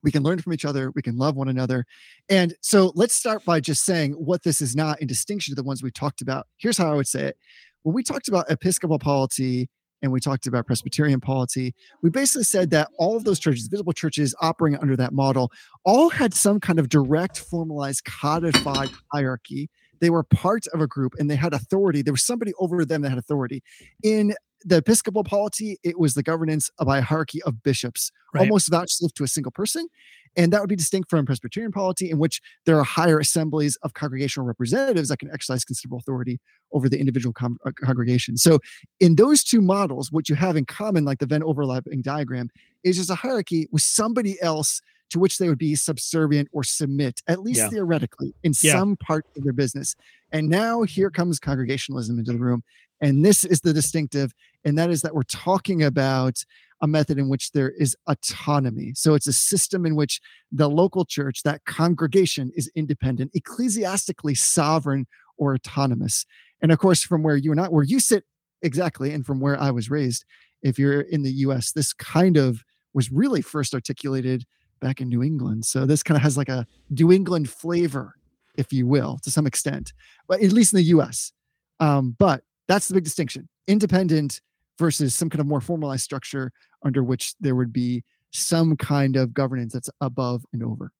we 0.03 0.11
can 0.11 0.21
learn 0.21 0.39
from 0.39 0.53
each 0.53 0.65
other, 0.65 0.91
we 0.91 1.01
can 1.01 1.17
love 1.17 1.35
one 1.35 1.47
another. 1.47 1.85
And 2.29 2.53
so 2.61 2.91
let's 2.93 3.15
start 3.15 3.43
by 3.45 3.59
just 3.59 3.85
saying 3.85 4.11
what 4.13 4.43
this 4.43 4.61
is 4.61 4.75
not 4.75 5.01
in 5.01 5.07
distinction 5.07 5.53
to 5.53 5.55
the 5.55 5.65
ones 5.65 5.81
we 5.81 5.91
talked 5.91 6.21
about. 6.21 6.47
Here's 6.57 6.77
how 6.77 6.91
I 6.91 6.95
would 6.95 7.07
say 7.07 7.23
it. 7.23 7.37
When 7.83 7.95
we 7.95 8.03
talked 8.03 8.27
about 8.27 8.51
Episcopal 8.51 8.99
polity 8.99 9.69
and 10.01 10.11
we 10.11 10.19
talked 10.19 10.45
about 10.45 10.67
Presbyterian 10.67 11.21
polity, 11.21 11.73
we 12.01 12.09
basically 12.09 12.43
said 12.43 12.69
that 12.71 12.89
all 12.99 13.15
of 13.15 13.23
those 13.23 13.39
churches, 13.39 13.67
visible 13.67 13.93
churches 13.93 14.35
operating 14.41 14.79
under 14.79 14.97
that 14.97 15.13
model, 15.13 15.51
all 15.85 16.09
had 16.09 16.33
some 16.33 16.59
kind 16.59 16.79
of 16.79 16.89
direct, 16.89 17.39
formalized, 17.39 18.03
codified 18.03 18.89
hierarchy. 19.11 19.69
They 20.01 20.09
were 20.09 20.23
part 20.23 20.65
of 20.73 20.81
a 20.81 20.87
group 20.87 21.13
and 21.17 21.31
they 21.31 21.35
had 21.37 21.53
authority. 21.53 22.01
There 22.01 22.13
was 22.13 22.25
somebody 22.25 22.51
over 22.59 22.83
them 22.83 23.01
that 23.03 23.09
had 23.09 23.17
authority. 23.17 23.63
In 24.03 24.33
the 24.65 24.77
Episcopal 24.77 25.23
polity, 25.23 25.77
it 25.83 25.99
was 25.99 26.13
the 26.13 26.23
governance 26.23 26.69
by 26.83 26.99
a 26.99 27.01
hierarchy 27.01 27.41
of 27.43 27.63
bishops, 27.63 28.11
right. 28.33 28.41
almost 28.41 28.69
vouchsafed 28.69 29.15
to 29.15 29.23
a 29.23 29.27
single 29.27 29.51
person. 29.51 29.87
And 30.35 30.51
that 30.51 30.61
would 30.61 30.69
be 30.69 30.75
distinct 30.75 31.09
from 31.09 31.25
Presbyterian 31.25 31.71
polity, 31.71 32.09
in 32.09 32.17
which 32.17 32.41
there 32.65 32.77
are 32.79 32.83
higher 32.83 33.19
assemblies 33.19 33.77
of 33.83 33.93
congregational 33.93 34.47
representatives 34.47 35.09
that 35.09 35.19
can 35.19 35.29
exercise 35.31 35.63
considerable 35.63 35.99
authority 35.99 36.39
over 36.71 36.89
the 36.89 36.99
individual 36.99 37.33
com- 37.33 37.59
uh, 37.65 37.71
congregation. 37.75 38.37
So, 38.37 38.59
in 38.99 39.15
those 39.15 39.43
two 39.43 39.61
models, 39.61 40.11
what 40.11 40.29
you 40.29 40.35
have 40.35 40.57
in 40.57 40.65
common, 40.65 41.05
like 41.05 41.19
the 41.19 41.27
Venn 41.27 41.43
overlapping 41.43 42.01
diagram, 42.01 42.49
is 42.83 42.97
just 42.97 43.11
a 43.11 43.15
hierarchy 43.15 43.67
with 43.71 43.83
somebody 43.83 44.41
else 44.41 44.81
to 45.11 45.19
which 45.19 45.37
they 45.37 45.47
would 45.47 45.59
be 45.59 45.75
subservient 45.75 46.49
or 46.51 46.63
submit, 46.63 47.21
at 47.27 47.39
least 47.39 47.59
yeah. 47.59 47.69
theoretically, 47.69 48.33
in 48.41 48.53
yeah. 48.61 48.71
some 48.71 48.95
part 48.97 49.27
of 49.37 49.43
their 49.43 49.53
business. 49.53 49.95
And 50.31 50.49
now 50.49 50.81
here 50.81 51.11
comes 51.11 51.39
congregationalism 51.39 52.17
into 52.17 52.31
the 52.31 52.39
room. 52.39 52.63
And 53.03 53.25
this 53.25 53.43
is 53.43 53.59
the 53.59 53.73
distinctive, 53.73 54.33
and 54.63 54.77
that 54.77 54.89
is 54.89 55.01
that 55.01 55.13
we're 55.13 55.23
talking 55.23 55.83
about 55.83 56.41
a 56.81 56.87
method 56.87 57.19
in 57.19 57.27
which 57.27 57.51
there 57.51 57.69
is 57.71 57.97
autonomy. 58.07 58.93
So 58.95 59.13
it's 59.13 59.27
a 59.27 59.33
system 59.33 59.85
in 59.85 59.97
which 59.97 60.21
the 60.53 60.69
local 60.69 61.03
church, 61.03 61.43
that 61.43 61.65
congregation, 61.65 62.49
is 62.55 62.71
independent, 62.75 63.31
ecclesiastically 63.33 64.35
sovereign 64.35 65.05
or 65.37 65.53
autonomous. 65.53 66.25
And 66.61 66.71
of 66.71 66.79
course, 66.79 67.03
from 67.03 67.23
where 67.23 67.35
you 67.35 67.51
and 67.51 67.59
I, 67.59 67.67
where 67.67 67.83
you 67.83 67.99
sit 67.99 68.23
exactly, 68.61 69.13
and 69.13 69.25
from 69.25 69.41
where 69.41 69.59
I 69.59 69.69
was 69.69 69.89
raised, 69.89 70.23
if 70.61 70.79
you're 70.79 71.01
in 71.01 71.23
the 71.23 71.31
US, 71.47 71.73
this 71.73 71.91
kind 71.91 72.37
of 72.37 72.63
was 72.93 73.11
really 73.11 73.41
first 73.41 73.73
articulated 73.73 74.45
back 74.79 75.01
in 75.01 75.09
New 75.09 75.21
England. 75.21 75.65
So 75.65 75.85
this 75.85 76.03
kind 76.03 76.15
of 76.15 76.21
has 76.21 76.37
like 76.37 76.47
a 76.47 76.65
New 76.89 77.11
England 77.11 77.49
flavor, 77.49 78.15
if 78.55 78.71
you 78.71 78.87
will, 78.87 79.19
to 79.23 79.29
some 79.29 79.45
extent, 79.45 79.91
but 80.25 80.41
at 80.41 80.53
least 80.53 80.71
in 80.71 80.77
the 80.77 80.83
US. 80.83 81.33
Um, 81.81 82.15
but 82.17 82.43
that's 82.73 82.87
the 82.87 82.93
big 82.95 83.03
distinction 83.03 83.47
independent 83.67 84.41
versus 84.79 85.13
some 85.13 85.29
kind 85.29 85.39
of 85.39 85.47
more 85.47 85.61
formalized 85.61 86.03
structure 86.03 86.51
under 86.83 87.03
which 87.03 87.35
there 87.39 87.55
would 87.55 87.71
be 87.71 88.03
some 88.31 88.75
kind 88.75 89.15
of 89.15 89.33
governance 89.33 89.73
that's 89.73 89.89
above 90.01 90.43
and 90.51 90.63
over. 90.63 90.91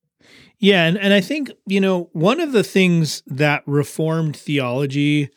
Yeah. 0.60 0.86
And, 0.86 0.98
and 0.98 1.14
I 1.14 1.20
think, 1.20 1.52
you 1.66 1.82
know, 1.82 2.10
one 2.14 2.40
of 2.40 2.52
the 2.52 2.64
things 2.64 3.24
that 3.26 3.64
Reformed 3.66 4.38
theology, 4.38 5.30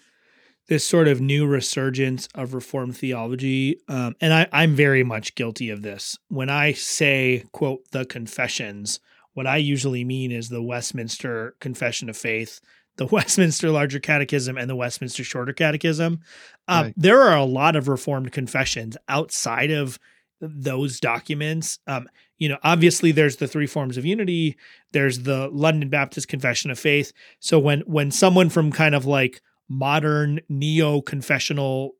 this 0.68 0.86
sort 0.86 1.08
of 1.08 1.20
new 1.20 1.46
resurgence 1.46 2.28
of 2.34 2.54
Reformed 2.54 2.96
theology, 2.96 3.80
um, 3.88 4.14
and 4.20 4.32
I, 4.32 4.46
I'm 4.52 4.74
very 4.76 5.02
much 5.02 5.34
guilty 5.34 5.70
of 5.70 5.82
this. 5.82 6.16
When 6.28 6.50
I 6.50 6.72
say, 6.72 7.44
quote, 7.52 7.80
the 7.92 8.04
confessions, 8.04 9.00
what 9.32 9.46
I 9.46 9.56
usually 9.56 10.04
mean 10.04 10.30
is 10.30 10.48
the 10.48 10.62
Westminster 10.62 11.56
Confession 11.60 12.08
of 12.08 12.16
Faith, 12.16 12.60
the 12.96 13.06
Westminster 13.10 13.70
Larger 13.70 14.00
Catechism 14.00 14.56
and 14.56 14.68
the 14.68 14.76
Westminster 14.76 15.24
Shorter 15.24 15.52
Catechism. 15.52 16.20
Uh, 16.68 16.82
right. 16.86 16.94
There 16.96 17.22
are 17.22 17.36
a 17.36 17.44
lot 17.44 17.76
of 17.76 17.88
Reformed 17.88 18.32
confessions 18.32 18.96
outside 19.08 19.70
of 19.70 19.98
those 20.40 21.00
documents. 21.00 21.78
Um, 21.86 22.08
you 22.38 22.48
know, 22.48 22.58
obviously, 22.62 23.12
there's 23.12 23.36
the 23.36 23.48
three 23.48 23.66
forms 23.66 23.96
of 23.96 24.04
unity. 24.04 24.56
There's 24.92 25.20
the 25.20 25.48
London 25.48 25.88
Baptist 25.88 26.28
Confession 26.28 26.70
of 26.70 26.78
Faith. 26.78 27.12
So 27.40 27.58
when 27.58 27.80
when 27.80 28.10
someone 28.10 28.50
from 28.50 28.72
kind 28.72 28.94
of 28.94 29.06
like 29.06 29.40
modern 29.68 30.40
neo 30.48 31.00
confessional 31.00 31.94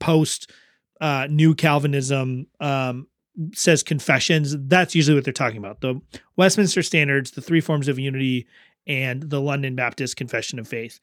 post 0.00 0.50
uh, 1.00 1.26
new 1.28 1.54
Calvinism 1.54 2.46
um, 2.60 3.06
says 3.52 3.82
confessions, 3.82 4.56
that's 4.58 4.94
usually 4.94 5.16
what 5.16 5.24
they're 5.24 5.32
talking 5.32 5.58
about. 5.58 5.80
The 5.80 6.00
Westminster 6.36 6.82
Standards, 6.82 7.32
the 7.32 7.42
three 7.42 7.60
forms 7.60 7.88
of 7.88 7.98
unity, 7.98 8.46
and 8.86 9.30
the 9.30 9.40
London 9.40 9.74
Baptist 9.74 10.16
Confession 10.16 10.58
of 10.58 10.68
Faith. 10.68 11.00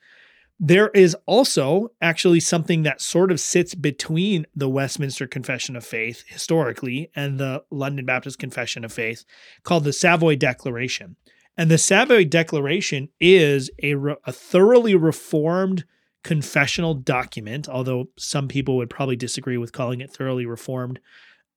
There 0.59 0.89
is 0.89 1.15
also 1.25 1.89
actually 2.01 2.39
something 2.39 2.83
that 2.83 3.01
sort 3.01 3.31
of 3.31 3.39
sits 3.39 3.73
between 3.73 4.45
the 4.55 4.69
Westminster 4.69 5.25
Confession 5.25 5.75
of 5.75 5.83
Faith 5.83 6.23
historically 6.27 7.09
and 7.15 7.39
the 7.39 7.63
London 7.71 8.05
Baptist 8.05 8.37
Confession 8.37 8.85
of 8.85 8.93
Faith 8.93 9.25
called 9.63 9.85
the 9.85 9.93
Savoy 9.93 10.35
Declaration. 10.35 11.15
And 11.57 11.71
the 11.71 11.79
Savoy 11.79 12.25
Declaration 12.25 13.09
is 13.19 13.71
a, 13.81 13.95
re- 13.95 14.15
a 14.25 14.31
thoroughly 14.31 14.93
reformed 14.93 15.83
confessional 16.23 16.93
document, 16.93 17.67
although 17.67 18.09
some 18.17 18.47
people 18.47 18.77
would 18.77 18.89
probably 18.89 19.15
disagree 19.15 19.57
with 19.57 19.71
calling 19.71 20.01
it 20.01 20.11
thoroughly 20.11 20.45
reformed. 20.45 20.99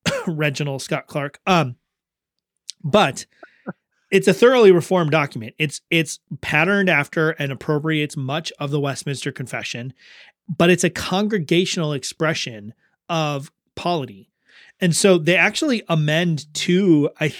Reginald 0.26 0.82
Scott 0.82 1.06
Clark. 1.06 1.40
Um, 1.46 1.76
but 2.82 3.26
it's 4.14 4.28
a 4.28 4.32
thoroughly 4.32 4.70
reformed 4.70 5.10
document. 5.10 5.56
It's 5.58 5.80
it's 5.90 6.20
patterned 6.40 6.88
after 6.88 7.30
and 7.30 7.50
appropriates 7.50 8.16
much 8.16 8.52
of 8.60 8.70
the 8.70 8.78
Westminster 8.78 9.32
Confession, 9.32 9.92
but 10.48 10.70
it's 10.70 10.84
a 10.84 10.90
congregational 10.90 11.92
expression 11.92 12.74
of 13.08 13.50
polity. 13.74 14.30
And 14.80 14.94
so 14.94 15.18
they 15.18 15.36
actually 15.36 15.82
amend 15.88 16.52
to 16.54 17.10
I 17.18 17.34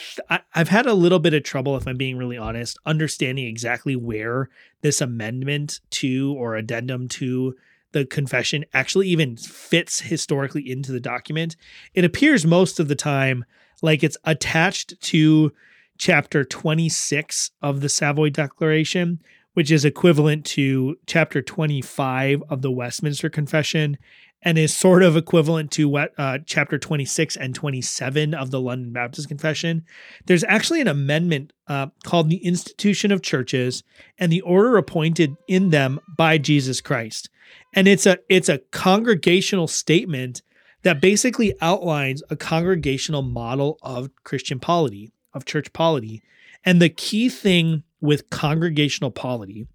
I've 0.53 0.69
had 0.69 0.87
a 0.87 0.95
little 0.95 1.21
bit 1.21 1.33
of 1.33 1.45
trouble 1.45 1.77
if 1.77 1.87
I'm 1.87 1.97
being 1.97 2.17
really 2.17 2.37
honest 2.37 2.77
understanding 2.85 3.47
exactly 3.47 3.95
where 3.95 4.51
this 4.81 5.01
amendment 5.01 5.79
to 5.91 6.35
or 6.37 6.57
addendum 6.57 7.07
to 7.11 7.55
the 7.93 8.05
confession 8.05 8.65
actually 8.75 9.07
even 9.07 9.37
fits 9.37 10.01
historically 10.01 10.69
into 10.69 10.91
the 10.91 10.99
document. 10.99 11.55
It 11.95 12.05
appears 12.05 12.45
most 12.45 12.81
of 12.81 12.89
the 12.89 12.97
time 12.97 13.45
like 13.81 14.03
it's 14.03 14.17
attached 14.25 15.01
to 15.03 15.53
chapter 15.99 16.45
26 16.45 17.51
of 17.63 17.81
the 17.81 17.89
Savoy 17.89 18.31
Declaration, 18.31 19.21
which 19.55 19.71
is 19.71 19.85
equivalent 19.85 20.45
to 20.47 20.97
chapter 21.07 21.41
25 21.41 22.43
of 22.49 22.63
the 22.63 22.71
Westminster 22.71 23.31
Confession 23.31 23.97
and 24.45 24.59
is 24.59 24.77
sort 24.77 25.03
of 25.03 25.17
equivalent 25.17 25.71
to 25.73 25.89
what 25.89 26.13
uh, 26.19 26.39
chapter 26.45 26.79
26 26.79 27.37
and 27.37 27.55
27 27.55 28.35
of 28.35 28.51
the 28.51 28.61
London 28.61 28.93
Baptist 28.93 29.27
Confession. 29.29 29.85
There's 30.27 30.45
actually 30.45 30.83
an 30.83 30.89
amendment 30.89 31.53
uh, 31.67 31.87
called 32.05 32.29
the 32.29 32.45
Institution 32.45 33.11
of 33.11 33.23
Churches 33.23 33.83
and 34.19 34.31
the 34.31 34.43
order 34.43 34.77
appointed 34.77 35.37
in 35.49 35.71
them 35.71 35.99
by 36.17 36.37
Jesus 36.39 36.83
Christ. 36.83 37.31
And 37.73 37.89
it's 37.89 38.07
a 38.07 38.19
it's 38.29 38.49
a 38.49 38.59
congregational 38.71 39.67
statement 39.67 40.43
that 40.83 41.01
basically 41.01 41.55
outlines 41.61 42.23
a 42.29 42.37
congregational 42.37 43.23
model 43.23 43.79
of 43.83 44.11
Christian 44.23 44.61
polity, 44.61 45.11
of 45.35 45.45
church 45.45 45.73
polity. 45.73 46.23
And 46.65 46.81
the 46.81 46.89
key 46.89 47.29
thing 47.29 47.83
with 48.01 48.31
congregational 48.31 49.11
polity, 49.11 49.67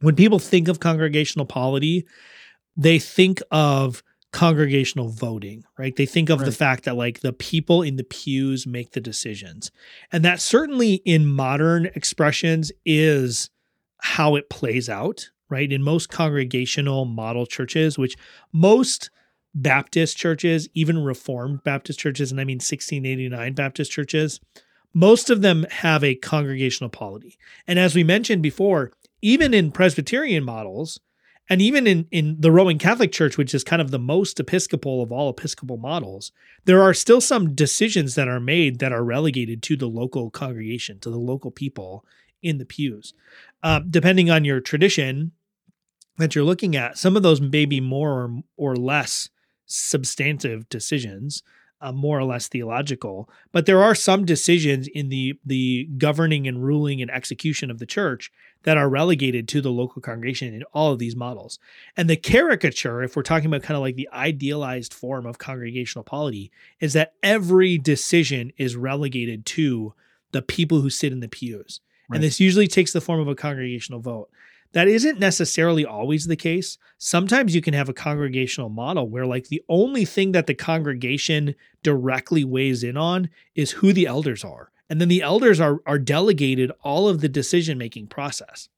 when 0.00 0.16
people 0.16 0.38
think 0.38 0.68
of 0.68 0.80
congregational 0.80 1.46
polity, 1.46 2.06
they 2.76 2.98
think 2.98 3.40
of 3.50 4.02
congregational 4.32 5.08
voting, 5.08 5.64
right? 5.78 5.96
They 5.96 6.04
think 6.04 6.28
of 6.28 6.40
right. 6.40 6.46
the 6.46 6.52
fact 6.52 6.84
that 6.84 6.96
like 6.96 7.20
the 7.20 7.32
people 7.32 7.82
in 7.82 7.96
the 7.96 8.04
pews 8.04 8.66
make 8.66 8.92
the 8.92 9.00
decisions. 9.00 9.70
And 10.12 10.24
that 10.24 10.40
certainly 10.40 10.96
in 11.06 11.26
modern 11.26 11.86
expressions 11.94 12.70
is 12.84 13.50
how 13.98 14.34
it 14.34 14.50
plays 14.50 14.88
out, 14.88 15.30
right? 15.48 15.72
In 15.72 15.82
most 15.82 16.10
congregational 16.10 17.06
model 17.06 17.46
churches, 17.46 17.96
which 17.96 18.16
most 18.52 19.10
Baptist 19.54 20.18
churches, 20.18 20.68
even 20.74 21.02
Reformed 21.02 21.62
Baptist 21.64 21.98
churches, 21.98 22.30
and 22.30 22.38
I 22.38 22.44
mean 22.44 22.56
1689 22.56 23.54
Baptist 23.54 23.90
churches, 23.90 24.38
most 24.96 25.28
of 25.28 25.42
them 25.42 25.66
have 25.70 26.02
a 26.02 26.14
congregational 26.14 26.88
polity. 26.88 27.36
And 27.66 27.78
as 27.78 27.94
we 27.94 28.02
mentioned 28.02 28.42
before, 28.42 28.92
even 29.20 29.52
in 29.52 29.70
Presbyterian 29.70 30.42
models, 30.42 31.00
and 31.50 31.60
even 31.60 31.86
in, 31.86 32.06
in 32.10 32.36
the 32.40 32.50
Roman 32.50 32.78
Catholic 32.78 33.12
Church, 33.12 33.36
which 33.36 33.54
is 33.54 33.62
kind 33.62 33.82
of 33.82 33.90
the 33.90 33.98
most 33.98 34.40
Episcopal 34.40 35.02
of 35.02 35.12
all 35.12 35.28
Episcopal 35.28 35.76
models, 35.76 36.32
there 36.64 36.80
are 36.80 36.94
still 36.94 37.20
some 37.20 37.54
decisions 37.54 38.14
that 38.14 38.26
are 38.26 38.40
made 38.40 38.78
that 38.78 38.90
are 38.90 39.04
relegated 39.04 39.62
to 39.64 39.76
the 39.76 39.86
local 39.86 40.30
congregation, 40.30 40.98
to 41.00 41.10
the 41.10 41.18
local 41.18 41.50
people 41.50 42.02
in 42.42 42.56
the 42.56 42.64
pews. 42.64 43.12
Uh, 43.62 43.80
depending 43.80 44.30
on 44.30 44.46
your 44.46 44.60
tradition 44.60 45.32
that 46.16 46.34
you're 46.34 46.42
looking 46.42 46.74
at, 46.74 46.96
some 46.96 47.18
of 47.18 47.22
those 47.22 47.42
may 47.42 47.66
be 47.66 47.82
more 47.82 48.12
or, 48.22 48.42
or 48.56 48.74
less 48.74 49.28
substantive 49.66 50.70
decisions 50.70 51.42
uh, 51.80 51.92
more 51.92 52.18
or 52.18 52.24
less 52.24 52.48
theological. 52.48 53.28
But 53.52 53.66
there 53.66 53.82
are 53.82 53.94
some 53.94 54.24
decisions 54.24 54.88
in 54.88 55.08
the 55.08 55.38
the 55.44 55.88
governing 55.98 56.46
and 56.46 56.64
ruling 56.64 57.02
and 57.02 57.10
execution 57.10 57.70
of 57.70 57.78
the 57.78 57.86
church 57.86 58.32
that 58.62 58.76
are 58.76 58.88
relegated 58.88 59.46
to 59.48 59.60
the 59.60 59.70
local 59.70 60.02
congregation 60.02 60.52
in 60.52 60.64
all 60.72 60.92
of 60.92 60.98
these 60.98 61.14
models. 61.14 61.58
And 61.96 62.10
the 62.10 62.16
caricature, 62.16 63.02
if 63.02 63.14
we're 63.14 63.22
talking 63.22 63.46
about 63.46 63.62
kind 63.62 63.76
of 63.76 63.82
like 63.82 63.96
the 63.96 64.08
idealized 64.12 64.92
form 64.92 65.26
of 65.26 65.38
congregational 65.38 66.02
polity, 66.02 66.50
is 66.80 66.92
that 66.94 67.14
every 67.22 67.78
decision 67.78 68.52
is 68.56 68.76
relegated 68.76 69.46
to 69.46 69.94
the 70.32 70.42
people 70.42 70.80
who 70.80 70.90
sit 70.90 71.12
in 71.12 71.20
the 71.20 71.28
pews. 71.28 71.80
Right. 72.08 72.16
And 72.16 72.24
this 72.24 72.40
usually 72.40 72.68
takes 72.68 72.92
the 72.92 73.00
form 73.00 73.20
of 73.20 73.28
a 73.28 73.34
congregational 73.34 74.00
vote. 74.00 74.30
That 74.76 74.88
isn't 74.88 75.18
necessarily 75.18 75.86
always 75.86 76.26
the 76.26 76.36
case. 76.36 76.76
Sometimes 76.98 77.54
you 77.54 77.62
can 77.62 77.72
have 77.72 77.88
a 77.88 77.94
congregational 77.94 78.68
model 78.68 79.08
where, 79.08 79.24
like, 79.24 79.48
the 79.48 79.62
only 79.70 80.04
thing 80.04 80.32
that 80.32 80.46
the 80.46 80.52
congregation 80.52 81.54
directly 81.82 82.44
weighs 82.44 82.84
in 82.84 82.94
on 82.94 83.30
is 83.54 83.70
who 83.70 83.94
the 83.94 84.04
elders 84.04 84.44
are. 84.44 84.70
And 84.90 85.00
then 85.00 85.08
the 85.08 85.22
elders 85.22 85.60
are, 85.60 85.80
are 85.86 85.98
delegated 85.98 86.72
all 86.82 87.08
of 87.08 87.22
the 87.22 87.28
decision 87.30 87.78
making 87.78 88.08
process. 88.08 88.68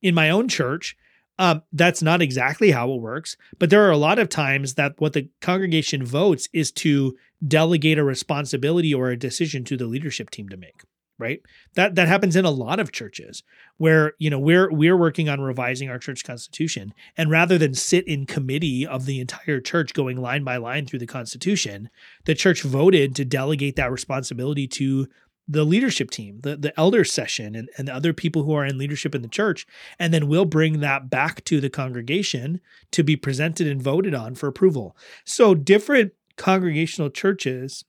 In 0.00 0.14
my 0.14 0.30
own 0.30 0.46
church, 0.46 0.96
um, 1.36 1.62
that's 1.72 2.00
not 2.00 2.22
exactly 2.22 2.70
how 2.70 2.92
it 2.92 3.00
works, 3.00 3.36
but 3.58 3.70
there 3.70 3.84
are 3.84 3.90
a 3.90 3.96
lot 3.96 4.20
of 4.20 4.28
times 4.28 4.74
that 4.74 5.00
what 5.00 5.14
the 5.14 5.30
congregation 5.40 6.04
votes 6.04 6.48
is 6.52 6.70
to 6.70 7.16
delegate 7.44 7.98
a 7.98 8.04
responsibility 8.04 8.94
or 8.94 9.10
a 9.10 9.18
decision 9.18 9.64
to 9.64 9.76
the 9.76 9.86
leadership 9.86 10.30
team 10.30 10.48
to 10.48 10.56
make 10.56 10.84
right? 11.20 11.40
That 11.74 11.94
that 11.94 12.08
happens 12.08 12.36
in 12.36 12.44
a 12.44 12.50
lot 12.50 12.80
of 12.80 12.92
churches 12.92 13.42
where 13.76 14.14
you 14.18 14.30
know 14.30 14.38
we're 14.38 14.70
we're 14.72 14.96
working 14.96 15.28
on 15.28 15.40
revising 15.40 15.88
our 15.88 15.98
church 15.98 16.24
constitution. 16.24 16.94
And 17.16 17.30
rather 17.30 17.58
than 17.58 17.74
sit 17.74 18.06
in 18.08 18.26
committee 18.26 18.86
of 18.86 19.06
the 19.06 19.20
entire 19.20 19.60
church 19.60 19.94
going 19.94 20.16
line 20.16 20.44
by 20.44 20.56
line 20.56 20.86
through 20.86 20.98
the 20.98 21.06
constitution 21.06 21.90
the 22.24 22.34
church 22.34 22.62
voted 22.62 23.14
to 23.16 23.24
delegate 23.24 23.76
that 23.76 23.92
responsibility 23.92 24.66
to 24.66 25.06
the 25.48 25.64
leadership 25.64 26.10
team 26.10 26.40
the 26.42 26.56
the 26.56 26.78
elder 26.78 27.04
session 27.04 27.54
and, 27.54 27.68
and 27.76 27.88
the 27.88 27.94
other 27.94 28.12
people 28.12 28.44
who 28.44 28.52
are 28.52 28.64
in 28.64 28.78
leadership 28.78 29.14
in 29.14 29.22
the 29.22 29.28
church. 29.28 29.66
And 29.98 30.14
then 30.14 30.28
we'll 30.28 30.44
bring 30.44 30.80
that 30.80 31.10
back 31.10 31.44
to 31.44 31.60
the 31.60 31.70
congregation 31.70 32.60
to 32.92 33.02
be 33.02 33.16
presented 33.16 33.66
and 33.66 33.82
voted 33.82 34.14
on 34.14 34.34
for 34.34 34.46
approval. 34.46 34.96
So 35.24 35.54
different 35.54 36.12
congregational 36.36 37.10
churches 37.10 37.84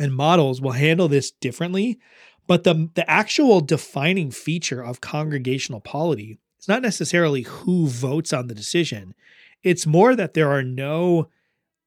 and 0.00 0.14
models 0.14 0.60
will 0.60 0.72
handle 0.72 1.08
this 1.08 1.30
differently 1.30 1.98
but 2.46 2.64
the, 2.64 2.90
the 2.94 3.08
actual 3.08 3.60
defining 3.60 4.30
feature 4.30 4.82
of 4.82 5.00
congregational 5.00 5.80
polity 5.80 6.38
is 6.60 6.68
not 6.68 6.82
necessarily 6.82 7.42
who 7.42 7.86
votes 7.86 8.32
on 8.32 8.46
the 8.46 8.54
decision. 8.54 9.14
It's 9.62 9.86
more 9.86 10.14
that 10.16 10.34
there 10.34 10.50
are 10.50 10.62
no 10.62 11.28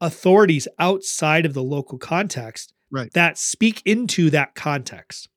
authorities 0.01 0.67
outside 0.79 1.45
of 1.45 1.53
the 1.53 1.63
local 1.63 1.97
context 1.97 2.73
right. 2.91 3.11
that 3.13 3.37
speak 3.37 3.81
into 3.85 4.29
that 4.29 4.55
context. 4.55 5.29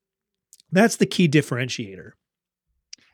That's 0.71 0.97
the 0.97 1.07
key 1.07 1.29
differentiator. 1.29 2.13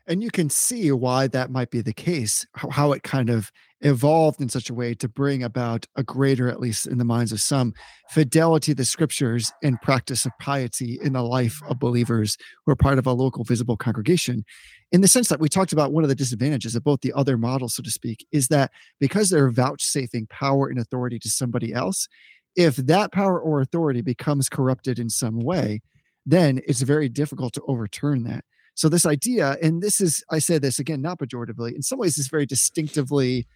And 0.07 0.21
you 0.21 0.29
can 0.29 0.51
see 0.51 0.91
why 0.91 1.27
that 1.27 1.49
might 1.49 1.71
be 1.71 1.81
the 1.81 1.93
case, 1.93 2.45
how 2.55 2.91
it 2.91 3.01
kind 3.01 3.29
of 3.29 3.51
evolved 3.81 4.39
in 4.39 4.49
such 4.49 4.69
a 4.69 4.73
way 4.73 4.93
to 4.93 5.07
bring 5.07 5.43
about 5.43 5.87
a 5.95 6.03
greater, 6.03 6.47
at 6.47 6.59
least 6.59 6.85
in 6.85 6.99
the 6.99 7.03
minds 7.03 7.31
of 7.31 7.41
some, 7.41 7.73
fidelity 8.11 8.71
to 8.71 8.75
the 8.75 8.85
scriptures 8.85 9.51
and 9.63 9.81
practice 9.81 10.25
of 10.25 10.31
piety 10.39 10.99
in 11.01 11.13
the 11.13 11.23
life 11.23 11.59
of 11.67 11.79
believers 11.79 12.37
who 12.65 12.71
are 12.71 12.75
part 12.75 12.99
of 12.99 13.07
a 13.07 13.13
local 13.13 13.43
visible 13.43 13.77
congregation. 13.77 14.45
In 14.91 15.01
the 15.01 15.07
sense 15.07 15.27
that 15.29 15.39
we 15.39 15.49
talked 15.49 15.73
about 15.73 15.91
one 15.91 16.03
of 16.03 16.09
the 16.09 16.15
disadvantages 16.15 16.75
of 16.75 16.83
both 16.83 17.01
the 17.01 17.13
other 17.13 17.37
models, 17.37 17.75
so 17.75 17.81
to 17.81 17.91
speak, 17.91 18.25
is 18.31 18.47
that 18.49 18.71
because 18.99 19.29
they're 19.29 19.49
vouchsafing 19.49 20.27
power 20.27 20.67
and 20.67 20.79
authority 20.79 21.17
to 21.19 21.29
somebody 21.29 21.73
else, 21.73 22.07
if 22.55 22.75
that 22.75 23.11
power 23.11 23.39
or 23.39 23.59
authority 23.59 24.01
becomes 24.01 24.49
corrupted 24.49 24.99
in 24.99 25.09
some 25.09 25.39
way, 25.39 25.81
then 26.25 26.61
it's 26.67 26.81
very 26.81 27.09
difficult 27.09 27.53
to 27.53 27.61
overturn 27.67 28.23
that. 28.23 28.45
So 28.75 28.89
this 28.89 29.05
idea, 29.05 29.57
and 29.61 29.81
this 29.81 29.99
is, 29.99 30.23
I 30.29 30.39
say 30.39 30.57
this 30.57 30.79
again, 30.79 31.01
not 31.01 31.19
pejoratively, 31.19 31.73
in 31.73 31.81
some 31.81 31.97
ways, 31.97 32.17
is 32.17 32.27
very 32.27 32.45
distinctively 32.45 33.47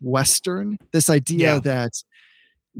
Western. 0.00 0.78
This 0.92 1.10
idea 1.10 1.54
yeah. 1.54 1.60
that 1.60 1.92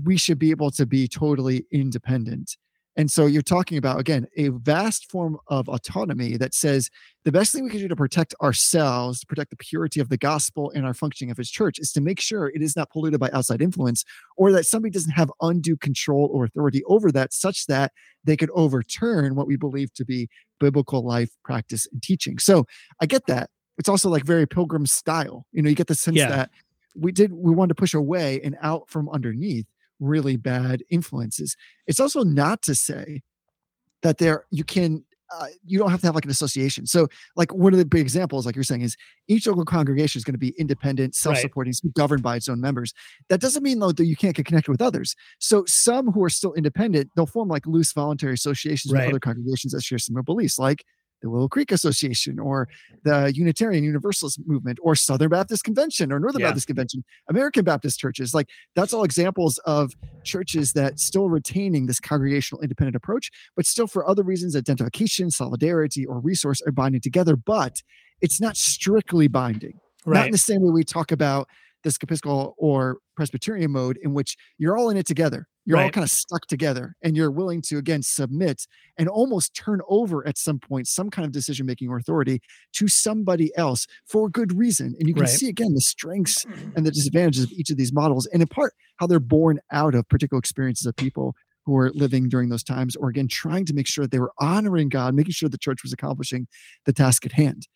we 0.05 0.19
should 0.19 0.39
be 0.39 0.51
able 0.51 0.71
to 0.73 0.87
be 0.87 1.09
totally 1.09 1.65
independent. 1.73 2.57
And 2.99 3.11
so 3.11 3.27
you're 3.27 3.43
talking 3.43 3.77
about, 3.77 4.01
again, 4.01 4.27
a 4.39 4.49
vast 4.49 5.11
form 5.11 5.37
of 5.49 5.69
autonomy 5.69 6.39
that 6.39 6.55
says 6.55 6.89
the 7.25 7.33
best 7.33 7.53
thing 7.53 7.65
we 7.65 7.71
can 7.71 7.81
do 7.81 7.89
to 7.89 7.97
protect 7.97 8.35
ourselves, 8.43 9.21
to 9.21 9.27
protect 9.27 9.51
the 9.51 9.57
purity 9.57 10.01
of 10.01 10.09
the 10.09 10.17
gospel 10.17 10.73
and 10.75 10.87
our 10.87 10.95
functioning 10.95 11.31
of 11.31 11.37
his 11.37 11.51
church, 11.51 11.79
is 11.79 11.93
to 11.93 12.01
make 12.01 12.21
sure 12.21 12.49
it 12.49 12.63
is 12.63 12.75
not 12.75 12.91
polluted 12.91 13.21
by 13.21 13.29
outside 13.35 13.61
influence 13.61 14.03
or 14.39 14.51
that 14.51 14.65
somebody 14.65 14.91
doesn't 14.91 15.13
have 15.13 15.31
undue 15.43 15.77
control 15.77 16.31
or 16.33 16.45
authority 16.45 16.83
over 16.87 17.13
that, 17.13 17.35
such 17.35 17.67
that 17.67 17.93
they 18.25 18.37
could 18.37 18.51
overturn 18.55 19.35
what 19.35 19.47
we 19.47 19.57
believe 19.57 19.93
to 19.93 20.05
be 20.05 20.27
biblical 20.59 21.05
life, 21.05 21.31
practice, 21.45 21.87
and 21.93 22.03
teaching. 22.03 22.39
So 22.39 22.67
I 23.01 23.07
get 23.07 23.27
that. 23.27 23.51
It's 23.79 23.89
also 23.89 24.09
like 24.09 24.25
very 24.25 24.47
pilgrim 24.47 24.87
style. 24.87 25.47
You 25.53 25.63
know, 25.63 25.69
you 25.69 25.75
get 25.77 25.87
the 25.87 25.95
sense 25.95 26.17
yeah. 26.17 26.29
that 26.29 26.51
we 26.95 27.13
did 27.13 27.33
we 27.33 27.55
wanted 27.55 27.69
to 27.69 27.75
push 27.75 27.95
away 27.95 28.41
and 28.43 28.57
out 28.63 28.89
from 28.89 29.09
underneath 29.11 29.67
really 30.01 30.37
bad 30.37 30.83
influences. 30.91 31.57
It's 31.87 32.01
also 32.01 32.23
not 32.23 32.63
to 32.63 32.75
say 32.75 33.23
that 34.03 34.19
there 34.19 34.45
you 34.51 34.65
can 34.65 35.05
uh, 35.35 35.47
you 35.65 35.79
don't 35.79 35.91
have 35.91 36.01
to 36.01 36.07
have 36.07 36.15
like 36.15 36.25
an 36.25 36.31
association. 36.31 36.87
So, 36.87 37.09
like 37.35 37.53
one 37.53 37.73
of 37.73 37.79
the 37.79 37.85
big 37.85 38.01
examples, 38.01 38.47
like 38.47 38.55
you're 38.55 38.65
saying, 38.65 38.83
is 38.83 38.97
each 39.29 39.47
local 39.47 39.65
congregation 39.65 40.19
is 40.19 40.25
going 40.25 40.35
to 40.35 40.39
be 40.39 40.55
independent, 40.59 41.15
self-supporting, 41.15 41.75
right. 41.83 41.95
governed 41.95 42.23
by 42.23 42.37
its 42.37 42.49
own 42.49 42.61
members. 42.61 42.93
That 43.29 43.41
doesn't 43.41 43.63
mean 43.63 43.79
though 43.79 43.93
that 43.93 44.07
you 44.07 44.17
can't 44.17 44.37
get 44.37 44.47
connected 44.47 44.71
with 44.71 44.83
others. 44.83 45.15
So, 45.39 45.65
some 45.67 46.11
who 46.13 46.23
are 46.25 46.31
still 46.31 46.55
independent, 46.55 47.11
they'll 47.17 47.27
form 47.27 47.49
like 47.49 47.67
loose 47.67 47.93
voluntary 47.93 48.35
associations 48.35 48.93
right. 48.93 49.01
with 49.01 49.11
other 49.11 49.21
congregations 49.21 49.73
that 49.73 49.83
share 49.83 49.99
similar 49.99 50.23
beliefs, 50.23 50.59
like 50.59 50.85
the 51.27 51.31
Willow 51.31 51.49
Creek 51.49 51.73
Association 51.73 52.39
or 52.39 52.69
the 53.03 53.33
Unitarian 53.35 53.83
Universalist 53.83 54.41
Movement 54.47 54.79
or 54.81 54.95
Southern 54.95 55.29
Baptist 55.29 55.65
Convention 55.65 56.13
or 56.13 56.21
Northern 56.21 56.41
yeah. 56.41 56.49
Baptist 56.49 56.69
Convention, 56.69 57.05
American 57.29 57.65
Baptist 57.65 57.99
churches. 57.99 58.33
Like 58.33 58.49
that's 58.77 58.93
all 58.93 59.03
examples 59.03 59.59
of 59.67 59.93
churches 60.23 60.73
that 60.75 61.01
still 61.01 61.29
retaining 61.29 61.87
this 61.87 61.99
congregational 61.99 62.63
independent 62.63 62.95
approach, 62.95 63.31
but 63.57 63.67
still 63.67 63.89
for 63.89 64.09
other 64.09 64.23
reasons, 64.23 64.55
identification, 64.55 65.31
solidarity, 65.31 66.07
or 66.07 66.21
resource 66.21 66.63
are 66.67 66.73
binding 66.73 67.01
together. 67.01 67.37
But 67.37 67.83
it's 68.21 68.41
not 68.41 68.57
strictly 68.57 69.29
binding. 69.29 69.81
Right. 70.05 70.21
Not 70.21 70.27
in 70.27 70.33
the 70.33 70.39
same 70.39 70.63
way 70.63 70.71
we 70.71 70.85
talk 70.85 71.11
about 71.11 71.49
this 71.83 71.99
Episcopal 72.01 72.55
or 72.59 72.99
Presbyterian 73.17 73.73
mode 73.73 73.99
in 74.03 74.15
which 74.15 74.37
you're 74.59 74.77
all 74.77 74.91
in 74.91 74.97
it 74.97 75.07
together. 75.07 75.47
You're 75.65 75.79
right. 75.79 75.85
all 75.85 75.91
kind 75.91 76.05
of 76.05 76.11
stuck 76.11 76.47
together 76.47 76.95
and 77.03 77.17
you're 77.17 77.31
willing 77.31 77.61
to, 77.63 77.79
again, 77.79 78.03
submit 78.03 78.67
and 78.99 79.09
almost 79.09 79.55
turn 79.55 79.81
over 79.89 80.27
at 80.27 80.39
some 80.39 80.61
point 80.61 80.87
some 80.87 81.11
kind 81.11 81.27
of 81.27 81.33
decision 81.33 81.67
making 81.67 81.89
or 81.89 81.97
authority 81.97 82.41
to 82.75 82.87
somebody 82.87 83.51
else 83.57 83.87
for 84.07 84.29
good 84.29 84.57
reason. 84.57 84.95
And 84.99 85.09
you 85.09 85.15
can 85.15 85.23
right. 85.23 85.31
see, 85.31 85.49
again, 85.49 85.75
the 85.75 85.81
strengths 85.81 86.45
and 86.77 86.87
the 86.87 86.93
disadvantages 86.93 87.45
of 87.45 87.51
each 87.51 87.71
of 87.71 87.77
these 87.77 87.93
models, 87.93 88.27
and 88.27 88.43
in 88.43 88.49
part, 88.49 88.75
how 88.99 89.09
they're 89.09 89.19
born 89.19 89.59
out 89.73 89.97
of 89.97 90.09
particular 90.09 90.39
experiences 90.39 90.87
of 90.87 90.95
people 90.95 91.35
who 91.65 91.73
were 91.73 91.91
living 91.95 92.29
during 92.29 92.49
those 92.49 92.63
times, 92.63 92.95
or 92.95 93.09
again, 93.09 93.27
trying 93.27 93.65
to 93.65 93.75
make 93.75 93.89
sure 93.89 94.05
that 94.05 94.13
they 94.13 94.21
were 94.21 94.33
honoring 94.39 94.89
God, 94.89 95.15
making 95.15 95.33
sure 95.33 95.49
the 95.49 95.59
church 95.59 95.83
was 95.83 95.93
accomplishing 95.93 96.47
the 96.85 96.93
task 96.93 97.27
at 97.27 97.33
hand 97.33 97.67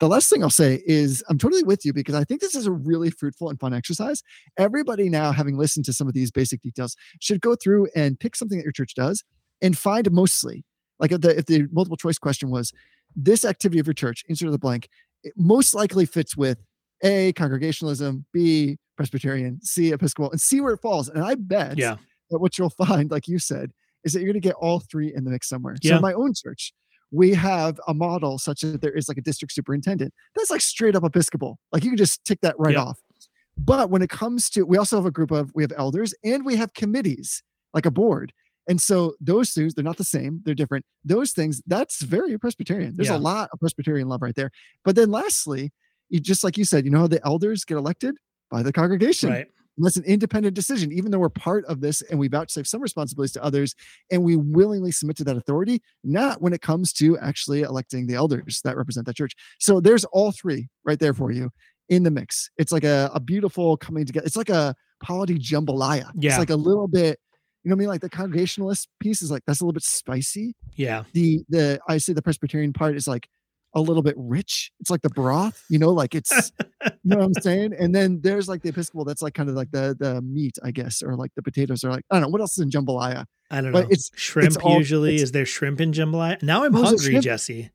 the 0.00 0.08
last 0.08 0.30
thing 0.30 0.42
I'll 0.42 0.50
say 0.50 0.82
is 0.86 1.22
I'm 1.28 1.38
totally 1.38 1.62
with 1.62 1.84
you 1.84 1.92
because 1.92 2.14
I 2.14 2.24
think 2.24 2.40
this 2.40 2.54
is 2.54 2.66
a 2.66 2.72
really 2.72 3.10
fruitful 3.10 3.50
and 3.50 3.60
fun 3.60 3.74
exercise. 3.74 4.22
Everybody 4.58 5.10
now, 5.10 5.30
having 5.30 5.58
listened 5.58 5.84
to 5.84 5.92
some 5.92 6.08
of 6.08 6.14
these 6.14 6.30
basic 6.30 6.62
details, 6.62 6.96
should 7.20 7.42
go 7.42 7.54
through 7.54 7.88
and 7.94 8.18
pick 8.18 8.34
something 8.34 8.58
that 8.58 8.64
your 8.64 8.72
church 8.72 8.94
does 8.94 9.22
and 9.60 9.76
find 9.76 10.10
mostly, 10.10 10.64
like 10.98 11.12
if 11.12 11.20
the, 11.20 11.38
if 11.38 11.46
the 11.46 11.68
multiple 11.70 11.98
choice 11.98 12.18
question 12.18 12.50
was, 12.50 12.72
this 13.14 13.44
activity 13.44 13.78
of 13.78 13.86
your 13.86 13.94
church, 13.94 14.24
insert 14.28 14.50
the 14.50 14.58
blank, 14.58 14.88
it 15.22 15.34
most 15.36 15.74
likely 15.74 16.06
fits 16.06 16.34
with 16.36 16.58
A, 17.04 17.34
congregationalism, 17.34 18.24
B, 18.32 18.78
Presbyterian, 18.96 19.60
C, 19.62 19.92
Episcopal, 19.92 20.30
and 20.30 20.40
see 20.40 20.62
where 20.62 20.72
it 20.72 20.80
falls. 20.80 21.10
And 21.10 21.22
I 21.22 21.34
bet 21.34 21.76
yeah. 21.76 21.96
that 22.30 22.38
what 22.38 22.56
you'll 22.56 22.70
find, 22.86 23.10
like 23.10 23.28
you 23.28 23.38
said, 23.38 23.72
is 24.04 24.14
that 24.14 24.20
you're 24.20 24.32
going 24.32 24.40
to 24.40 24.48
get 24.48 24.54
all 24.54 24.80
three 24.80 25.12
in 25.14 25.24
the 25.24 25.30
mix 25.30 25.48
somewhere. 25.48 25.76
Yeah. 25.82 25.96
So 25.96 26.00
my 26.00 26.14
own 26.14 26.32
church, 26.34 26.72
we 27.10 27.32
have 27.34 27.80
a 27.88 27.94
model 27.94 28.38
such 28.38 28.60
that 28.60 28.80
there 28.80 28.92
is 28.92 29.08
like 29.08 29.18
a 29.18 29.22
district 29.22 29.52
superintendent. 29.52 30.12
That's 30.36 30.50
like 30.50 30.60
straight 30.60 30.94
up 30.94 31.04
Episcopal. 31.04 31.58
Like 31.72 31.84
you 31.84 31.90
can 31.90 31.96
just 31.96 32.24
tick 32.24 32.38
that 32.42 32.54
right 32.58 32.76
off. 32.76 32.98
But 33.58 33.90
when 33.90 34.00
it 34.00 34.10
comes 34.10 34.48
to, 34.50 34.62
we 34.62 34.78
also 34.78 34.96
have 34.96 35.06
a 35.06 35.10
group 35.10 35.30
of, 35.30 35.50
we 35.54 35.62
have 35.62 35.72
elders 35.76 36.14
and 36.24 36.44
we 36.44 36.56
have 36.56 36.72
committees, 36.74 37.42
like 37.74 37.84
a 37.84 37.90
board. 37.90 38.32
And 38.68 38.80
so 38.80 39.14
those 39.20 39.50
things, 39.50 39.74
they're 39.74 39.84
not 39.84 39.96
the 39.96 40.04
same, 40.04 40.40
they're 40.44 40.54
different. 40.54 40.84
Those 41.04 41.32
things, 41.32 41.60
that's 41.66 42.02
very 42.02 42.38
Presbyterian. 42.38 42.94
There's 42.96 43.08
yeah. 43.08 43.16
a 43.16 43.18
lot 43.18 43.50
of 43.52 43.58
Presbyterian 43.58 44.08
love 44.08 44.22
right 44.22 44.34
there. 44.34 44.50
But 44.84 44.94
then 44.94 45.10
lastly, 45.10 45.72
you, 46.08 46.20
just 46.20 46.44
like 46.44 46.56
you 46.56 46.64
said, 46.64 46.84
you 46.84 46.90
know 46.90 47.00
how 47.00 47.06
the 47.08 47.24
elders 47.26 47.64
get 47.64 47.76
elected 47.76 48.14
by 48.50 48.62
the 48.62 48.72
congregation. 48.72 49.30
Right. 49.30 49.46
That's 49.82 49.96
an 49.96 50.04
independent 50.04 50.54
decision, 50.54 50.92
even 50.92 51.10
though 51.10 51.18
we're 51.18 51.28
part 51.28 51.64
of 51.66 51.80
this 51.80 52.02
and 52.02 52.18
we 52.18 52.28
vouchsafe 52.28 52.66
some 52.66 52.82
responsibilities 52.82 53.32
to 53.32 53.42
others 53.42 53.74
and 54.10 54.22
we 54.22 54.36
willingly 54.36 54.92
submit 54.92 55.16
to 55.18 55.24
that 55.24 55.36
authority, 55.36 55.82
not 56.04 56.42
when 56.42 56.52
it 56.52 56.60
comes 56.60 56.92
to 56.94 57.18
actually 57.18 57.62
electing 57.62 58.06
the 58.06 58.14
elders 58.14 58.60
that 58.64 58.76
represent 58.76 59.06
that 59.06 59.16
church. 59.16 59.34
So 59.58 59.80
there's 59.80 60.04
all 60.06 60.32
three 60.32 60.68
right 60.84 60.98
there 60.98 61.14
for 61.14 61.30
you 61.30 61.50
in 61.88 62.02
the 62.02 62.10
mix. 62.10 62.50
It's 62.56 62.72
like 62.72 62.84
a, 62.84 63.10
a 63.14 63.20
beautiful 63.20 63.76
coming 63.76 64.06
together. 64.06 64.26
It's 64.26 64.36
like 64.36 64.50
a 64.50 64.74
polity 65.02 65.38
jambalaya. 65.38 66.10
Yeah. 66.14 66.30
It's 66.30 66.38
like 66.38 66.50
a 66.50 66.56
little 66.56 66.88
bit, 66.88 67.18
you 67.62 67.68
know 67.68 67.74
what 67.74 67.78
I 67.78 67.80
mean? 67.80 67.88
Like 67.88 68.00
the 68.00 68.08
congregationalist 68.08 68.88
piece 69.00 69.22
is 69.22 69.30
like 69.30 69.42
that's 69.46 69.60
a 69.60 69.64
little 69.64 69.74
bit 69.74 69.82
spicy. 69.82 70.54
Yeah. 70.76 71.04
The 71.12 71.40
the 71.48 71.80
I 71.88 71.98
say 71.98 72.12
the 72.12 72.22
Presbyterian 72.22 72.72
part 72.72 72.96
is 72.96 73.06
like 73.06 73.28
a 73.74 73.80
little 73.80 74.02
bit 74.02 74.14
rich. 74.16 74.72
It's 74.80 74.90
like 74.90 75.02
the 75.02 75.10
broth, 75.10 75.64
you 75.68 75.78
know, 75.78 75.90
like 75.90 76.14
it's, 76.14 76.52
you 76.84 76.90
know 77.04 77.18
what 77.18 77.24
I'm 77.24 77.34
saying? 77.34 77.74
And 77.78 77.94
then 77.94 78.20
there's 78.22 78.48
like 78.48 78.62
the 78.62 78.70
Episcopal, 78.70 79.04
that's 79.04 79.22
like 79.22 79.34
kind 79.34 79.48
of 79.48 79.54
like 79.54 79.70
the 79.70 79.96
the 79.98 80.20
meat, 80.22 80.58
I 80.64 80.70
guess, 80.70 81.02
or 81.02 81.14
like 81.16 81.30
the 81.36 81.42
potatoes 81.42 81.84
are 81.84 81.90
like, 81.90 82.04
I 82.10 82.16
don't 82.16 82.22
know, 82.22 82.28
what 82.28 82.40
else 82.40 82.58
is 82.58 82.64
in 82.64 82.70
jambalaya? 82.70 83.26
I 83.50 83.60
don't 83.60 83.72
but 83.72 83.84
know. 83.84 83.88
It's 83.90 84.10
shrimp 84.14 84.46
it's 84.48 84.56
all, 84.56 84.76
usually. 84.76 85.14
It's, 85.14 85.24
is 85.24 85.32
there 85.32 85.46
shrimp 85.46 85.80
in 85.80 85.92
jambalaya? 85.92 86.42
Now 86.42 86.64
I'm 86.64 86.72
hungry, 86.72 87.18
Jesse. 87.20 87.70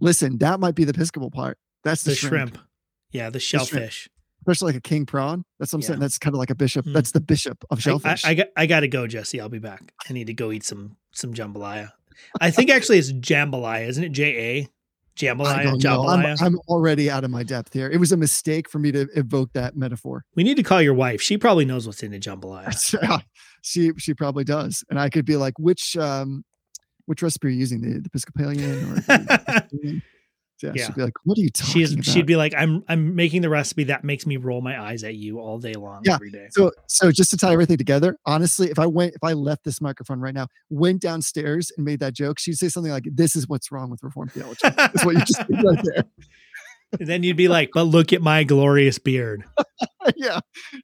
Listen, 0.00 0.38
that 0.38 0.60
might 0.60 0.74
be 0.74 0.84
the 0.84 0.90
Episcopal 0.90 1.30
part. 1.30 1.58
That's 1.84 2.02
the, 2.02 2.10
the 2.10 2.16
shrimp. 2.16 2.54
shrimp. 2.54 2.68
Yeah, 3.10 3.30
the 3.30 3.40
shellfish. 3.40 4.08
Especially 4.40 4.72
like 4.72 4.76
a 4.76 4.82
king 4.82 5.06
prawn. 5.06 5.44
That's 5.58 5.72
what 5.72 5.78
I'm 5.78 5.80
yeah. 5.82 5.86
saying. 5.86 6.00
That's 6.00 6.18
kind 6.18 6.34
of 6.34 6.38
like 6.38 6.50
a 6.50 6.54
bishop. 6.54 6.84
Mm. 6.84 6.92
That's 6.92 7.12
the 7.12 7.20
bishop 7.20 7.64
of 7.70 7.80
shellfish. 7.80 8.24
I, 8.24 8.28
I, 8.28 8.30
I, 8.30 8.34
got, 8.34 8.46
I 8.58 8.66
got 8.66 8.80
to 8.80 8.88
go, 8.88 9.06
Jesse. 9.06 9.40
I'll 9.40 9.48
be 9.48 9.58
back. 9.58 9.92
I 10.06 10.12
need 10.12 10.26
to 10.26 10.34
go 10.34 10.52
eat 10.52 10.64
some 10.64 10.96
some 11.12 11.32
jambalaya. 11.32 11.92
I 12.40 12.50
think 12.50 12.70
actually 12.70 12.98
it's 12.98 13.12
jambalaya, 13.12 13.88
isn't 13.88 14.04
it? 14.04 14.12
J 14.12 14.60
A 14.60 14.68
Jambalaya, 15.16 15.78
jambalaya. 15.78 16.36
I'm, 16.40 16.46
I'm, 16.46 16.58
already 16.68 17.08
out 17.08 17.22
of 17.22 17.30
my 17.30 17.44
depth 17.44 17.72
here. 17.72 17.88
It 17.88 17.98
was 17.98 18.10
a 18.10 18.16
mistake 18.16 18.68
for 18.68 18.80
me 18.80 18.90
to 18.92 19.06
evoke 19.14 19.52
that 19.52 19.76
metaphor. 19.76 20.24
We 20.34 20.42
need 20.42 20.56
to 20.56 20.64
call 20.64 20.82
your 20.82 20.94
wife. 20.94 21.22
She 21.22 21.38
probably 21.38 21.64
knows 21.64 21.86
what's 21.86 22.02
in 22.02 22.12
a 22.12 22.18
jambalaya. 22.18 23.22
she 23.62 23.92
she 23.96 24.14
probably 24.14 24.44
does, 24.44 24.82
and 24.90 24.98
I 24.98 25.10
could 25.10 25.24
be 25.24 25.36
like, 25.36 25.56
which 25.58 25.96
um, 25.96 26.44
which 27.06 27.22
recipe 27.22 27.48
are 27.48 27.50
you 27.50 27.58
using? 27.58 27.80
The, 27.80 28.00
the 28.00 28.06
Episcopalian 28.06 28.92
or 28.92 28.94
the, 28.96 30.02
yeah, 30.62 30.72
yeah, 30.74 30.86
she'd 30.86 30.94
be 30.94 31.02
like, 31.02 31.14
"What 31.24 31.36
are 31.36 31.40
you 31.40 31.50
talking 31.50 31.72
She's, 31.72 31.92
about?" 31.92 32.04
She'd 32.04 32.26
be 32.26 32.36
like, 32.36 32.54
"I'm 32.56 32.84
I'm 32.88 33.14
making 33.14 33.42
the 33.42 33.48
recipe 33.48 33.84
that 33.84 34.04
makes 34.04 34.26
me 34.26 34.36
roll 34.36 34.60
my 34.60 34.80
eyes 34.80 35.02
at 35.04 35.16
you 35.16 35.38
all 35.38 35.58
day 35.58 35.74
long, 35.74 36.02
yeah. 36.04 36.14
every 36.14 36.30
day." 36.30 36.48
So 36.50 36.70
so 36.86 37.10
just 37.10 37.30
to 37.30 37.36
tie 37.36 37.52
everything 37.52 37.76
together, 37.76 38.16
honestly, 38.24 38.70
if 38.70 38.78
I 38.78 38.86
went 38.86 39.14
if 39.14 39.24
I 39.24 39.32
left 39.32 39.64
this 39.64 39.80
microphone 39.80 40.20
right 40.20 40.34
now, 40.34 40.48
went 40.70 41.02
downstairs 41.02 41.72
and 41.76 41.84
made 41.84 42.00
that 42.00 42.14
joke, 42.14 42.38
she'd 42.38 42.56
say 42.56 42.68
something 42.68 42.92
like, 42.92 43.04
"This 43.12 43.36
is 43.36 43.48
what's 43.48 43.72
wrong 43.72 43.90
with 43.90 44.02
reform 44.02 44.28
theology." 44.28 44.60
That's 44.62 45.04
what 45.04 45.14
you 45.14 45.24
just 45.24 45.46
did 45.48 45.62
right 45.62 45.84
there. 45.94 46.04
And 47.00 47.08
then 47.08 47.24
you'd 47.24 47.36
be 47.36 47.48
like, 47.48 47.70
"But 47.74 47.84
look 47.84 48.12
at 48.12 48.22
my 48.22 48.44
glorious 48.44 49.00
beard." 49.00 49.42
yeah. 50.16 50.38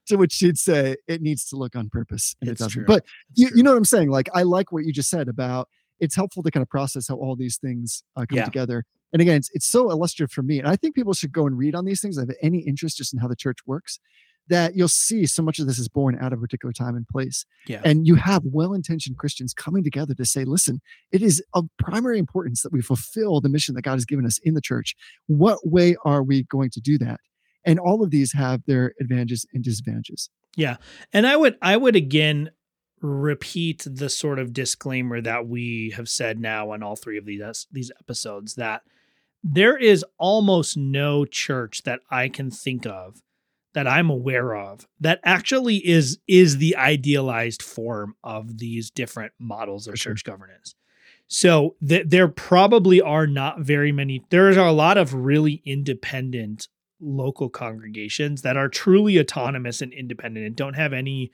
To 0.07 0.17
which 0.17 0.33
she'd 0.33 0.57
say, 0.57 0.97
"It 1.07 1.21
needs 1.21 1.45
to 1.45 1.55
look 1.55 1.73
on 1.73 1.89
purpose, 1.89 2.35
and 2.41 2.49
it's 2.49 2.59
it 2.59 2.63
doesn't." 2.65 2.79
True. 2.79 2.85
But 2.85 3.05
you, 3.33 3.47
you 3.55 3.63
know 3.63 3.71
what 3.71 3.77
I'm 3.77 3.85
saying? 3.85 4.09
Like, 4.09 4.27
I 4.33 4.43
like 4.43 4.73
what 4.73 4.83
you 4.83 4.91
just 4.91 5.09
said 5.09 5.29
about 5.29 5.69
it's 6.01 6.15
helpful 6.15 6.43
to 6.43 6.51
kind 6.51 6.63
of 6.63 6.69
process 6.69 7.07
how 7.07 7.15
all 7.15 7.37
these 7.37 7.57
things 7.57 8.03
uh, 8.17 8.25
come 8.27 8.39
yeah. 8.39 8.45
together 8.45 8.83
and 9.13 9.21
again, 9.21 9.37
it's, 9.37 9.49
it's 9.53 9.67
so 9.67 9.91
illustrative 9.91 10.31
for 10.31 10.41
me. 10.41 10.59
And 10.59 10.67
I 10.67 10.75
think 10.75 10.95
people 10.95 11.13
should 11.13 11.31
go 11.31 11.45
and 11.47 11.57
read 11.57 11.75
on 11.75 11.85
these 11.85 12.01
things. 12.01 12.17
I 12.17 12.21
have 12.21 12.31
any 12.41 12.59
interest 12.59 12.97
just 12.97 13.13
in 13.13 13.19
how 13.19 13.27
the 13.27 13.35
church 13.35 13.59
works, 13.65 13.99
that 14.47 14.75
you'll 14.75 14.87
see 14.87 15.25
so 15.25 15.41
much 15.43 15.59
of 15.59 15.67
this 15.67 15.79
is 15.79 15.87
born 15.87 16.17
out 16.19 16.33
of 16.33 16.39
a 16.39 16.41
particular 16.41 16.73
time 16.73 16.95
and 16.95 17.07
place. 17.07 17.45
Yeah. 17.67 17.81
And 17.83 18.07
you 18.07 18.15
have 18.15 18.43
well 18.45 18.73
intentioned 18.73 19.17
Christians 19.17 19.53
coming 19.53 19.83
together 19.83 20.13
to 20.15 20.25
say, 20.25 20.45
listen, 20.45 20.81
it 21.11 21.21
is 21.21 21.43
of 21.53 21.67
primary 21.77 22.19
importance 22.19 22.61
that 22.63 22.71
we 22.71 22.81
fulfill 22.81 23.41
the 23.41 23.49
mission 23.49 23.75
that 23.75 23.83
God 23.83 23.93
has 23.93 24.05
given 24.05 24.25
us 24.25 24.39
in 24.43 24.53
the 24.53 24.61
church. 24.61 24.95
What 25.27 25.59
way 25.63 25.95
are 26.03 26.23
we 26.23 26.43
going 26.43 26.69
to 26.71 26.81
do 26.81 26.97
that? 26.99 27.19
And 27.65 27.79
all 27.79 28.03
of 28.03 28.09
these 28.09 28.33
have 28.33 28.61
their 28.65 28.93
advantages 28.99 29.45
and 29.53 29.63
disadvantages. 29.63 30.29
Yeah. 30.57 30.77
And 31.13 31.27
I 31.27 31.37
would, 31.37 31.57
I 31.61 31.77
would 31.77 31.95
again 31.95 32.51
repeat 33.01 33.85
the 33.89 34.09
sort 34.09 34.39
of 34.39 34.53
disclaimer 34.53 35.21
that 35.21 35.47
we 35.47 35.93
have 35.95 36.07
said 36.07 36.39
now 36.39 36.71
on 36.71 36.83
all 36.83 36.95
three 36.95 37.17
of 37.17 37.25
these 37.25 37.67
these 37.71 37.91
episodes 37.99 38.55
that 38.55 38.83
there 39.43 39.77
is 39.77 40.05
almost 40.17 40.77
no 40.77 41.25
church 41.25 41.83
that 41.83 41.99
I 42.09 42.29
can 42.29 42.51
think 42.51 42.85
of 42.85 43.21
that 43.73 43.87
I'm 43.87 44.09
aware 44.09 44.55
of 44.55 44.87
that 44.99 45.19
actually 45.23 45.77
is 45.77 46.19
is 46.27 46.57
the 46.57 46.75
idealized 46.75 47.61
form 47.61 48.15
of 48.23 48.57
these 48.57 48.91
different 48.91 49.33
models 49.39 49.87
of 49.87 49.95
church 49.95 50.23
governance. 50.23 50.75
So 51.27 51.75
th- 51.87 52.07
there 52.07 52.27
probably 52.27 52.99
are 52.99 53.25
not 53.25 53.61
very 53.61 53.91
many. 53.93 54.23
There 54.29 54.47
are 54.47 54.67
a 54.67 54.73
lot 54.73 54.97
of 54.97 55.13
really 55.13 55.61
independent 55.65 56.67
local 56.99 57.49
congregations 57.49 58.41
that 58.41 58.57
are 58.57 58.67
truly 58.67 59.17
autonomous 59.17 59.81
and 59.81 59.93
independent 59.93 60.45
and 60.45 60.55
don't 60.55 60.73
have 60.75 60.93
any 60.93 61.31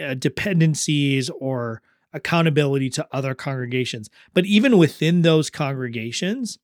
uh, 0.00 0.14
dependencies 0.14 1.30
or 1.30 1.80
accountability 2.12 2.90
to 2.90 3.08
other 3.10 3.34
congregations. 3.34 4.10
But 4.34 4.44
even 4.44 4.76
within 4.76 5.22
those 5.22 5.48
congregations, 5.48 6.58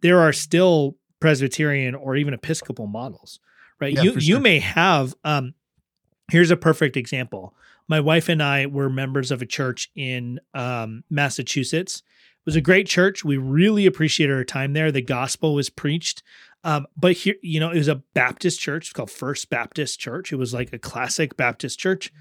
there 0.00 0.20
are 0.20 0.32
still 0.32 0.96
Presbyterian 1.20 1.94
or 1.94 2.16
even 2.16 2.34
Episcopal 2.34 2.86
models, 2.86 3.40
right? 3.80 3.94
Yeah, 3.94 4.02
you 4.02 4.10
sure. 4.12 4.20
you 4.20 4.40
may 4.40 4.58
have 4.58 5.14
um 5.24 5.54
here's 6.30 6.50
a 6.50 6.56
perfect 6.56 6.96
example. 6.96 7.54
My 7.88 8.00
wife 8.00 8.28
and 8.28 8.42
I 8.42 8.66
were 8.66 8.90
members 8.90 9.30
of 9.30 9.42
a 9.42 9.46
church 9.46 9.90
in 9.94 10.40
um, 10.54 11.04
Massachusetts. 11.08 11.98
It 11.98 12.46
was 12.46 12.56
a 12.56 12.60
great 12.60 12.86
church. 12.86 13.24
We 13.24 13.36
really 13.36 13.86
appreciated 13.86 14.34
our 14.34 14.44
time 14.44 14.72
there. 14.72 14.90
The 14.90 15.02
gospel 15.02 15.54
was 15.54 15.70
preached. 15.70 16.22
Um, 16.64 16.86
but 16.96 17.12
here, 17.12 17.36
you 17.42 17.60
know, 17.60 17.70
it 17.70 17.78
was 17.78 17.88
a 17.88 18.02
Baptist 18.14 18.60
church. 18.60 18.86
It's 18.86 18.92
called 18.92 19.10
First 19.10 19.50
Baptist 19.50 20.00
Church. 20.00 20.32
It 20.32 20.36
was 20.36 20.52
like 20.52 20.72
a 20.72 20.78
classic 20.78 21.36
Baptist 21.36 21.78
church. 21.78 22.12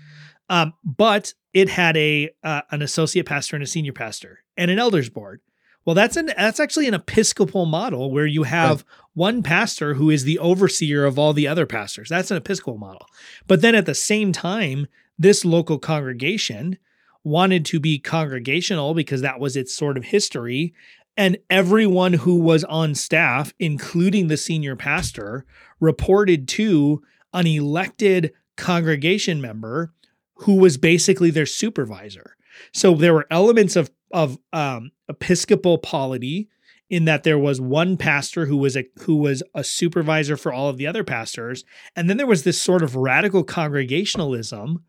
Um, 0.50 0.74
but 0.84 1.34
it 1.54 1.70
had 1.70 1.98
a 1.98 2.30
uh, 2.44 2.62
an 2.70 2.84
associate 2.84 3.26
pastor 3.26 3.56
and 3.56 3.64
a 3.64 3.68
senior 3.68 3.94
pastor 3.94 4.44
and 4.56 4.70
an 4.70 4.78
elders 4.78 5.10
board 5.10 5.42
Well, 5.86 5.94
that's 5.96 6.18
an 6.18 6.32
that's 6.36 6.60
actually 6.60 6.88
an 6.88 6.96
episcopal 6.96 7.66
model 7.66 8.12
where 8.12 8.26
you 8.26 8.44
have 8.44 8.78
right. 8.78 8.86
one 9.14 9.44
pastor 9.44 9.94
who 9.94 10.10
is 10.10 10.24
the 10.24 10.40
overseer 10.40 11.06
of 11.06 11.20
all 11.20 11.32
the 11.32 11.48
other 11.48 11.68
pastors. 11.68 12.10
That's 12.10 12.32
an 12.32 12.38
episcopal 12.38 12.78
model. 12.78 13.06
But 13.48 13.62
then 13.62 13.76
at 13.76 13.86
the 13.86 13.94
same 13.94 14.32
time, 14.32 14.88
this 15.18 15.46
local 15.46 15.78
congregation 15.78 16.78
wanted 17.24 17.66
to 17.66 17.80
be 17.80 18.00
congregational 18.00 18.94
because 18.94 19.22
that 19.22 19.40
was 19.40 19.56
its 19.56 19.74
sort 19.74 19.98
of 19.98 20.06
history. 20.06 20.74
And 21.18 21.38
everyone 21.50 22.14
who 22.14 22.40
was 22.40 22.64
on 22.66 22.94
staff, 22.94 23.54
including 23.60 24.28
the 24.28 24.38
senior 24.38 24.76
pastor, 24.76 25.46
reported 25.80 26.48
to 26.50 27.02
an 27.34 27.48
elected 27.48 28.34
congregation 28.58 29.40
member 29.40 29.94
who 30.40 30.56
was 30.56 30.78
basically 30.78 31.30
their 31.30 31.46
supervisor. 31.46 32.35
So 32.74 32.94
there 32.96 33.14
were 33.14 33.28
elements 33.30 33.76
of 33.76 33.92
of 34.12 34.38
um, 34.54 34.92
episcopal 35.10 35.78
polity 35.78 36.50
in 36.90 37.06
that 37.06 37.24
there 37.24 37.40
was 37.40 37.60
one 37.60 37.98
pastor 37.98 38.46
who 38.46 38.58
was 38.58 38.78
a 38.78 38.86
who 39.02 39.18
was 39.18 39.42
a 39.54 39.64
supervisor 39.64 40.38
for 40.38 40.54
all 40.54 40.70
of 40.70 40.78
the 40.78 40.88
other 40.88 41.04
pastors, 41.04 41.64
and 41.96 42.10
then 42.10 42.18
there 42.18 42.28
was 42.28 42.44
this 42.44 42.62
sort 42.62 42.84
of 42.84 42.96
radical 42.96 43.44
congregationalism 43.44 44.84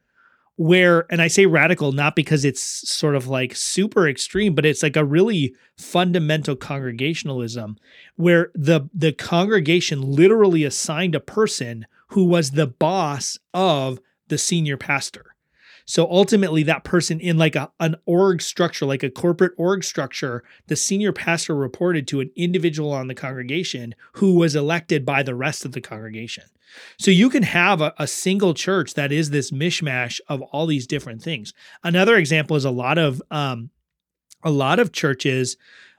where 0.56 1.06
and 1.10 1.20
I 1.20 1.28
say 1.28 1.46
radical 1.46 1.92
not 1.92 2.16
because 2.16 2.44
it's 2.44 2.62
sort 2.62 3.14
of 3.14 3.28
like 3.28 3.54
super 3.54 4.08
extreme 4.08 4.54
but 4.54 4.64
it's 4.64 4.82
like 4.82 4.96
a 4.96 5.04
really 5.04 5.54
fundamental 5.76 6.56
congregationalism 6.56 7.76
where 8.16 8.50
the 8.54 8.88
the 8.94 9.12
congregation 9.12 10.00
literally 10.00 10.64
assigned 10.64 11.14
a 11.14 11.20
person 11.20 11.86
who 12.08 12.24
was 12.24 12.52
the 12.52 12.66
boss 12.66 13.38
of 13.52 14.00
the 14.28 14.38
senior 14.38 14.78
pastor 14.78 15.35
so 15.86 16.10
ultimately, 16.10 16.64
that 16.64 16.82
person 16.82 17.20
in 17.20 17.38
like 17.38 17.54
a, 17.54 17.70
an 17.78 17.94
org 18.06 18.42
structure, 18.42 18.84
like 18.84 19.04
a 19.04 19.10
corporate 19.10 19.52
org 19.56 19.84
structure, 19.84 20.42
the 20.66 20.74
senior 20.74 21.12
pastor 21.12 21.54
reported 21.54 22.08
to 22.08 22.20
an 22.20 22.30
individual 22.34 22.92
on 22.92 23.06
the 23.06 23.14
congregation 23.14 23.94
who 24.14 24.34
was 24.34 24.56
elected 24.56 25.06
by 25.06 25.22
the 25.22 25.36
rest 25.36 25.64
of 25.64 25.72
the 25.72 25.80
congregation. 25.80 26.42
So 26.98 27.12
you 27.12 27.30
can 27.30 27.44
have 27.44 27.80
a, 27.80 27.94
a 28.00 28.08
single 28.08 28.52
church 28.52 28.94
that 28.94 29.12
is 29.12 29.30
this 29.30 29.52
mishmash 29.52 30.20
of 30.28 30.42
all 30.42 30.66
these 30.66 30.88
different 30.88 31.22
things. 31.22 31.54
Another 31.84 32.16
example 32.16 32.56
is 32.56 32.64
a 32.64 32.70
lot 32.70 32.98
of 32.98 33.22
um, 33.30 33.70
a 34.42 34.50
lot 34.50 34.80
of 34.80 34.90
churches 34.90 35.56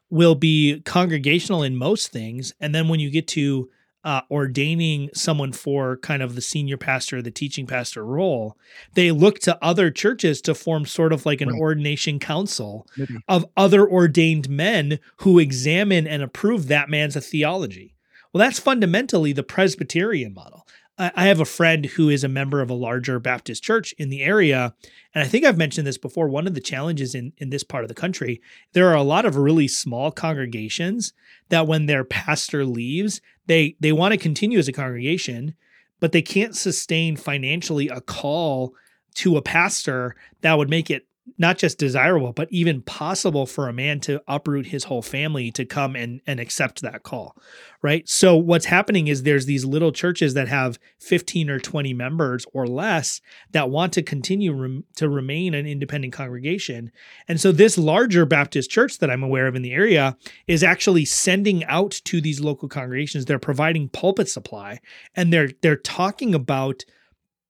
will 0.09 0.35
be 0.35 0.81
congregational 0.81 1.63
in 1.63 1.77
most 1.77 2.11
things, 2.11 2.53
and 2.59 2.75
then 2.75 2.89
when 2.89 2.99
you 2.99 3.09
get 3.09 3.27
to 3.29 3.69
uh, 4.07 4.21
ordaining 4.31 5.09
someone 5.13 5.51
for 5.51 5.97
kind 5.97 6.23
of 6.23 6.35
the 6.35 6.41
senior 6.41 6.77
pastor, 6.77 7.21
the 7.21 7.29
teaching 7.29 7.67
pastor 7.67 8.05
role, 8.05 8.57
they 8.93 9.11
look 9.11 9.37
to 9.37 9.61
other 9.61 9.91
churches 9.91 10.39
to 10.39 10.55
form 10.55 10.85
sort 10.85 11.11
of 11.11 11.25
like 11.25 11.41
an 11.41 11.49
right. 11.49 11.59
ordination 11.59 12.17
council 12.17 12.87
Maybe. 12.97 13.17
of 13.27 13.45
other 13.57 13.85
ordained 13.85 14.47
men 14.47 14.99
who 15.17 15.39
examine 15.39 16.07
and 16.07 16.23
approve 16.23 16.69
that 16.69 16.89
man's 16.89 17.17
theology. 17.17 17.95
Well, 18.31 18.39
that's 18.39 18.59
fundamentally 18.59 19.33
the 19.33 19.43
Presbyterian 19.43 20.33
model. 20.33 20.65
I 20.99 21.27
have 21.27 21.39
a 21.39 21.45
friend 21.45 21.85
who 21.85 22.09
is 22.09 22.23
a 22.23 22.29
member 22.29 22.59
of 22.59 22.71
a 22.71 22.75
larger 22.75 23.19
Baptist 23.19 23.61
church 23.61 23.93
in 23.99 24.09
the 24.09 24.23
area. 24.23 24.73
And 25.13 25.23
I 25.23 25.27
think 25.27 25.45
I've 25.45 25.57
mentioned 25.57 25.85
this 25.85 25.99
before. 25.99 26.27
One 26.27 26.47
of 26.47 26.55
the 26.55 26.61
challenges 26.61 27.13
in, 27.13 27.33
in 27.37 27.51
this 27.51 27.63
part 27.63 27.83
of 27.83 27.87
the 27.87 27.93
country, 27.93 28.41
there 28.73 28.87
are 28.87 28.95
a 28.95 29.03
lot 29.03 29.25
of 29.25 29.35
really 29.35 29.67
small 29.67 30.11
congregations 30.11 31.13
that 31.49 31.67
when 31.67 31.85
their 31.85 32.03
pastor 32.03 32.65
leaves, 32.65 33.21
they 33.47 33.75
they 33.79 33.91
want 33.91 34.11
to 34.13 34.17
continue 34.17 34.59
as 34.59 34.67
a 34.67 34.73
congregation, 34.73 35.55
but 35.99 36.11
they 36.11 36.21
can't 36.21 36.55
sustain 36.55 37.15
financially 37.15 37.87
a 37.87 38.01
call 38.01 38.73
to 39.15 39.37
a 39.37 39.41
pastor 39.41 40.15
that 40.41 40.57
would 40.57 40.69
make 40.69 40.91
it 40.91 41.06
not 41.37 41.57
just 41.57 41.77
desirable, 41.77 42.33
but 42.33 42.47
even 42.51 42.81
possible 42.81 43.45
for 43.45 43.67
a 43.67 43.73
man 43.73 43.99
to 44.01 44.21
uproot 44.27 44.67
his 44.67 44.85
whole 44.85 45.01
family 45.01 45.51
to 45.51 45.65
come 45.65 45.95
and, 45.95 46.21
and 46.25 46.39
accept 46.39 46.81
that 46.81 47.03
call. 47.03 47.35
Right. 47.83 48.09
So, 48.09 48.35
what's 48.35 48.65
happening 48.65 49.07
is 49.07 49.21
there's 49.21 49.45
these 49.45 49.63
little 49.63 49.91
churches 49.91 50.33
that 50.33 50.47
have 50.47 50.79
15 50.99 51.49
or 51.49 51.59
20 51.59 51.93
members 51.93 52.45
or 52.51 52.65
less 52.65 53.21
that 53.51 53.69
want 53.69 53.93
to 53.93 54.01
continue 54.01 54.51
rem- 54.51 54.83
to 54.95 55.07
remain 55.07 55.53
an 55.53 55.67
independent 55.67 56.11
congregation. 56.11 56.91
And 57.27 57.39
so, 57.39 57.51
this 57.51 57.77
larger 57.77 58.25
Baptist 58.25 58.71
church 58.71 58.97
that 58.97 59.11
I'm 59.11 59.21
aware 59.21 59.45
of 59.45 59.55
in 59.55 59.61
the 59.61 59.73
area 59.73 60.17
is 60.47 60.63
actually 60.63 61.05
sending 61.05 61.63
out 61.65 61.91
to 62.05 62.19
these 62.19 62.39
local 62.39 62.67
congregations. 62.67 63.25
They're 63.25 63.37
providing 63.37 63.89
pulpit 63.89 64.27
supply 64.27 64.79
and 65.15 65.31
they're, 65.31 65.51
they're 65.61 65.75
talking 65.75 66.33
about 66.33 66.83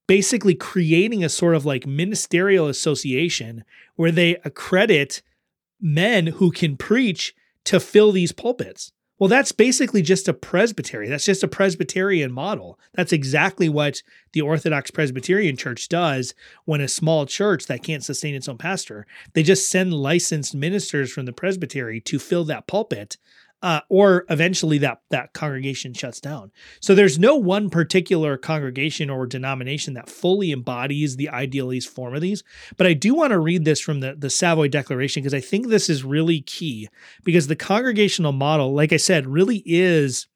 basically 0.08 0.55
creating 0.55 1.24
a 1.24 1.30
sort 1.30 1.55
of 1.55 1.66
like 1.66 1.86
ministerial 1.86 2.68
association 2.68 3.64
where 3.95 4.12
they 4.12 4.38
accredit 4.43 5.22
men 5.80 6.28
who 6.28 6.51
can 6.51 6.78
preach 6.78 7.36
to 7.66 7.80
fill 7.80 8.12
these 8.12 8.32
pulpits. 8.32 8.91
Well, 9.20 9.28
that's 9.28 9.51
basically 9.51 10.03
just 10.03 10.28
a 10.28 10.34
presbytery. 10.34 11.10
That's 11.10 11.26
just 11.26 11.43
a 11.43 11.47
Presbyterian 11.47 12.32
model. 12.32 12.80
That's 12.93 13.12
exactly 13.12 13.68
what 13.68 14.03
the 14.34 14.41
Orthodox 14.41 14.91
Presbyterian 14.91 15.58
Church 15.58 15.89
does 15.89 16.36
when 16.66 16.82
a 16.82 16.88
small 16.88 17.26
church 17.26 17.66
that 17.66 17.82
can't 17.82 18.03
sustain 18.03 18.36
its 18.36 18.47
own 18.47 18.60
pastor, 18.60 19.08
they 19.34 19.41
just 19.41 19.70
send 19.70 19.91
licensed 19.91 20.53
ministers 20.53 21.12
from 21.12 21.26
the 21.26 21.34
presbytery 21.34 21.99
to 22.01 22.20
fill 22.20 22.43
that 22.45 22.68
pulpit 22.68 23.18
uh, 23.62 23.82
or 23.89 24.26
eventually 24.30 24.78
that 24.78 25.01
that 25.10 25.34
congregation 25.34 25.93
shuts 25.93 26.22
down. 26.22 26.51
So 26.80 26.93
there's 26.93 27.18
no 27.18 27.36
one 27.36 27.70
particular 27.70 28.38
congregation 28.38 29.10
or 29.10 29.26
denomination 29.26 29.95
that 29.95 30.10
fully 30.10 30.51
embodies 30.51 31.16
the 31.16 31.30
idealist 31.30 31.89
form 31.89 32.14
of 32.14 32.22
these. 32.22 32.43
But 32.78 32.88
I 32.88 32.93
do 32.93 33.14
want 33.16 33.32
to 33.32 33.39
read 33.39 33.66
this 33.66 33.80
from 33.80 33.99
the 33.99 34.16
the 34.16 34.30
Savoy 34.30 34.68
Declaration 34.68 35.24
because 35.24 35.34
I 35.34 35.39
think 35.39 35.68
this 35.68 35.89
is 35.89 36.03
really 36.03 36.41
key 36.41 36.88
because 37.24 37.47
the 37.47 37.55
congregational 37.55 38.32
model, 38.32 38.74
like 38.74 38.93
I 38.93 38.97
said, 38.97 39.28
really 39.28 39.64
is 39.66 40.28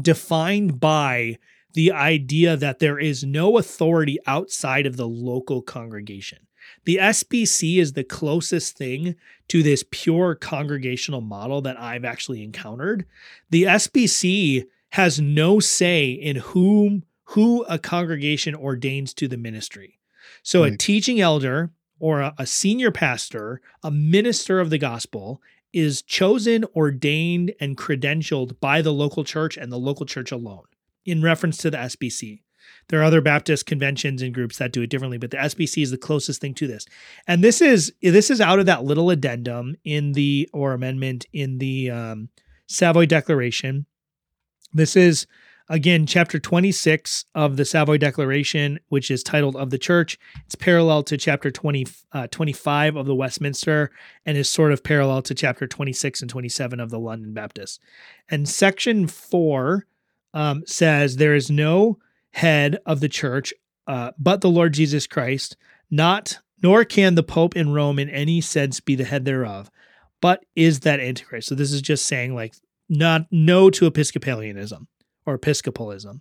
defined 0.00 0.78
by 0.78 1.38
the 1.74 1.92
idea 1.92 2.56
that 2.56 2.78
there 2.78 2.98
is 2.98 3.24
no 3.24 3.58
authority 3.58 4.18
outside 4.26 4.86
of 4.86 4.96
the 4.96 5.06
local 5.06 5.62
congregation. 5.62 6.45
The 6.86 6.96
SBC 6.96 7.78
is 7.78 7.92
the 7.92 8.04
closest 8.04 8.76
thing 8.76 9.16
to 9.48 9.62
this 9.62 9.84
pure 9.90 10.36
congregational 10.36 11.20
model 11.20 11.60
that 11.62 11.78
I've 11.78 12.04
actually 12.04 12.42
encountered. 12.42 13.04
The 13.50 13.64
SBC 13.64 14.66
has 14.90 15.20
no 15.20 15.60
say 15.60 16.10
in 16.10 16.36
whom 16.36 17.04
who 17.30 17.64
a 17.64 17.78
congregation 17.78 18.54
ordains 18.54 19.12
to 19.14 19.26
the 19.26 19.36
ministry. 19.36 19.98
So 20.44 20.62
right. 20.62 20.74
a 20.74 20.76
teaching 20.76 21.20
elder 21.20 21.72
or 21.98 22.20
a, 22.20 22.34
a 22.38 22.46
senior 22.46 22.92
pastor, 22.92 23.60
a 23.82 23.90
minister 23.90 24.60
of 24.60 24.70
the 24.70 24.78
gospel 24.78 25.42
is 25.72 26.02
chosen, 26.02 26.64
ordained, 26.76 27.52
and 27.58 27.76
credentialed 27.76 28.60
by 28.60 28.80
the 28.80 28.92
local 28.92 29.24
church 29.24 29.56
and 29.56 29.72
the 29.72 29.78
local 29.78 30.06
church 30.06 30.30
alone 30.30 30.64
in 31.04 31.20
reference 31.20 31.56
to 31.58 31.70
the 31.70 31.78
SBC. 31.78 32.42
There 32.88 33.00
are 33.00 33.04
other 33.04 33.20
Baptist 33.20 33.66
conventions 33.66 34.22
and 34.22 34.32
groups 34.32 34.58
that 34.58 34.72
do 34.72 34.82
it 34.82 34.90
differently, 34.90 35.18
but 35.18 35.30
the 35.30 35.38
SBC 35.38 35.82
is 35.82 35.90
the 35.90 35.98
closest 35.98 36.40
thing 36.40 36.54
to 36.54 36.66
this. 36.66 36.86
And 37.26 37.42
this 37.42 37.60
is 37.60 37.92
this 38.00 38.30
is 38.30 38.40
out 38.40 38.58
of 38.60 38.66
that 38.66 38.84
little 38.84 39.10
addendum 39.10 39.76
in 39.84 40.12
the 40.12 40.48
or 40.52 40.72
amendment 40.72 41.26
in 41.32 41.58
the 41.58 41.90
um, 41.90 42.28
Savoy 42.68 43.06
Declaration. 43.06 43.86
This 44.72 44.94
is 44.94 45.26
again 45.68 46.06
chapter 46.06 46.38
26 46.38 47.24
of 47.34 47.56
the 47.56 47.64
Savoy 47.64 47.98
Declaration, 47.98 48.78
which 48.88 49.10
is 49.10 49.24
titled 49.24 49.56
"Of 49.56 49.70
the 49.70 49.78
Church." 49.78 50.16
It's 50.44 50.54
parallel 50.54 51.02
to 51.04 51.16
chapter 51.16 51.50
20, 51.50 51.86
uh, 52.12 52.28
25 52.28 52.94
of 52.94 53.06
the 53.06 53.16
Westminster, 53.16 53.90
and 54.24 54.38
is 54.38 54.48
sort 54.48 54.70
of 54.70 54.84
parallel 54.84 55.22
to 55.22 55.34
chapter 55.34 55.66
26 55.66 56.20
and 56.20 56.30
27 56.30 56.78
of 56.78 56.90
the 56.90 57.00
London 57.00 57.34
Baptist. 57.34 57.80
And 58.28 58.48
section 58.48 59.08
four 59.08 59.86
um, 60.34 60.62
says 60.66 61.16
there 61.16 61.34
is 61.34 61.50
no 61.50 61.98
head 62.36 62.76
of 62.84 63.00
the 63.00 63.08
church, 63.08 63.54
uh, 63.86 64.12
but 64.18 64.42
the 64.42 64.50
Lord 64.50 64.74
Jesus 64.74 65.06
Christ, 65.06 65.56
not 65.90 66.38
nor 66.62 66.84
can 66.84 67.14
the 67.14 67.22
Pope 67.22 67.56
in 67.56 67.72
Rome 67.72 67.98
in 67.98 68.10
any 68.10 68.42
sense 68.42 68.78
be 68.78 68.94
the 68.94 69.04
head 69.04 69.24
thereof, 69.24 69.70
but 70.20 70.44
is 70.54 70.80
that 70.80 71.00
Antichrist. 71.00 71.48
So 71.48 71.54
this 71.54 71.72
is 71.72 71.80
just 71.80 72.04
saying 72.04 72.34
like 72.34 72.54
not 72.90 73.26
no 73.30 73.70
to 73.70 73.86
Episcopalianism 73.86 74.86
or 75.24 75.34
Episcopalism. 75.34 76.20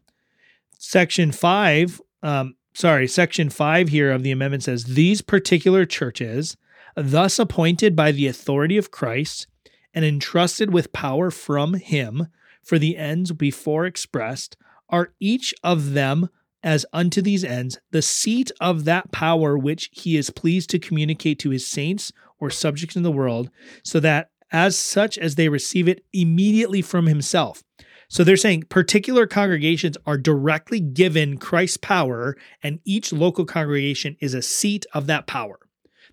Section 0.80 1.34
five, 1.34 2.01
um, 2.24 2.55
sorry, 2.74 3.07
section 3.07 3.49
five 3.49 3.89
here 3.89 4.11
of 4.11 4.24
the 4.24 4.32
amendment 4.32 4.63
says 4.63 4.86
these 4.86 5.22
particular 5.22 5.86
churches, 5.86 6.55
thus 6.95 7.39
appointed 7.39 7.93
by 7.93 8.13
the 8.13 8.28
authority 8.28 8.78
of 8.78 8.89
Christ 8.89 9.47
and 9.93 10.05
entrusted 10.05 10.72
with 10.72 10.93
power 10.93 11.30
from 11.30 11.74
him 11.74 12.28
for 12.63 12.80
the 12.80 12.95
ends 12.95 13.34
before 13.34 13.86
expressed, 13.86 14.55
are 14.89 15.13
each 15.19 15.53
of 15.63 15.93
them 15.93 16.29
as 16.63 16.86
unto 16.91 17.21
these 17.21 17.43
ends 17.43 17.77
the 17.91 18.01
seat 18.01 18.51
of 18.59 18.86
that 18.86 19.11
power 19.11 19.57
which 19.57 19.89
he 19.91 20.17
is 20.17 20.29
pleased 20.31 20.69
to 20.71 20.79
communicate 20.79 21.38
to 21.39 21.51
his 21.51 21.67
saints 21.67 22.11
or 22.39 22.49
subjects 22.49 22.95
in 22.95 23.03
the 23.03 23.11
world, 23.11 23.49
so 23.83 23.99
that 23.99 24.29
as 24.51 24.77
such 24.77 25.17
as 25.17 25.36
they 25.36 25.49
receive 25.49 25.88
it 25.88 26.03
immediately 26.13 26.81
from 26.81 27.07
himself. 27.07 27.63
So 28.07 28.23
they're 28.23 28.38
saying 28.38 28.63
particular 28.69 29.25
congregations 29.25 29.97
are 30.05 30.17
directly 30.17 30.79
given 30.79 31.38
Christ's 31.38 31.77
power, 31.77 32.38
and 32.61 32.79
each 32.86 33.11
local 33.11 33.45
congregation 33.45 34.15
is 34.19 34.33
a 34.33 34.41
seat 34.41 34.86
of 34.93 35.07
that 35.07 35.27
power. 35.27 35.59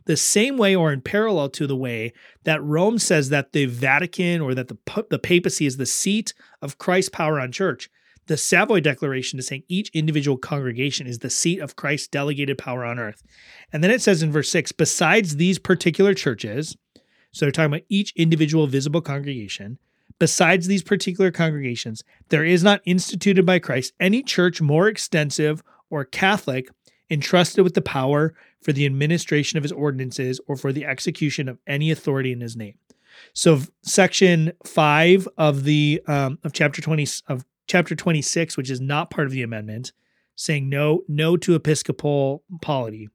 the 0.06 0.16
same 0.16 0.56
way 0.56 0.74
or 0.74 0.92
in 0.92 1.00
parallel 1.00 1.48
to 1.50 1.66
the 1.66 1.76
way 1.76 2.12
that 2.44 2.62
Rome 2.62 2.98
says 2.98 3.28
that 3.28 3.52
the 3.52 3.66
Vatican 3.66 4.40
or 4.40 4.54
that 4.54 4.68
the, 4.68 5.06
the 5.10 5.18
papacy 5.18 5.66
is 5.66 5.76
the 5.76 5.86
seat 5.86 6.34
of 6.60 6.78
Christ's 6.78 7.10
power 7.10 7.38
on 7.38 7.52
church. 7.52 7.90
The 8.26 8.36
Savoy 8.36 8.80
Declaration 8.80 9.38
is 9.38 9.48
saying 9.48 9.64
each 9.68 9.90
individual 9.90 10.36
congregation 10.36 11.06
is 11.06 11.18
the 11.18 11.30
seat 11.30 11.58
of 11.58 11.76
Christ's 11.76 12.08
delegated 12.08 12.56
power 12.56 12.84
on 12.84 12.98
earth. 12.98 13.22
And 13.72 13.82
then 13.82 13.90
it 13.90 14.00
says 14.00 14.22
in 14.22 14.30
verse 14.30 14.48
6 14.50 14.72
besides 14.72 15.36
these 15.36 15.58
particular 15.58 16.14
churches, 16.14 16.76
so 17.32 17.44
they're 17.44 17.52
talking 17.52 17.72
about 17.72 17.86
each 17.88 18.12
individual 18.14 18.66
visible 18.66 19.00
congregation, 19.00 19.78
besides 20.18 20.66
these 20.66 20.82
particular 20.82 21.30
congregations, 21.30 22.04
there 22.28 22.44
is 22.44 22.62
not 22.62 22.82
instituted 22.84 23.44
by 23.44 23.58
Christ 23.58 23.92
any 23.98 24.22
church 24.22 24.60
more 24.60 24.86
extensive 24.86 25.62
or 25.90 26.04
Catholic 26.04 26.68
entrusted 27.10 27.64
with 27.64 27.74
the 27.74 27.82
power 27.82 28.34
for 28.60 28.72
the 28.72 28.86
administration 28.86 29.58
of 29.58 29.64
his 29.64 29.72
ordinances 29.72 30.40
or 30.46 30.56
for 30.56 30.72
the 30.72 30.84
execution 30.84 31.48
of 31.48 31.58
any 31.66 31.90
authority 31.90 32.32
in 32.32 32.40
his 32.40 32.56
name. 32.56 32.74
So 33.34 33.60
section 33.82 34.52
five 34.64 35.28
of 35.36 35.64
the 35.64 36.02
um, 36.06 36.38
of 36.44 36.52
chapter 36.52 36.80
twenty 36.80 37.06
of 37.28 37.44
chapter 37.72 37.94
twenty 37.94 38.20
six, 38.20 38.54
which 38.54 38.68
is 38.68 38.82
not 38.82 39.08
part 39.08 39.26
of 39.26 39.32
the 39.32 39.42
amendment, 39.42 39.92
saying 40.36 40.68
no 40.68 41.04
no 41.08 41.38
to 41.38 41.54
episcopal 41.54 42.44
polity. 42.60 43.08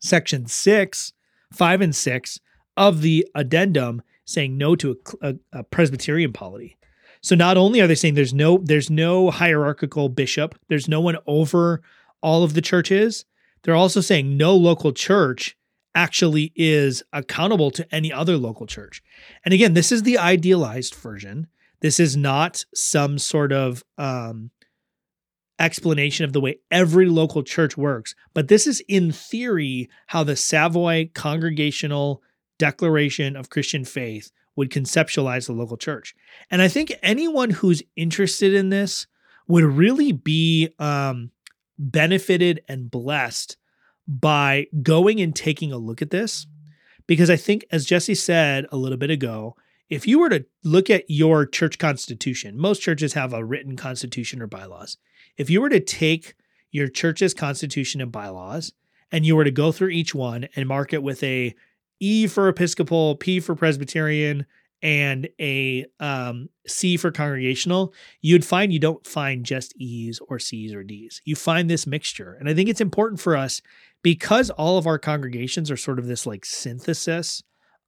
Section 0.00 0.46
six, 0.46 1.12
five 1.52 1.80
and 1.80 1.94
six 1.94 2.40
of 2.76 3.02
the 3.02 3.24
addendum 3.36 4.02
saying 4.24 4.58
no 4.58 4.74
to 4.74 4.98
a, 5.22 5.28
a, 5.28 5.60
a 5.60 5.62
Presbyterian 5.62 6.32
polity. 6.32 6.76
So 7.20 7.36
not 7.36 7.56
only 7.56 7.80
are 7.80 7.86
they 7.86 7.94
saying 7.94 8.14
there's 8.14 8.34
no 8.34 8.58
there's 8.58 8.90
no 8.90 9.30
hierarchical 9.30 10.08
bishop, 10.08 10.58
there's 10.66 10.88
no 10.88 11.00
one 11.00 11.18
over 11.28 11.80
all 12.20 12.42
of 12.42 12.54
the 12.54 12.60
churches. 12.60 13.26
They're 13.62 13.76
also 13.76 14.00
saying 14.00 14.36
no 14.36 14.56
local 14.56 14.90
church 14.90 15.56
actually 15.94 16.52
is 16.56 17.04
accountable 17.12 17.70
to 17.70 17.94
any 17.94 18.12
other 18.12 18.36
local 18.36 18.66
church. 18.66 19.04
And 19.44 19.54
again, 19.54 19.74
this 19.74 19.92
is 19.92 20.02
the 20.02 20.18
idealized 20.18 20.96
version. 20.96 21.46
This 21.80 22.00
is 22.00 22.16
not 22.16 22.64
some 22.74 23.18
sort 23.18 23.52
of 23.52 23.84
um, 23.96 24.50
explanation 25.58 26.24
of 26.24 26.32
the 26.32 26.40
way 26.40 26.58
every 26.70 27.06
local 27.06 27.42
church 27.42 27.76
works, 27.76 28.14
but 28.34 28.48
this 28.48 28.66
is 28.66 28.82
in 28.88 29.12
theory 29.12 29.88
how 30.06 30.24
the 30.24 30.36
Savoy 30.36 31.10
Congregational 31.14 32.22
Declaration 32.58 33.36
of 33.36 33.50
Christian 33.50 33.84
Faith 33.84 34.30
would 34.56 34.70
conceptualize 34.70 35.46
the 35.46 35.52
local 35.52 35.76
church. 35.76 36.14
And 36.50 36.60
I 36.60 36.66
think 36.66 36.92
anyone 37.02 37.50
who's 37.50 37.82
interested 37.94 38.52
in 38.54 38.70
this 38.70 39.06
would 39.46 39.64
really 39.64 40.10
be 40.10 40.70
um, 40.80 41.30
benefited 41.78 42.62
and 42.68 42.90
blessed 42.90 43.56
by 44.08 44.66
going 44.82 45.20
and 45.20 45.34
taking 45.34 45.72
a 45.72 45.78
look 45.78 46.02
at 46.02 46.10
this. 46.10 46.46
Because 47.06 47.30
I 47.30 47.36
think, 47.36 47.64
as 47.70 47.86
Jesse 47.86 48.16
said 48.16 48.66
a 48.70 48.76
little 48.76 48.98
bit 48.98 49.10
ago, 49.10 49.54
if 49.88 50.06
you 50.06 50.18
were 50.18 50.28
to 50.28 50.44
look 50.64 50.90
at 50.90 51.04
your 51.08 51.46
church 51.46 51.78
constitution, 51.78 52.58
most 52.58 52.82
churches 52.82 53.14
have 53.14 53.32
a 53.32 53.44
written 53.44 53.76
constitution 53.76 54.42
or 54.42 54.46
bylaws. 54.46 54.98
If 55.36 55.48
you 55.50 55.60
were 55.60 55.70
to 55.70 55.80
take 55.80 56.34
your 56.70 56.88
church's 56.88 57.34
constitution 57.34 58.00
and 58.00 58.12
bylaws 58.12 58.72
and 59.10 59.24
you 59.24 59.34
were 59.36 59.44
to 59.44 59.50
go 59.50 59.72
through 59.72 59.88
each 59.88 60.14
one 60.14 60.48
and 60.54 60.68
mark 60.68 60.92
it 60.92 61.02
with 61.02 61.22
a 61.22 61.54
E 62.00 62.26
for 62.26 62.48
Episcopal, 62.48 63.16
P 63.16 63.40
for 63.40 63.54
Presbyterian, 63.54 64.46
and 64.82 65.28
a 65.40 65.86
um, 65.98 66.48
C 66.66 66.96
for 66.96 67.10
congregational, 67.10 67.92
you'd 68.20 68.44
find 68.44 68.72
you 68.72 68.78
don't 68.78 69.04
find 69.06 69.44
just 69.44 69.74
E's 69.76 70.20
or 70.28 70.38
C's 70.38 70.72
or 70.72 70.84
D's. 70.84 71.20
You 71.24 71.34
find 71.34 71.68
this 71.68 71.86
mixture. 71.86 72.36
And 72.38 72.48
I 72.48 72.54
think 72.54 72.68
it's 72.68 72.80
important 72.80 73.20
for 73.20 73.36
us 73.36 73.60
because 74.02 74.50
all 74.50 74.78
of 74.78 74.86
our 74.86 74.98
congregations 74.98 75.70
are 75.70 75.76
sort 75.76 75.98
of 75.98 76.06
this 76.06 76.26
like 76.26 76.44
synthesis 76.44 77.42